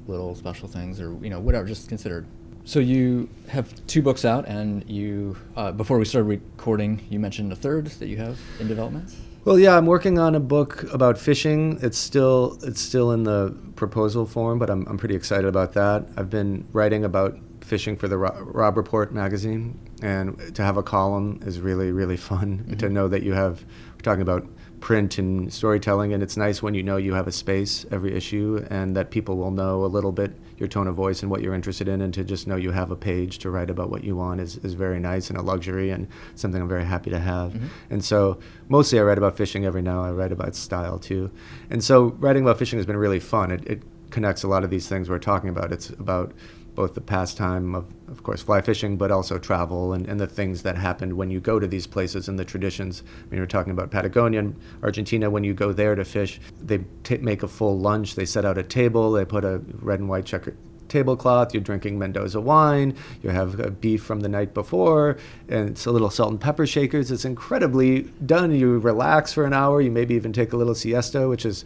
little 0.07 0.34
special 0.34 0.68
things, 0.68 1.01
or 1.01 1.16
you 1.22 1.30
know, 1.30 1.41
whatever, 1.41 1.66
just 1.66 1.88
considered. 1.88 2.26
So 2.64 2.78
you 2.78 3.28
have 3.49 3.74
two 3.86 4.03
books 4.03 4.24
out, 4.24 4.47
and 4.47 4.88
you 4.88 5.36
uh, 5.57 5.72
before 5.72 5.99
we 5.99 6.05
started 6.05 6.28
recording, 6.28 7.07
you 7.09 7.18
mentioned 7.18 7.53
a 7.53 7.57
third 7.57 7.86
that 7.86 8.07
you 8.07 8.16
have 8.18 8.38
in 8.59 8.68
development. 8.68 9.14
Well, 9.43 9.59
yeah, 9.59 9.74
I'm 9.74 9.86
working 9.86 10.18
on 10.18 10.34
a 10.34 10.41
book 10.41 10.82
about 10.93 11.16
fishing. 11.16 11.78
It's 11.80 11.97
still 11.97 12.59
it's 12.62 12.80
still 12.80 13.11
in 13.12 13.22
the 13.22 13.57
proposal 13.74 14.26
form, 14.26 14.59
but 14.59 14.68
I'm 14.68 14.86
I'm 14.86 14.99
pretty 14.99 15.14
excited 15.14 15.47
about 15.47 15.72
that. 15.72 16.07
I've 16.14 16.28
been 16.28 16.68
writing 16.72 17.07
about 17.07 17.38
fishing 17.62 17.97
for 17.97 18.07
the 18.07 18.18
Robb 18.18 18.76
Report 18.76 19.14
magazine, 19.14 19.80
and 20.03 20.55
to 20.55 20.62
have 20.62 20.76
a 20.76 20.82
column 20.82 21.41
is 21.47 21.59
really 21.59 21.91
really 21.91 22.18
fun. 22.18 22.59
Mm-hmm. 22.59 22.76
To 22.76 22.91
know 22.91 23.09
that 23.09 23.22
you 23.22 23.32
have 23.32 23.64
we're 23.95 24.03
talking 24.03 24.20
about 24.20 24.47
print 24.80 25.16
and 25.16 25.51
storytelling, 25.51 26.12
and 26.12 26.22
it's 26.22 26.36
nice 26.36 26.62
when 26.62 26.74
you 26.74 26.82
know 26.82 26.99
you 26.99 27.14
have 27.14 27.26
a 27.26 27.32
space 27.32 27.86
every 27.91 28.14
issue, 28.14 28.66
and 28.68 28.95
that 28.95 29.11
people 29.11 29.38
will 29.38 29.53
know 29.53 29.86
a 29.86 29.86
little 29.86 30.12
bit 30.12 30.32
your 30.61 30.68
tone 30.68 30.86
of 30.86 30.94
voice 30.94 31.22
and 31.22 31.30
what 31.30 31.42
you're 31.42 31.54
interested 31.54 31.88
in, 31.88 32.00
and 32.00 32.14
to 32.14 32.22
just 32.22 32.46
know 32.46 32.54
you 32.54 32.70
have 32.70 32.92
a 32.92 32.96
page 32.96 33.38
to 33.38 33.50
write 33.50 33.70
about 33.70 33.90
what 33.90 34.04
you 34.04 34.14
want 34.14 34.40
is, 34.40 34.58
is 34.58 34.74
very 34.74 35.00
nice 35.00 35.30
and 35.30 35.38
a 35.38 35.42
luxury 35.42 35.90
and 35.90 36.06
something 36.36 36.62
I'm 36.62 36.68
very 36.68 36.84
happy 36.84 37.11
to 37.11 37.18
have. 37.18 37.54
Mm-hmm. 37.54 37.66
And 37.90 38.04
so 38.04 38.38
mostly 38.68 39.00
I 39.00 39.02
write 39.02 39.18
about 39.18 39.36
fishing 39.36 39.64
every 39.64 39.82
now. 39.82 40.04
I 40.04 40.12
write 40.12 40.30
about 40.30 40.54
style 40.54 41.00
too, 41.00 41.32
and 41.70 41.82
so 41.82 42.11
writing 42.20 42.44
about 42.44 42.58
fishing 42.58 42.78
has 42.78 42.86
been 42.86 42.96
really 42.96 43.20
fun. 43.20 43.50
It, 43.50 43.66
it 43.66 43.82
connects 44.11 44.42
a 44.42 44.48
lot 44.48 44.64
of 44.64 44.70
these 44.70 44.88
things 44.88 45.08
we're 45.08 45.18
talking 45.18 45.48
about. 45.48 45.72
It's 45.72 45.90
about 45.90 46.32
both 46.75 46.95
the 46.95 47.01
pastime 47.01 47.75
of, 47.75 47.87
of 48.09 48.23
course, 48.23 48.43
fly 48.43 48.61
fishing, 48.61 48.97
but 48.97 49.11
also 49.11 49.39
travel 49.39 49.93
and, 49.93 50.07
and 50.07 50.21
the 50.21 50.27
things 50.27 50.62
that 50.62 50.77
happen 50.77 51.16
when 51.16 51.31
you 51.31 51.41
go 51.41 51.59
to 51.59 51.66
these 51.66 51.87
places 51.87 52.29
and 52.29 52.39
the 52.39 52.45
traditions. 52.45 53.03
I 53.18 53.31
mean, 53.31 53.39
you're 53.39 53.47
talking 53.47 53.73
about 53.73 53.91
Patagonia 53.91 54.41
and 54.41 54.57
Argentina. 54.83 55.31
When 55.31 55.45
you 55.45 55.55
go 55.55 55.73
there 55.73 55.95
to 55.95 56.05
fish, 56.05 56.41
they 56.62 56.85
t- 57.05 57.18
make 57.18 57.43
a 57.43 57.49
full 57.49 57.79
lunch. 57.79 58.14
They 58.14 58.25
set 58.25 58.45
out 58.45 58.59
a 58.59 58.62
table. 58.62 59.12
They 59.12 59.25
put 59.25 59.45
a 59.45 59.61
red 59.81 60.01
and 60.01 60.09
white 60.09 60.25
checker 60.25 60.55
tablecloth. 60.91 61.55
You're 61.55 61.62
drinking 61.62 61.99
Mendoza 61.99 62.41
wine. 62.41 62.95
You 63.23 63.31
have 63.31 63.59
uh, 63.59 63.71
beef 63.71 64.03
from 64.03 64.21
the 64.21 64.29
night 64.29 64.53
before, 64.53 65.16
and 65.49 65.71
it's 65.71 65.87
a 65.87 65.91
little 65.91 66.11
salt 66.11 66.31
and 66.33 66.41
pepper 66.41 66.66
shakers. 66.66 67.11
It's 67.11 67.25
incredibly 67.25 68.03
done. 68.27 68.53
You 68.53 68.79
relax 68.79 69.33
for 69.33 69.45
an 69.45 69.55
hour. 69.55 69.81
You 69.81 69.91
maybe 69.91 70.14
even 70.14 70.33
take 70.33 70.53
a 70.53 70.57
little 70.57 70.75
siesta, 70.75 71.29
which 71.29 71.47
is 71.47 71.64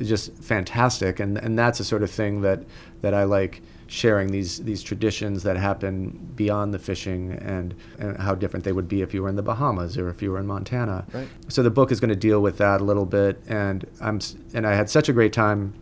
just 0.00 0.32
fantastic. 0.34 1.20
And 1.20 1.36
and 1.36 1.58
that's 1.58 1.78
the 1.78 1.84
sort 1.84 2.02
of 2.02 2.10
thing 2.10 2.40
that 2.42 2.64
that 3.02 3.12
I 3.12 3.24
like 3.24 3.60
sharing 3.90 4.30
these 4.30 4.60
these 4.60 4.84
traditions 4.84 5.42
that 5.42 5.56
happen 5.56 6.10
beyond 6.36 6.72
the 6.72 6.78
fishing 6.78 7.32
and, 7.32 7.74
and 7.98 8.16
how 8.18 8.36
different 8.36 8.64
they 8.64 8.70
would 8.70 8.86
be 8.86 9.02
if 9.02 9.12
you 9.12 9.20
were 9.20 9.28
in 9.28 9.34
the 9.34 9.42
Bahamas 9.42 9.98
or 9.98 10.08
if 10.08 10.22
you 10.22 10.30
were 10.30 10.38
in 10.38 10.46
Montana. 10.46 11.04
Right. 11.12 11.26
So 11.48 11.64
the 11.64 11.72
book 11.72 11.90
is 11.90 11.98
going 11.98 12.10
to 12.10 12.16
deal 12.16 12.40
with 12.40 12.58
that 12.58 12.80
a 12.80 12.84
little 12.84 13.04
bit, 13.04 13.42
and 13.48 13.84
I'm 14.00 14.20
and 14.54 14.64
I 14.64 14.74
had 14.74 14.88
such 14.88 15.08
a 15.08 15.12
great 15.12 15.32
time 15.32 15.74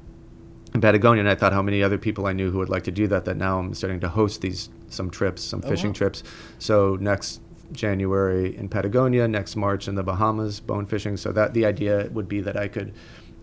in 0.72 0.80
Patagonia, 0.80 1.20
and 1.20 1.28
I 1.28 1.34
thought 1.34 1.52
how 1.52 1.60
many 1.60 1.82
other 1.82 1.98
people 1.98 2.26
I 2.26 2.32
knew 2.32 2.50
who 2.50 2.56
would 2.58 2.70
like 2.70 2.84
to 2.84 2.90
do 2.90 3.06
that. 3.08 3.26
That 3.26 3.36
now 3.36 3.58
I'm 3.58 3.74
starting 3.74 4.00
to 4.00 4.08
host 4.08 4.40
these 4.40 4.70
some 4.88 5.10
trips, 5.10 5.42
some 5.42 5.60
oh, 5.62 5.68
fishing 5.68 5.90
wow. 5.90 5.94
trips. 5.94 6.22
So 6.58 6.96
next 6.98 7.42
January 7.72 8.56
in 8.56 8.70
Patagonia, 8.70 9.28
next 9.28 9.54
March 9.54 9.86
in 9.86 9.96
the 9.96 10.02
Bahamas, 10.02 10.60
bone 10.60 10.86
fishing. 10.86 11.18
So 11.18 11.30
that 11.32 11.52
the 11.52 11.66
idea 11.66 12.08
would 12.12 12.26
be 12.26 12.40
that 12.40 12.56
I 12.56 12.68
could 12.68 12.94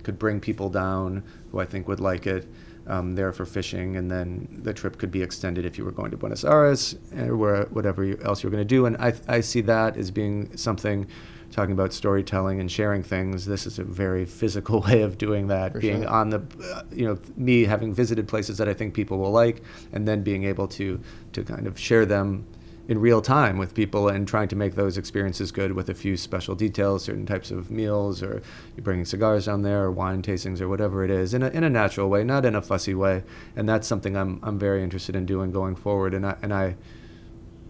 could 0.01 0.18
bring 0.18 0.39
people 0.39 0.70
down 0.70 1.24
who 1.51 1.59
I 1.59 1.66
think 1.66 1.88
would 1.88 1.99
like 1.99 2.26
it 2.26 2.47
um, 2.88 3.16
there 3.16 3.32
for 3.32 3.46
fishing, 3.46 3.98
and 3.98 4.10
then 4.10 4.48
the 4.64 4.74
trip 4.74 4.98
could 4.98 5.12
be 5.12 5.22
extended 5.22 5.66
if 5.66 5.78
you 5.78 5.86
were 5.86 5.92
going 5.92 6.12
to 6.12 6.18
Buenos 6.18 6.44
Aires 6.44 6.96
or 7.18 7.36
where, 7.36 7.64
whatever 7.66 8.04
you, 8.04 8.20
else 8.24 8.44
you're 8.44 8.52
going 8.52 8.62
to 8.62 8.66
do. 8.66 8.86
And 8.86 8.98
I, 8.98 9.14
I 9.28 9.42
see 9.42 9.62
that 9.62 9.98
as 9.98 10.12
being 10.12 10.56
something, 10.56 11.08
talking 11.52 11.74
about 11.74 11.94
storytelling 11.94 12.60
and 12.60 12.72
sharing 12.72 13.02
things. 13.02 13.46
This 13.46 13.66
is 13.66 13.80
a 13.80 13.84
very 13.84 14.26
physical 14.26 14.82
way 14.88 15.02
of 15.02 15.18
doing 15.18 15.48
that. 15.48 15.74
For 15.74 15.80
being 15.80 16.02
sure. 16.02 16.12
on 16.12 16.30
the, 16.30 16.44
uh, 16.74 16.84
you 16.92 17.08
know, 17.08 17.18
me 17.36 17.64
having 17.64 17.94
visited 17.94 18.28
places 18.28 18.58
that 18.58 18.70
I 18.70 18.74
think 18.74 18.94
people 18.94 19.18
will 19.18 19.32
like, 19.32 19.62
and 19.92 20.08
then 20.08 20.22
being 20.22 20.44
able 20.44 20.68
to 20.70 21.00
to 21.34 21.44
kind 21.44 21.68
of 21.68 21.80
share 21.80 22.06
them 22.06 22.46
in 22.88 23.00
real 23.00 23.22
time 23.22 23.58
with 23.58 23.74
people 23.74 24.08
and 24.08 24.28
trying 24.28 24.48
to 24.48 24.56
make 24.56 24.76
those 24.76 24.98
experiences 24.98 25.52
good 25.52 25.72
with 25.72 25.90
a 25.90 25.94
few 25.96 26.16
special 26.16 26.54
details, 26.54 27.04
certain 27.04 27.26
types 27.26 27.50
of 27.50 27.72
meals, 27.72 28.22
or 28.22 28.42
you're 28.76 28.84
bringing 28.84 29.06
cigars 29.06 29.46
down 29.48 29.64
there, 29.64 29.86
or 29.86 29.92
wine 29.92 30.22
tastings, 30.22 30.62
or 30.62 30.70
whatever 30.70 31.04
it 31.04 31.10
is, 31.10 31.34
in 31.34 31.42
a, 31.42 31.50
in 31.50 31.64
a 31.64 31.70
natural 31.70 32.10
way, 32.10 32.24
not 32.24 32.46
in 32.46 32.54
a 32.56 32.62
fussy 32.62 32.94
way. 32.94 33.24
And 33.56 33.68
that's 33.68 33.88
something 33.88 34.16
I'm, 34.16 34.40
I'm 34.44 34.60
very 34.60 34.84
interested 34.84 35.16
in 35.16 35.26
doing 35.26 35.52
going 35.52 35.76
forward. 35.76 36.14
And 36.14 36.26
I, 36.28 36.38
and 36.44 36.54
I, 36.54 36.76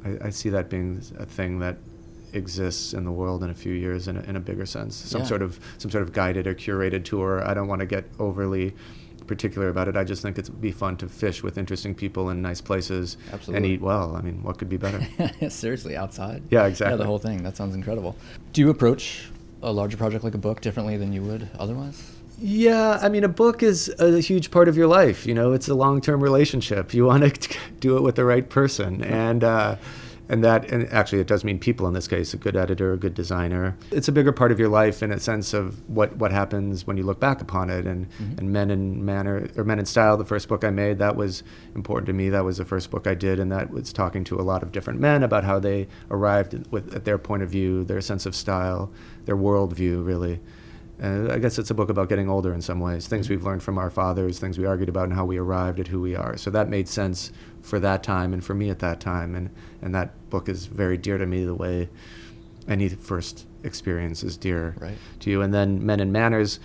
I, 0.03 0.18
I 0.26 0.30
see 0.32 0.49
that 0.49 0.70
being 0.70 1.01
a 1.18 1.26
thing 1.26 1.59
that 1.59 1.78
exists 2.34 2.93
in 2.93 3.05
the 3.05 3.11
world 3.11 3.41
in 3.41 3.49
a 3.49 3.53
few 3.53 3.72
years 3.72 4.09
in 4.09 4.18
a, 4.18 4.22
in 4.24 4.36
a 4.36 4.39
bigger 4.41 4.66
sense. 4.66 4.95
Some 4.95 5.22
Yeah. 5.22 5.28
sort 5.28 5.41
of 5.41 5.57
some 5.78 5.89
sort 5.89 6.01
of 6.03 6.11
guided 6.11 6.45
or 6.47 6.53
curated 6.53 7.05
tour. 7.05 7.41
I 7.47 7.53
don't 7.53 7.70
want 7.70 7.80
to 7.80 7.86
get 7.86 8.03
overly 8.20 8.76
particular 9.28 9.69
about 9.69 9.88
it. 9.88 9.97
I 9.97 10.03
just 10.03 10.21
think 10.21 10.38
it'd 10.38 10.61
be 10.61 10.71
fun 10.71 10.97
to 10.97 11.07
fish 11.07 11.43
with 11.43 11.57
interesting 11.57 11.95
people 11.95 12.30
in 12.30 12.41
nice 12.41 12.61
places 12.61 13.17
and 13.47 13.65
eat 13.65 13.82
well. 13.82 14.15
I 14.15 14.21
mean, 14.21 14.43
what 14.43 14.57
could 14.57 14.69
be 14.69 14.78
better? 14.78 15.05
Seriously, 15.49 15.95
outside. 15.95 16.43
Yeah, 16.49 16.65
exactly. 16.65 16.93
Yeah, 16.93 16.97
the 16.97 17.05
whole 17.05 17.19
thing. 17.19 17.43
That 17.43 17.57
sounds 17.57 17.76
incredible. 17.76 18.15
Do 18.53 18.61
you 18.61 18.69
approach 18.69 19.30
a 19.61 19.71
larger 19.71 19.97
project 19.97 20.23
like 20.23 20.36
a 20.36 20.39
book 20.39 20.61
differently 20.61 20.97
than 20.97 21.13
you 21.13 21.21
would 21.23 21.49
otherwise? 21.57 22.11
Yeah, 22.38 22.99
I 23.01 23.09
mean, 23.09 23.23
a 23.23 23.30
book 23.30 23.63
is 23.63 23.93
a 23.97 24.19
huge 24.19 24.51
part 24.51 24.67
of 24.67 24.76
your 24.76 24.88
life. 24.88 25.26
You 25.26 25.34
know, 25.34 25.53
it's 25.53 25.69
a 25.69 25.73
long-term 25.73 26.21
relationship. 26.21 26.93
You 26.93 27.05
want 27.05 27.23
to 27.23 27.57
do 27.80 27.97
it 27.97 28.01
with 28.01 28.15
the 28.15 28.26
right 28.26 28.47
person, 28.47 29.03
and 29.03 29.43
uh, 29.43 29.78
and 30.28 30.43
that, 30.43 30.71
and 30.71 30.91
actually, 30.91 31.19
it 31.19 31.28
does 31.28 31.43
mean 31.43 31.59
people 31.59 31.88
in 31.88 31.93
this 31.93 32.07
case. 32.07 32.34
A 32.34 32.38
good 32.38 32.55
editor, 32.55 32.93
a 32.93 32.97
good 32.97 33.13
designer. 33.13 33.76
It's 33.91 34.07
a 34.07 34.11
bigger 34.11 34.32
part 34.32 34.51
of 34.51 34.59
your 34.59 34.69
life 34.69 35.03
in 35.03 35.11
a 35.11 35.19
sense 35.19 35.53
of 35.53 35.88
what 35.89 36.17
what 36.17 36.32
happens 36.32 36.88
when 36.88 36.97
you 36.97 37.03
look 37.03 37.19
back 37.19 37.41
upon 37.41 37.69
it. 37.69 37.86
And 37.86 38.07
Mhm. 38.09 38.38
and 38.39 38.51
Men 38.53 38.71
in 38.71 39.05
Manner 39.05 39.47
or 39.57 39.63
Men 39.63 39.80
and 39.80 39.88
Style, 39.88 40.17
the 40.17 40.26
first 40.26 40.47
book 40.47 40.63
I 40.63 40.69
made, 40.71 40.99
that 40.99 41.15
was 41.15 41.43
important 41.76 42.07
to 42.07 42.13
me. 42.13 42.30
That 42.30 42.45
was 42.45 42.57
the 42.57 42.65
first 42.65 42.89
book 42.91 43.07
I 43.07 43.13
did, 43.13 43.39
and 43.39 43.51
that 43.51 43.71
was 43.71 43.93
talking 43.93 44.23
to 44.26 44.39
a 44.39 44.43
lot 44.43 44.63
of 44.63 44.71
different 44.71 44.99
men 44.99 45.23
about 45.23 45.43
how 45.43 45.59
they 45.59 45.88
arrived 46.09 46.53
at- 46.53 46.71
with 46.71 46.93
at 46.95 47.05
their 47.05 47.17
point 47.17 47.43
of 47.43 47.49
view, 47.49 47.84
their 47.84 48.01
sense 48.01 48.26
of 48.26 48.36
style, 48.36 48.91
their 49.26 49.38
worldview, 49.38 50.05
really. 50.05 50.39
Uh, 51.01 51.27
I 51.29 51.39
guess 51.39 51.59
it's 51.59 51.69
a 51.69 51.73
book 51.73 51.89
about 51.89 52.07
getting 52.07 52.29
older 52.29 52.53
in 52.53 52.61
some 52.61 52.79
ways, 52.79 53.05
things 53.07 53.29
we've 53.29 53.43
learned 53.43 53.61
from 53.61 53.77
our 53.77 53.89
fathers, 53.89 54.39
things 54.39 54.57
we 54.57 54.65
argued 54.65 54.87
about, 54.87 55.03
and 55.05 55.13
how 55.13 55.25
we 55.25 55.37
arrived 55.37 55.79
at 55.79 55.87
who 55.89 55.99
we 55.99 56.15
are. 56.15 56.37
So 56.37 56.49
that 56.51 56.69
made 56.69 56.87
sense 56.87 57.31
for 57.61 57.79
that 57.81 58.01
time 58.01 58.31
and 58.33 58.43
for 58.43 58.53
me 58.53 58.69
at 58.69 58.79
that 58.79 58.99
time, 59.01 59.35
and 59.35 59.49
and 59.81 59.93
that 59.93 60.29
book 60.29 60.47
is 60.47 60.67
very 60.67 60.97
dear 60.97 61.17
to 61.17 61.25
me 61.25 61.43
the 61.43 61.55
way 61.55 61.89
any 62.67 62.87
first 62.89 63.45
experience 63.63 64.23
is 64.23 64.37
dear 64.37 64.75
Right. 64.79 64.97
to 65.19 65.29
you. 65.29 65.41
And 65.41 65.53
then 65.53 65.85
Men 65.85 65.99
and 65.99 66.13
Manners 66.13 66.59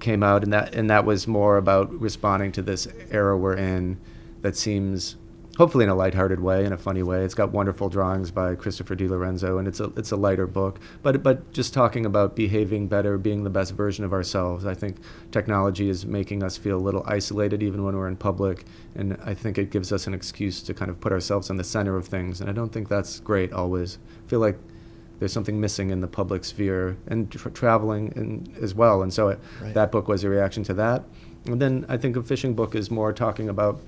came 0.00 0.22
out, 0.22 0.42
and 0.44 0.52
that 0.52 0.74
and 0.74 0.88
that 0.88 1.04
was 1.04 1.26
more 1.28 1.58
about 1.58 1.92
responding 2.00 2.52
to 2.52 2.62
this 2.62 2.88
era 3.10 3.36
we're 3.36 3.54
in, 3.56 3.98
that 4.40 4.56
seems 4.56 5.16
hopefully 5.58 5.82
in 5.84 5.90
a 5.90 5.94
lighthearted 5.94 6.38
way, 6.40 6.64
in 6.64 6.72
a 6.72 6.78
funny 6.78 7.02
way. 7.02 7.24
It's 7.24 7.34
got 7.34 7.50
wonderful 7.52 7.88
drawings 7.88 8.30
by 8.30 8.54
Christopher 8.54 8.94
Di 8.94 9.08
Lorenzo, 9.08 9.58
and 9.58 9.68
it's 9.68 9.80
a 9.80 9.92
it's 9.96 10.12
a 10.12 10.16
lighter 10.16 10.46
book. 10.46 10.78
But 11.02 11.22
but 11.22 11.52
just 11.52 11.74
talking 11.74 12.06
about 12.06 12.34
behaving 12.36 12.86
better, 12.88 13.18
being 13.18 13.42
the 13.44 13.50
best 13.50 13.72
version 13.74 14.04
of 14.04 14.12
ourselves. 14.12 14.64
I 14.64 14.74
think 14.74 14.96
technology 15.32 15.88
is 15.90 16.06
making 16.06 16.42
us 16.42 16.56
feel 16.56 16.78
a 16.78 16.84
little 16.88 17.02
isolated, 17.06 17.62
even 17.62 17.84
when 17.84 17.96
we're 17.96 18.08
in 18.08 18.16
public, 18.16 18.64
and 18.94 19.18
I 19.24 19.34
think 19.34 19.58
it 19.58 19.70
gives 19.70 19.92
us 19.92 20.06
an 20.06 20.14
excuse 20.14 20.62
to 20.62 20.72
kind 20.72 20.90
of 20.90 21.00
put 21.00 21.12
ourselves 21.12 21.50
in 21.50 21.56
the 21.56 21.64
center 21.64 21.96
of 21.96 22.06
things. 22.06 22.40
And 22.40 22.48
I 22.48 22.52
don't 22.52 22.72
think 22.72 22.88
that's 22.88 23.20
great 23.20 23.52
always. 23.52 23.98
I 24.24 24.30
feel 24.30 24.40
like 24.40 24.58
there's 25.18 25.32
something 25.32 25.60
missing 25.60 25.90
in 25.90 26.00
the 26.00 26.06
public 26.06 26.44
sphere 26.44 26.96
and 27.08 27.28
tra- 27.32 27.50
traveling 27.50 28.12
and 28.14 28.48
as 28.62 28.72
well. 28.76 29.02
And 29.02 29.12
so 29.12 29.28
it, 29.30 29.40
Right. 29.60 29.74
that 29.74 29.90
book 29.90 30.06
was 30.06 30.22
a 30.22 30.28
reaction 30.28 30.62
to 30.64 30.74
that. 30.74 31.02
And 31.46 31.60
then 31.60 31.84
I 31.88 31.96
think 31.96 32.14
a 32.16 32.22
fishing 32.22 32.54
book 32.54 32.76
is 32.76 32.88
more 32.88 33.12
talking 33.12 33.48
about 33.48 33.80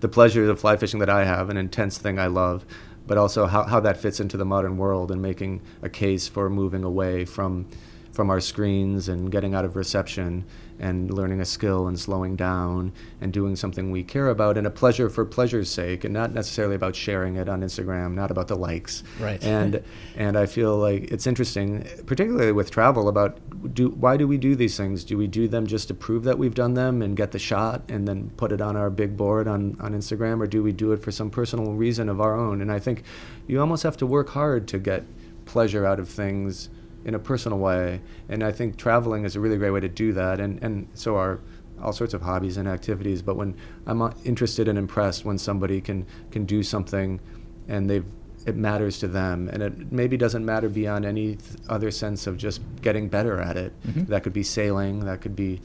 the 0.00 0.08
pleasure 0.08 0.48
of 0.48 0.60
fly 0.60 0.76
fishing 0.76 1.00
that 1.00 1.10
I 1.10 1.24
have, 1.24 1.50
an 1.50 1.56
intense 1.56 1.98
thing 1.98 2.18
I 2.18 2.26
love, 2.26 2.64
but 3.06 3.18
also 3.18 3.46
how, 3.46 3.64
how 3.64 3.80
that 3.80 3.96
fits 3.96 4.20
into 4.20 4.36
the 4.36 4.44
modern 4.44 4.76
world 4.78 5.10
and 5.10 5.22
making 5.22 5.62
a 5.82 5.88
case 5.88 6.28
for 6.28 6.50
moving 6.50 6.84
away 6.84 7.24
from 7.24 7.66
from 8.12 8.30
our 8.30 8.40
screens 8.40 9.10
and 9.10 9.30
getting 9.30 9.54
out 9.54 9.66
of 9.66 9.76
reception 9.76 10.42
and 10.78 11.10
learning 11.12 11.40
a 11.40 11.44
skill 11.44 11.86
and 11.86 11.98
slowing 11.98 12.36
down 12.36 12.92
and 13.20 13.32
doing 13.32 13.56
something 13.56 13.90
we 13.90 14.02
care 14.02 14.28
about 14.28 14.58
and 14.58 14.66
a 14.66 14.70
pleasure 14.70 15.08
for 15.08 15.24
pleasure's 15.24 15.70
sake 15.70 16.04
and 16.04 16.12
not 16.12 16.32
necessarily 16.32 16.74
about 16.74 16.94
sharing 16.94 17.36
it 17.36 17.48
on 17.48 17.62
Instagram, 17.62 18.14
not 18.14 18.30
about 18.30 18.48
the 18.48 18.56
likes. 18.56 19.02
Right. 19.20 19.42
And 19.42 19.82
and 20.16 20.36
I 20.36 20.46
feel 20.46 20.76
like 20.76 21.10
it's 21.10 21.26
interesting, 21.26 21.86
particularly 22.06 22.52
with 22.52 22.70
travel, 22.70 23.08
about 23.08 23.38
do 23.74 23.90
why 23.90 24.16
do 24.16 24.28
we 24.28 24.38
do 24.38 24.54
these 24.54 24.76
things? 24.76 25.04
Do 25.04 25.16
we 25.16 25.26
do 25.26 25.48
them 25.48 25.66
just 25.66 25.88
to 25.88 25.94
prove 25.94 26.24
that 26.24 26.38
we've 26.38 26.54
done 26.54 26.74
them 26.74 27.02
and 27.02 27.16
get 27.16 27.32
the 27.32 27.38
shot 27.38 27.82
and 27.88 28.06
then 28.06 28.30
put 28.36 28.52
it 28.52 28.60
on 28.60 28.76
our 28.76 28.90
big 28.90 29.16
board 29.16 29.48
on, 29.48 29.76
on 29.80 29.92
Instagram, 29.92 30.40
or 30.40 30.46
do 30.46 30.62
we 30.62 30.72
do 30.72 30.92
it 30.92 31.02
for 31.02 31.10
some 31.10 31.30
personal 31.30 31.72
reason 31.74 32.08
of 32.08 32.20
our 32.20 32.36
own? 32.36 32.60
And 32.60 32.70
I 32.70 32.78
think 32.78 33.02
you 33.46 33.60
almost 33.60 33.82
have 33.82 33.96
to 33.98 34.06
work 34.06 34.30
hard 34.30 34.68
to 34.68 34.78
get 34.78 35.04
pleasure 35.46 35.86
out 35.86 36.00
of 36.00 36.08
things 36.08 36.68
in 37.06 37.14
a 37.14 37.18
personal 37.18 37.58
way. 37.58 38.02
And 38.28 38.42
I 38.42 38.52
think 38.52 38.76
traveling 38.76 39.24
is 39.24 39.34
a 39.36 39.40
really 39.40 39.56
great 39.56 39.70
way 39.70 39.80
to 39.80 39.88
do 39.88 40.12
that. 40.12 40.40
And, 40.40 40.62
and 40.62 40.88
so 40.92 41.16
are 41.16 41.40
all 41.80 41.92
sorts 41.94 42.12
of 42.12 42.20
hobbies 42.22 42.56
and 42.58 42.66
activities. 42.68 43.22
But 43.22 43.36
when 43.36 43.54
I'm 43.86 44.02
uh, 44.02 44.10
interested 44.24 44.66
and 44.68 44.76
impressed 44.78 45.24
when 45.24 45.38
somebody 45.38 45.80
can, 45.80 46.04
can 46.30 46.44
do 46.44 46.62
something 46.62 47.20
and 47.68 47.88
they've 47.88 48.04
it 48.46 48.54
matters 48.54 49.00
to 49.00 49.08
them 49.08 49.48
and 49.52 49.60
it 49.60 49.90
maybe 49.90 50.16
doesn't 50.16 50.44
matter 50.44 50.68
beyond 50.68 51.04
any 51.04 51.34
th- 51.34 51.40
other 51.68 51.90
sense 51.90 52.28
of 52.28 52.36
just 52.36 52.60
getting 52.80 53.08
better 53.08 53.40
at 53.40 53.56
it 53.56 53.72
Mhm. 53.84 54.06
that 54.06 54.22
could 54.22 54.32
be 54.32 54.44
sailing 54.44 55.00
that 55.06 55.20
could 55.20 55.34
be 55.34 55.60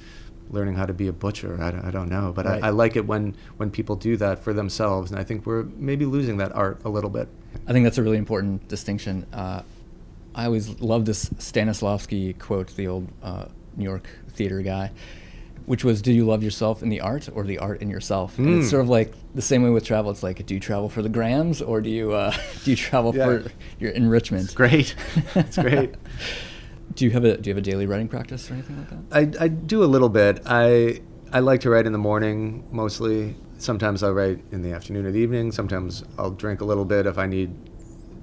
learning 0.50 0.74
how 0.74 0.88
to 0.88 0.94
be 0.94 1.08
a 1.08 1.14
butcher 1.14 1.60
i, 1.62 1.70
don't- 1.70 1.86
I 1.86 1.92
don't 1.92 2.10
know 2.10 2.34
but 2.36 2.48
Right. 2.48 2.64
I, 2.64 2.68
I 2.68 2.70
like 2.72 2.96
it 2.96 3.06
when 3.06 3.36
when 3.58 3.70
people 3.70 3.96
do 3.96 4.18
that 4.18 4.40
for 4.40 4.52
themselves 4.52 5.12
and 5.12 5.20
i 5.20 5.24
think 5.24 5.46
we're 5.46 5.66
maybe 5.78 6.06
losing 6.08 6.38
that 6.38 6.56
art 6.56 6.82
a 6.84 6.90
little 6.90 7.12
bit 7.12 7.28
I 7.68 7.72
think 7.72 7.84
that's 7.84 8.00
a 8.00 8.04
really 8.04 8.18
important 8.18 8.68
distinction. 8.68 9.28
Uh, 9.32 9.62
I 10.34 10.46
always 10.46 10.80
love 10.80 11.06
this 11.06 11.26
Stanislavski 11.32 12.38
quote, 12.40 12.76
the 12.76 12.88
old 12.88 13.08
uh, 13.24 13.46
New 13.76 13.84
York 13.84 14.08
theater 14.30 14.62
guy, 14.62 14.92
which 15.66 15.84
was, 15.84 16.02
"Do 16.02 16.12
you 16.12 16.26
love 16.26 16.42
yourself 16.44 16.82
in 16.82 16.90
the 16.90 17.02
art, 17.02 17.30
or 17.34 17.44
the 17.44 17.58
art 17.60 17.82
in 17.82 17.90
yourself?" 17.90 18.38
And 18.38 18.48
it's 18.50 18.68
Mm. 18.68 18.70
sort 18.70 18.82
of 18.84 18.90
like 18.90 19.14
the 19.36 19.42
same 19.42 19.64
way 19.64 19.70
with 19.70 19.84
travel. 19.84 20.10
It's 20.12 20.24
like, 20.24 20.46
do 20.46 20.54
you 20.54 20.60
travel 20.60 20.90
for 20.90 21.02
the 21.02 21.10
grams, 21.10 21.62
or 21.62 21.82
do 21.82 21.90
you 21.90 22.14
uh, 22.14 22.34
do 22.64 22.72
you 22.72 22.78
travel 22.78 23.16
Yeah. 23.16 23.26
for 23.26 23.52
your 23.80 23.92
enrichment? 23.92 24.46
It's 24.46 24.54
great. 24.54 24.96
It's 25.36 25.58
great. 25.58 25.96
do 26.96 27.06
you 27.06 27.12
have 27.12 27.24
a 27.26 27.38
do 27.38 27.50
you 27.50 27.56
have 27.56 27.62
a 27.66 27.70
daily 27.70 27.86
writing 27.86 28.08
practice 28.08 28.50
or 28.50 28.54
anything 28.56 28.78
like 28.78 28.90
that? 29.10 29.40
I, 29.40 29.46
I 29.46 29.48
do 29.50 29.84
a 29.84 29.90
little 29.96 30.10
bit. 30.10 30.42
I 30.46 31.02
I 31.34 31.40
like 31.40 31.62
to 31.62 31.70
write 31.70 31.86
in 31.86 31.92
the 31.94 31.98
morning 32.00 32.64
mostly. 32.72 33.36
Sometimes 33.58 34.02
I'll 34.02 34.14
write 34.14 34.40
in 34.52 34.64
the 34.64 34.72
afternoon 34.74 35.06
or 35.06 35.12
the 35.12 35.20
evening. 35.20 35.52
Sometimes 35.52 36.04
I'll 36.18 36.32
drink 36.32 36.62
a 36.62 36.66
little 36.66 36.84
bit 36.86 37.06
if 37.06 37.18
I 37.18 37.28
need 37.28 37.54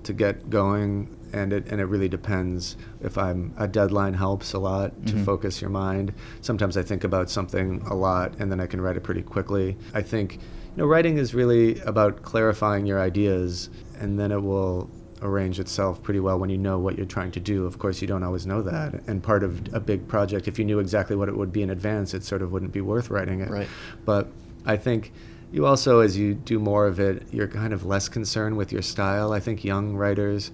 to 0.05 0.13
get 0.13 0.51
going, 0.51 1.09
and 1.33 1.53
it 1.53 1.67
and 1.71 1.81
it 1.81 1.85
really 1.87 2.09
depends. 2.09 2.77
If 3.01 3.17
I'm 3.19 3.53
a 3.57 3.69
deadline 3.69 4.15
helps 4.15 4.53
a 4.53 4.59
lot 4.59 5.07
to 5.07 5.15
Mhm. 5.15 5.25
focus 5.25 5.61
your 5.61 5.71
mind. 5.71 6.13
Sometimes 6.41 6.77
I 6.77 6.83
think 6.83 7.05
about 7.05 7.31
something 7.31 7.83
a 7.89 7.95
lot, 7.95 8.35
and 8.39 8.51
then 8.51 8.61
I 8.61 8.67
can 8.67 8.81
write 8.81 8.97
it 8.97 9.03
pretty 9.03 9.23
quickly. 9.23 9.77
I 9.95 10.03
think 10.03 10.35
you 10.35 10.83
know 10.83 10.87
writing 10.87 11.19
is 11.19 11.35
really 11.35 11.79
about 11.81 12.23
clarifying 12.23 12.87
your 12.87 13.01
ideas, 13.01 13.71
and 14.01 14.19
then 14.19 14.31
it 14.33 14.43
will 14.43 14.89
arrange 15.21 15.59
itself 15.59 16.01
pretty 16.03 16.21
well 16.21 16.39
when 16.39 16.49
you 16.49 16.57
know 16.59 16.79
what 16.79 16.97
you're 16.97 17.05
trying 17.07 17.33
to 17.33 17.41
do. 17.41 17.67
Of 17.67 17.79
course, 17.81 18.01
you 18.01 18.07
don't 18.07 18.23
always 18.23 18.47
know 18.47 18.63
that. 18.63 19.03
And 19.09 19.21
part 19.21 19.43
of 19.43 19.61
a 19.75 19.81
big 19.81 20.07
project, 20.07 20.47
if 20.47 20.61
you 20.61 20.65
knew 20.65 20.79
exactly 20.79 21.17
what 21.17 21.29
it 21.29 21.37
would 21.37 21.53
be 21.53 21.63
in 21.63 21.71
advance, 21.71 22.15
it 22.15 22.23
sort 22.23 22.41
of 22.41 22.53
wouldn't 22.53 22.73
be 22.73 22.81
worth 22.81 23.11
writing 23.11 23.41
it. 23.41 23.51
Right. 23.51 23.67
But 24.05 24.29
I 24.65 24.77
think 24.77 25.13
you 25.51 25.67
also, 25.67 25.99
as 26.01 26.17
you 26.17 26.35
do 26.35 26.61
more 26.61 26.87
of 26.87 27.01
it, 27.01 27.25
you're 27.33 27.49
kind 27.49 27.73
of 27.73 27.85
less 27.85 28.09
concerned 28.09 28.57
with 28.57 28.71
your 28.71 28.83
style. 28.83 29.33
I 29.33 29.41
think 29.41 29.65
young 29.65 29.97
writers 29.97 30.53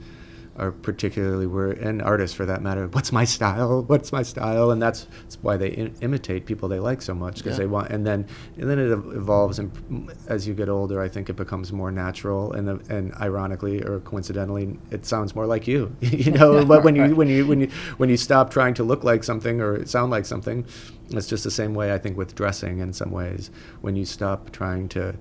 are 0.56 0.70
particularly 0.70 1.46
were 1.46 1.72
and 1.72 2.00
artists 2.00 2.36
for 2.36 2.46
that 2.46 2.62
matter 2.62 2.86
what's 2.88 3.10
my 3.10 3.24
style? 3.24 3.82
What's 3.82 4.12
my 4.12 4.22
style? 4.22 4.70
And 4.70 4.80
that's, 4.80 5.06
that's 5.22 5.36
why 5.42 5.56
they 5.56 5.70
Im- 5.70 5.94
imitate 6.00 6.46
people 6.46 6.68
they 6.68 6.78
like 6.78 7.02
so 7.02 7.12
much 7.14 7.36
because 7.38 7.52
Yeah. 7.58 7.64
they 7.64 7.66
want 7.66 7.90
and 7.90 8.06
then 8.06 8.26
and 8.56 8.70
then 8.70 8.78
it 8.78 8.90
evolves 8.92 9.58
and 9.58 9.72
as 10.28 10.46
you 10.46 10.54
get 10.54 10.68
older 10.68 11.00
i 11.02 11.08
think 11.08 11.28
it 11.28 11.34
becomes 11.34 11.72
more 11.72 11.90
natural 11.90 12.52
and 12.52 12.68
and 12.90 13.12
ironically 13.14 13.82
or 13.82 14.00
coincidentally 14.00 14.78
it 14.90 15.04
sounds 15.06 15.34
more 15.34 15.46
like 15.46 15.66
you 15.66 15.94
you 16.00 16.30
know? 16.30 16.64
But 16.64 16.84
when 16.84 16.94
you 16.94 17.16
when 17.16 17.28
you 17.28 17.46
when 17.46 17.60
you 17.62 17.68
when 17.96 18.08
you 18.08 18.16
stop 18.16 18.50
trying 18.50 18.74
to 18.74 18.84
look 18.84 19.02
like 19.04 19.24
something 19.24 19.60
or 19.60 19.84
sound 19.86 20.10
like 20.12 20.24
something 20.26 20.64
it's 21.10 21.26
just 21.26 21.44
the 21.44 21.50
same 21.50 21.74
way 21.74 21.92
i 21.92 21.98
think 21.98 22.16
with 22.16 22.34
dressing 22.34 22.78
in 22.78 22.92
some 22.92 23.10
ways. 23.10 23.50
When 23.80 23.96
you 23.96 24.04
stop 24.04 24.50
trying 24.52 24.88
to 24.90 25.16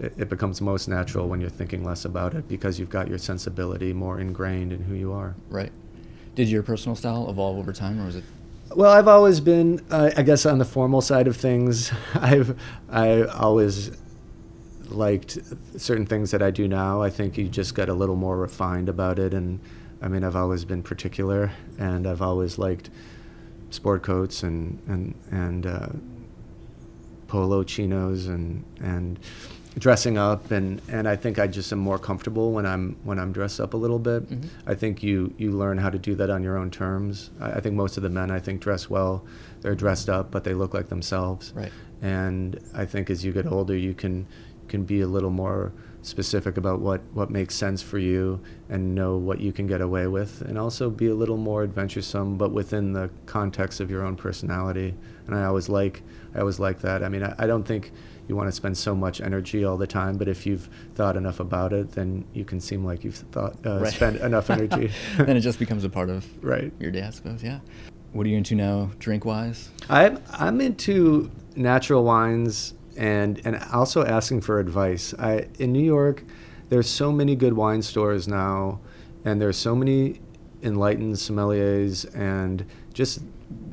it, 0.00 0.14
it 0.16 0.28
becomes 0.28 0.60
most 0.60 0.88
natural 0.88 1.28
when 1.28 1.40
you're 1.40 1.50
thinking 1.50 1.84
less 1.84 2.04
about 2.04 2.34
it 2.34 2.48
because 2.48 2.78
you've 2.78 2.90
got 2.90 3.08
your 3.08 3.18
sensibility 3.18 3.92
more 3.92 4.20
ingrained 4.20 4.72
in 4.72 4.82
who 4.82 4.94
you 4.94 5.12
are. 5.12 5.34
Right. 5.48 5.72
Did 6.34 6.48
your 6.48 6.62
personal 6.62 6.96
style 6.96 7.30
evolve 7.30 7.58
over 7.58 7.72
time, 7.72 8.00
or 8.00 8.06
was 8.06 8.16
it? 8.16 8.24
Well, 8.74 8.90
I've 8.90 9.06
always 9.06 9.40
been, 9.40 9.84
uh, 9.90 10.10
I 10.16 10.22
guess, 10.22 10.46
on 10.46 10.58
the 10.58 10.64
formal 10.64 11.00
side 11.00 11.28
of 11.28 11.36
things. 11.36 11.92
I've 12.14 12.58
I 12.90 13.22
always 13.22 13.92
liked 14.88 15.38
certain 15.76 16.06
things 16.06 16.30
that 16.32 16.42
I 16.42 16.50
do 16.50 16.66
now. 16.66 17.00
I 17.00 17.10
think 17.10 17.38
you 17.38 17.48
just 17.48 17.74
get 17.74 17.88
a 17.88 17.94
little 17.94 18.16
more 18.16 18.36
refined 18.36 18.88
about 18.88 19.18
it, 19.18 19.32
and 19.32 19.60
I 20.02 20.08
mean, 20.08 20.24
I've 20.24 20.36
always 20.36 20.64
been 20.64 20.82
particular, 20.82 21.52
and 21.78 22.06
I've 22.06 22.22
always 22.22 22.58
liked 22.58 22.90
sport 23.70 24.02
coats 24.02 24.42
and 24.42 24.82
and 24.88 25.14
and 25.30 25.66
uh, 25.66 25.88
polo 27.28 27.62
chinos 27.62 28.26
and 28.26 28.64
and 28.80 29.18
dressing 29.78 30.16
up 30.18 30.50
and 30.50 30.80
and 30.88 31.08
I 31.08 31.16
think 31.16 31.38
I 31.38 31.46
just 31.46 31.72
am 31.72 31.78
more 31.80 31.98
comfortable 31.98 32.52
when 32.52 32.64
I'm 32.66 32.96
when 33.04 33.18
I'm 33.18 33.32
dressed 33.32 33.60
up 33.60 33.74
a 33.74 33.76
little 33.76 33.98
bit. 33.98 34.28
Mhm. 34.30 34.48
I 34.66 34.74
think 34.74 35.02
you 35.02 35.34
you 35.36 35.50
learn 35.50 35.78
how 35.78 35.90
to 35.90 35.98
do 35.98 36.14
that 36.16 36.30
on 36.30 36.42
your 36.42 36.56
own 36.56 36.70
terms. 36.70 37.30
I, 37.40 37.52
I 37.52 37.60
think 37.60 37.74
most 37.74 37.96
of 37.96 38.02
the 38.02 38.10
men 38.10 38.30
I 38.30 38.38
think 38.38 38.60
dress 38.60 38.88
well. 38.88 39.24
They're 39.62 39.74
dressed 39.74 40.08
up, 40.08 40.30
but 40.30 40.44
they 40.44 40.54
look 40.54 40.74
like 40.74 40.88
themselves. 40.88 41.52
Right. 41.56 41.72
And 42.02 42.60
I 42.74 42.84
think 42.84 43.10
as 43.10 43.24
you 43.24 43.32
get 43.32 43.46
older, 43.46 43.76
you 43.76 43.94
can 43.94 44.26
can 44.68 44.84
be 44.84 45.00
a 45.00 45.06
little 45.06 45.30
more 45.30 45.72
specific 46.02 46.56
about 46.56 46.80
what 46.80 47.00
what 47.12 47.30
makes 47.30 47.54
sense 47.54 47.80
for 47.82 47.98
you 47.98 48.40
and 48.68 48.94
know 48.94 49.16
what 49.16 49.40
you 49.40 49.52
can 49.52 49.66
get 49.66 49.80
away 49.80 50.06
with, 50.06 50.42
and 50.42 50.56
also 50.58 50.88
be 50.90 51.06
a 51.08 51.14
little 51.14 51.36
more 51.38 51.62
adventuresome, 51.64 52.36
but 52.36 52.52
within 52.52 52.92
the 52.92 53.10
context 53.26 53.80
of 53.80 53.90
your 53.90 54.04
own 54.04 54.14
personality. 54.16 54.94
And 55.26 55.34
I 55.34 55.44
always 55.44 55.68
like 55.68 56.02
I 56.34 56.40
always 56.40 56.60
like 56.60 56.80
that. 56.82 57.02
I 57.02 57.08
mean, 57.08 57.22
I, 57.24 57.34
I 57.38 57.46
don't 57.46 57.64
think 57.64 57.90
you 58.28 58.36
want 58.36 58.48
to 58.48 58.52
spend 58.52 58.76
so 58.76 58.94
much 58.94 59.20
energy 59.20 59.64
all 59.64 59.76
the 59.76 59.86
time, 59.86 60.16
but 60.16 60.28
if 60.28 60.46
you've 60.46 60.68
thought 60.94 61.16
enough 61.16 61.40
about 61.40 61.72
it, 61.72 61.92
then 61.92 62.24
you 62.32 62.44
can 62.44 62.60
seem 62.60 62.84
like 62.84 63.04
you've 63.04 63.16
thought 63.16 63.56
uh, 63.66 63.80
Right. 63.80 63.92
spent 63.92 64.16
enough 64.20 64.50
energy. 64.50 64.90
then 65.18 65.36
it 65.36 65.40
just 65.40 65.58
becomes 65.58 65.84
a 65.84 65.88
part 65.88 66.10
of 66.10 66.26
right. 66.42 66.72
your 66.78 66.90
day, 66.90 67.02
I 67.02 67.10
suppose. 67.10 67.42
Yeah. 67.42 67.60
What 68.12 68.26
are 68.26 68.28
you 68.28 68.36
into 68.36 68.54
now, 68.54 68.90
drink 68.98 69.24
wise? 69.24 69.70
I'm 69.90 70.20
I'm 70.32 70.60
into 70.60 71.30
natural 71.56 72.04
wines 72.04 72.74
and 72.96 73.40
and 73.44 73.56
also 73.72 74.04
asking 74.04 74.42
for 74.42 74.60
advice. 74.60 75.12
I 75.18 75.48
in 75.58 75.72
New 75.72 75.82
York, 75.84 76.22
there's 76.68 76.88
so 76.88 77.10
many 77.10 77.34
good 77.34 77.54
wine 77.54 77.82
stores 77.82 78.28
now, 78.28 78.78
and 79.24 79.40
there's 79.40 79.56
so 79.56 79.74
many 79.74 80.20
enlightened 80.62 81.14
sommeliers 81.16 82.06
and 82.14 82.64
just 82.92 83.20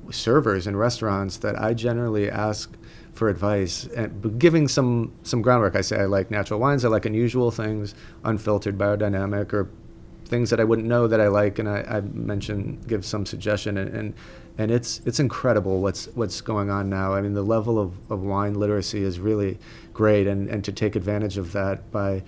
servers 0.10 0.68
in 0.68 0.76
restaurants 0.76 1.38
that 1.38 1.60
I 1.62 1.74
generally 1.74 2.30
ask 2.30 2.76
for 3.14 3.30
advice 3.30 3.86
and 3.96 4.40
giving 4.40 4.68
some 4.68 5.12
some 5.24 5.42
groundwork. 5.42 5.76
I 5.76 5.82
say 5.82 6.00
I 6.00 6.06
like 6.06 6.32
natural 6.32 6.60
wines. 6.60 6.86
I 6.86 6.90
like 6.90 7.06
unusual 7.06 7.52
things, 7.52 7.94
unfiltered, 8.24 8.78
biodynamic, 8.78 9.54
or 9.54 9.70
things 10.26 10.50
that 10.50 10.60
I 10.60 10.64
wouldn't 10.64 10.88
know 10.88 11.08
that 11.08 11.20
I 11.20 11.28
like, 11.28 11.60
and 11.60 11.68
I, 11.68 11.82
I 11.88 12.02
mention 12.02 12.82
give 12.88 13.06
some 13.06 13.26
suggestion, 13.26 13.78
and, 13.78 13.94
and 13.94 14.14
and 14.58 14.72
it's 14.72 15.02
it's 15.06 15.20
incredible 15.20 15.82
what's 15.82 16.06
what's 16.16 16.42
going 16.42 16.70
on 16.70 16.90
now. 16.90 17.14
I 17.14 17.22
mean, 17.22 17.34
the 17.34 17.44
level 17.44 17.78
of, 17.78 17.94
of 18.10 18.22
wine 18.22 18.56
literacy 18.56 19.04
is 19.04 19.20
really 19.20 19.60
great, 19.94 20.28
and, 20.28 20.50
and 20.50 20.64
to 20.64 20.72
take 20.72 20.96
advantage 20.96 21.38
of 21.38 21.52
that 21.52 21.92
by 21.92 22.24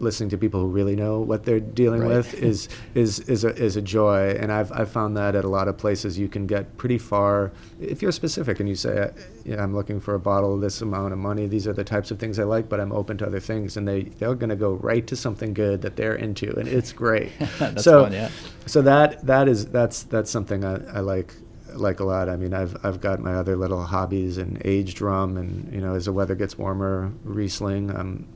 listening 0.00 0.30
to 0.30 0.38
people 0.38 0.60
who 0.60 0.66
really 0.66 0.96
know 0.96 1.20
what 1.20 1.44
they're 1.44 1.60
dealing 1.60 2.00
Right. 2.00 2.08
with 2.16 2.34
is 2.34 2.68
is 2.94 3.20
is 3.20 3.44
a, 3.44 3.54
is 3.56 3.76
a 3.76 3.82
joy. 3.82 4.30
And 4.40 4.50
I've 4.50 4.72
I've 4.72 4.90
found 4.90 5.16
that 5.16 5.34
at 5.34 5.44
a 5.44 5.48
lot 5.48 5.68
of 5.68 5.76
places 5.78 6.18
you 6.18 6.28
can 6.28 6.46
get 6.46 6.76
pretty 6.78 6.98
far 6.98 7.52
if 7.80 8.02
you're 8.02 8.12
specific 8.12 8.58
and 8.60 8.68
you 8.68 8.74
say, 8.74 8.98
uh, 8.98 9.10
yeah, 9.44 9.62
I'm 9.62 9.74
looking 9.74 10.00
for 10.00 10.14
a 10.14 10.20
bottle 10.20 10.54
of 10.54 10.60
this 10.60 10.80
amount 10.82 11.12
of 11.12 11.18
money. 11.18 11.46
These 11.46 11.66
are 11.68 11.72
the 11.72 11.84
types 11.84 12.10
of 12.10 12.18
things 12.18 12.38
I 12.38 12.44
like, 12.44 12.68
but 12.68 12.80
I'm 12.80 12.92
open 12.92 13.18
to 13.18 13.26
other 13.26 13.40
things, 13.40 13.76
and 13.76 13.86
they 13.86 14.02
they're 14.04 14.34
going 14.34 14.50
to 14.50 14.56
go 14.56 14.72
right 14.72 15.06
to 15.06 15.16
something 15.16 15.54
good 15.54 15.82
that 15.82 15.96
they're 15.96 16.14
into, 16.16 16.54
and 16.58 16.66
it's 16.66 16.92
great. 16.92 17.30
That's 17.58 17.84
so 17.84 18.04
fun, 18.04 18.12
yeah. 18.12 18.30
so 18.66 18.82
that 18.82 19.26
that 19.26 19.48
is 19.48 19.66
that's 19.66 20.02
that's 20.04 20.30
something 20.30 20.64
I, 20.64 20.76
I 20.96 21.00
like 21.00 21.34
like 21.74 22.00
a 22.00 22.04
lot. 22.04 22.28
I 22.28 22.36
mean, 22.36 22.52
I've 22.54 22.76
I've 22.84 23.00
got 23.00 23.20
my 23.20 23.34
other 23.34 23.56
little 23.56 23.84
hobbies 23.84 24.38
and 24.38 24.60
aged 24.64 25.00
rum, 25.00 25.36
and 25.36 25.72
you 25.72 25.80
know, 25.80 25.94
as 25.94 26.06
the 26.06 26.12
weather 26.12 26.34
gets 26.34 26.56
warmer, 26.58 27.12
Riesling. 27.24 27.90
I'm 27.90 28.26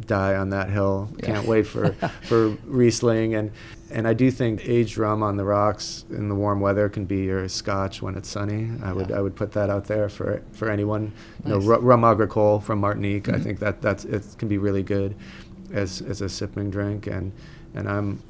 die 0.00 0.34
on 0.34 0.50
that 0.50 0.70
hill. 0.70 1.08
Yeah. 1.18 1.26
Can't 1.26 1.46
wait 1.46 1.66
for 1.66 1.92
for 2.22 2.50
Riesling, 2.66 3.34
and 3.34 3.50
and 3.90 4.08
I 4.08 4.14
do 4.14 4.30
think 4.30 4.68
aged 4.68 4.98
rum 4.98 5.22
on 5.22 5.36
the 5.36 5.44
rocks 5.44 6.04
in 6.10 6.28
the 6.28 6.34
warm 6.34 6.60
weather 6.60 6.88
can 6.88 7.04
be 7.04 7.18
your 7.24 7.48
Scotch 7.48 8.02
when 8.02 8.16
it's 8.16 8.28
sunny. 8.28 8.70
I 8.82 8.92
would 8.92 9.12
I 9.12 9.20
would 9.20 9.36
put 9.36 9.52
that 9.52 9.70
out 9.70 9.84
there 9.86 10.08
for 10.08 10.42
for 10.52 10.68
anyone. 10.70 11.12
You 11.44 11.50
know, 11.50 11.58
Nice. 11.58 11.66
ru- 11.68 11.78
rum 11.80 12.04
agricole 12.04 12.60
from 12.60 12.80
Martinique. 12.80 13.28
I 13.28 13.32
Mhm. 13.32 13.42
think 13.44 13.58
that 13.60 13.82
that's 13.82 14.04
it 14.04 14.24
can 14.38 14.48
be 14.48 14.58
really 14.58 14.82
good 14.82 15.14
as 15.72 16.00
as 16.02 16.20
a 16.20 16.28
sipping 16.28 16.70
drink, 16.70 17.06
and 17.06 17.32
and 17.74 17.88
I'm 17.88 18.22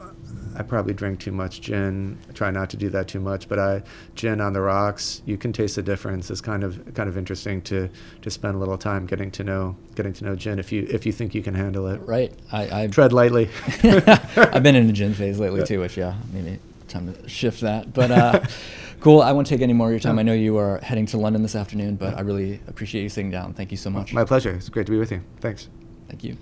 I 0.57 0.63
probably 0.63 0.95
drink 0.95 1.21
too 1.21 1.33
much 1.33 1.61
gin. 1.61 2.19
I 2.29 2.33
try 2.33 2.51
not 2.51 2.71
to 2.71 2.77
do 2.77 2.89
that 2.91 3.09
too 3.09 3.21
much, 3.21 3.49
but 3.49 3.59
I 3.59 3.83
gin 4.15 4.41
on 4.41 4.53
the 4.53 4.61
rocks. 4.61 5.23
You 5.27 5.37
can 5.37 5.53
taste 5.53 5.77
the 5.77 5.83
difference. 5.83 6.31
It's 6.31 6.41
kind 6.41 6.63
of 6.63 6.95
kind 6.95 7.09
of 7.09 7.19
interesting 7.19 7.63
to 7.63 7.89
to 8.23 8.31
spend 8.31 8.55
a 8.55 8.59
little 8.59 8.79
time 8.79 9.07
getting 9.07 9.31
to 9.33 9.45
know 9.45 9.77
getting 9.95 10.13
to 10.15 10.25
know 10.25 10.37
gin 10.37 10.59
if 10.59 10.73
you 10.73 10.87
if 10.89 11.07
you 11.07 11.13
think 11.13 11.35
you 11.35 11.43
can 11.43 11.55
handle 11.55 11.87
it. 11.89 12.01
Right. 12.07 12.33
I, 12.53 12.85
I 12.85 12.87
Tread 12.95 13.13
lightly. 13.13 13.51
I've 13.83 14.63
been 14.63 14.77
in 14.77 14.89
a 14.89 14.93
gin 14.93 15.15
phase 15.15 15.39
lately 15.39 15.65
too, 15.65 15.81
which 15.81 15.97
yeah, 15.97 16.15
maybe 16.33 16.59
time 16.89 17.13
to 17.13 17.29
shift 17.29 17.61
that. 17.63 17.93
But 17.93 18.11
uh, 18.11 18.41
cool. 19.01 19.23
I 19.23 19.33
won't 19.33 19.47
take 19.47 19.61
any 19.61 19.73
more 19.73 19.89
of 19.89 19.93
your 19.93 20.01
time. 20.01 20.19
I 20.19 20.23
know 20.23 20.35
you 20.35 20.57
are 20.59 20.79
heading 20.83 21.07
to 21.07 21.19
London 21.19 21.43
this 21.43 21.57
afternoon, 21.57 21.97
but 21.97 22.17
I 22.17 22.21
really 22.21 22.61
appreciate 22.69 23.03
you 23.03 23.09
sitting 23.09 23.31
down. 23.31 23.55
Thank 23.55 23.71
you 23.71 23.77
so 23.77 23.91
much. 23.91 24.13
My 24.13 24.25
pleasure. 24.25 24.53
It's 24.53 24.69
great 24.69 24.87
to 24.87 24.93
be 24.93 24.99
with 24.99 25.11
you. 25.11 25.23
Thanks. 25.41 25.69
Thank 26.09 26.25
you. 26.25 26.37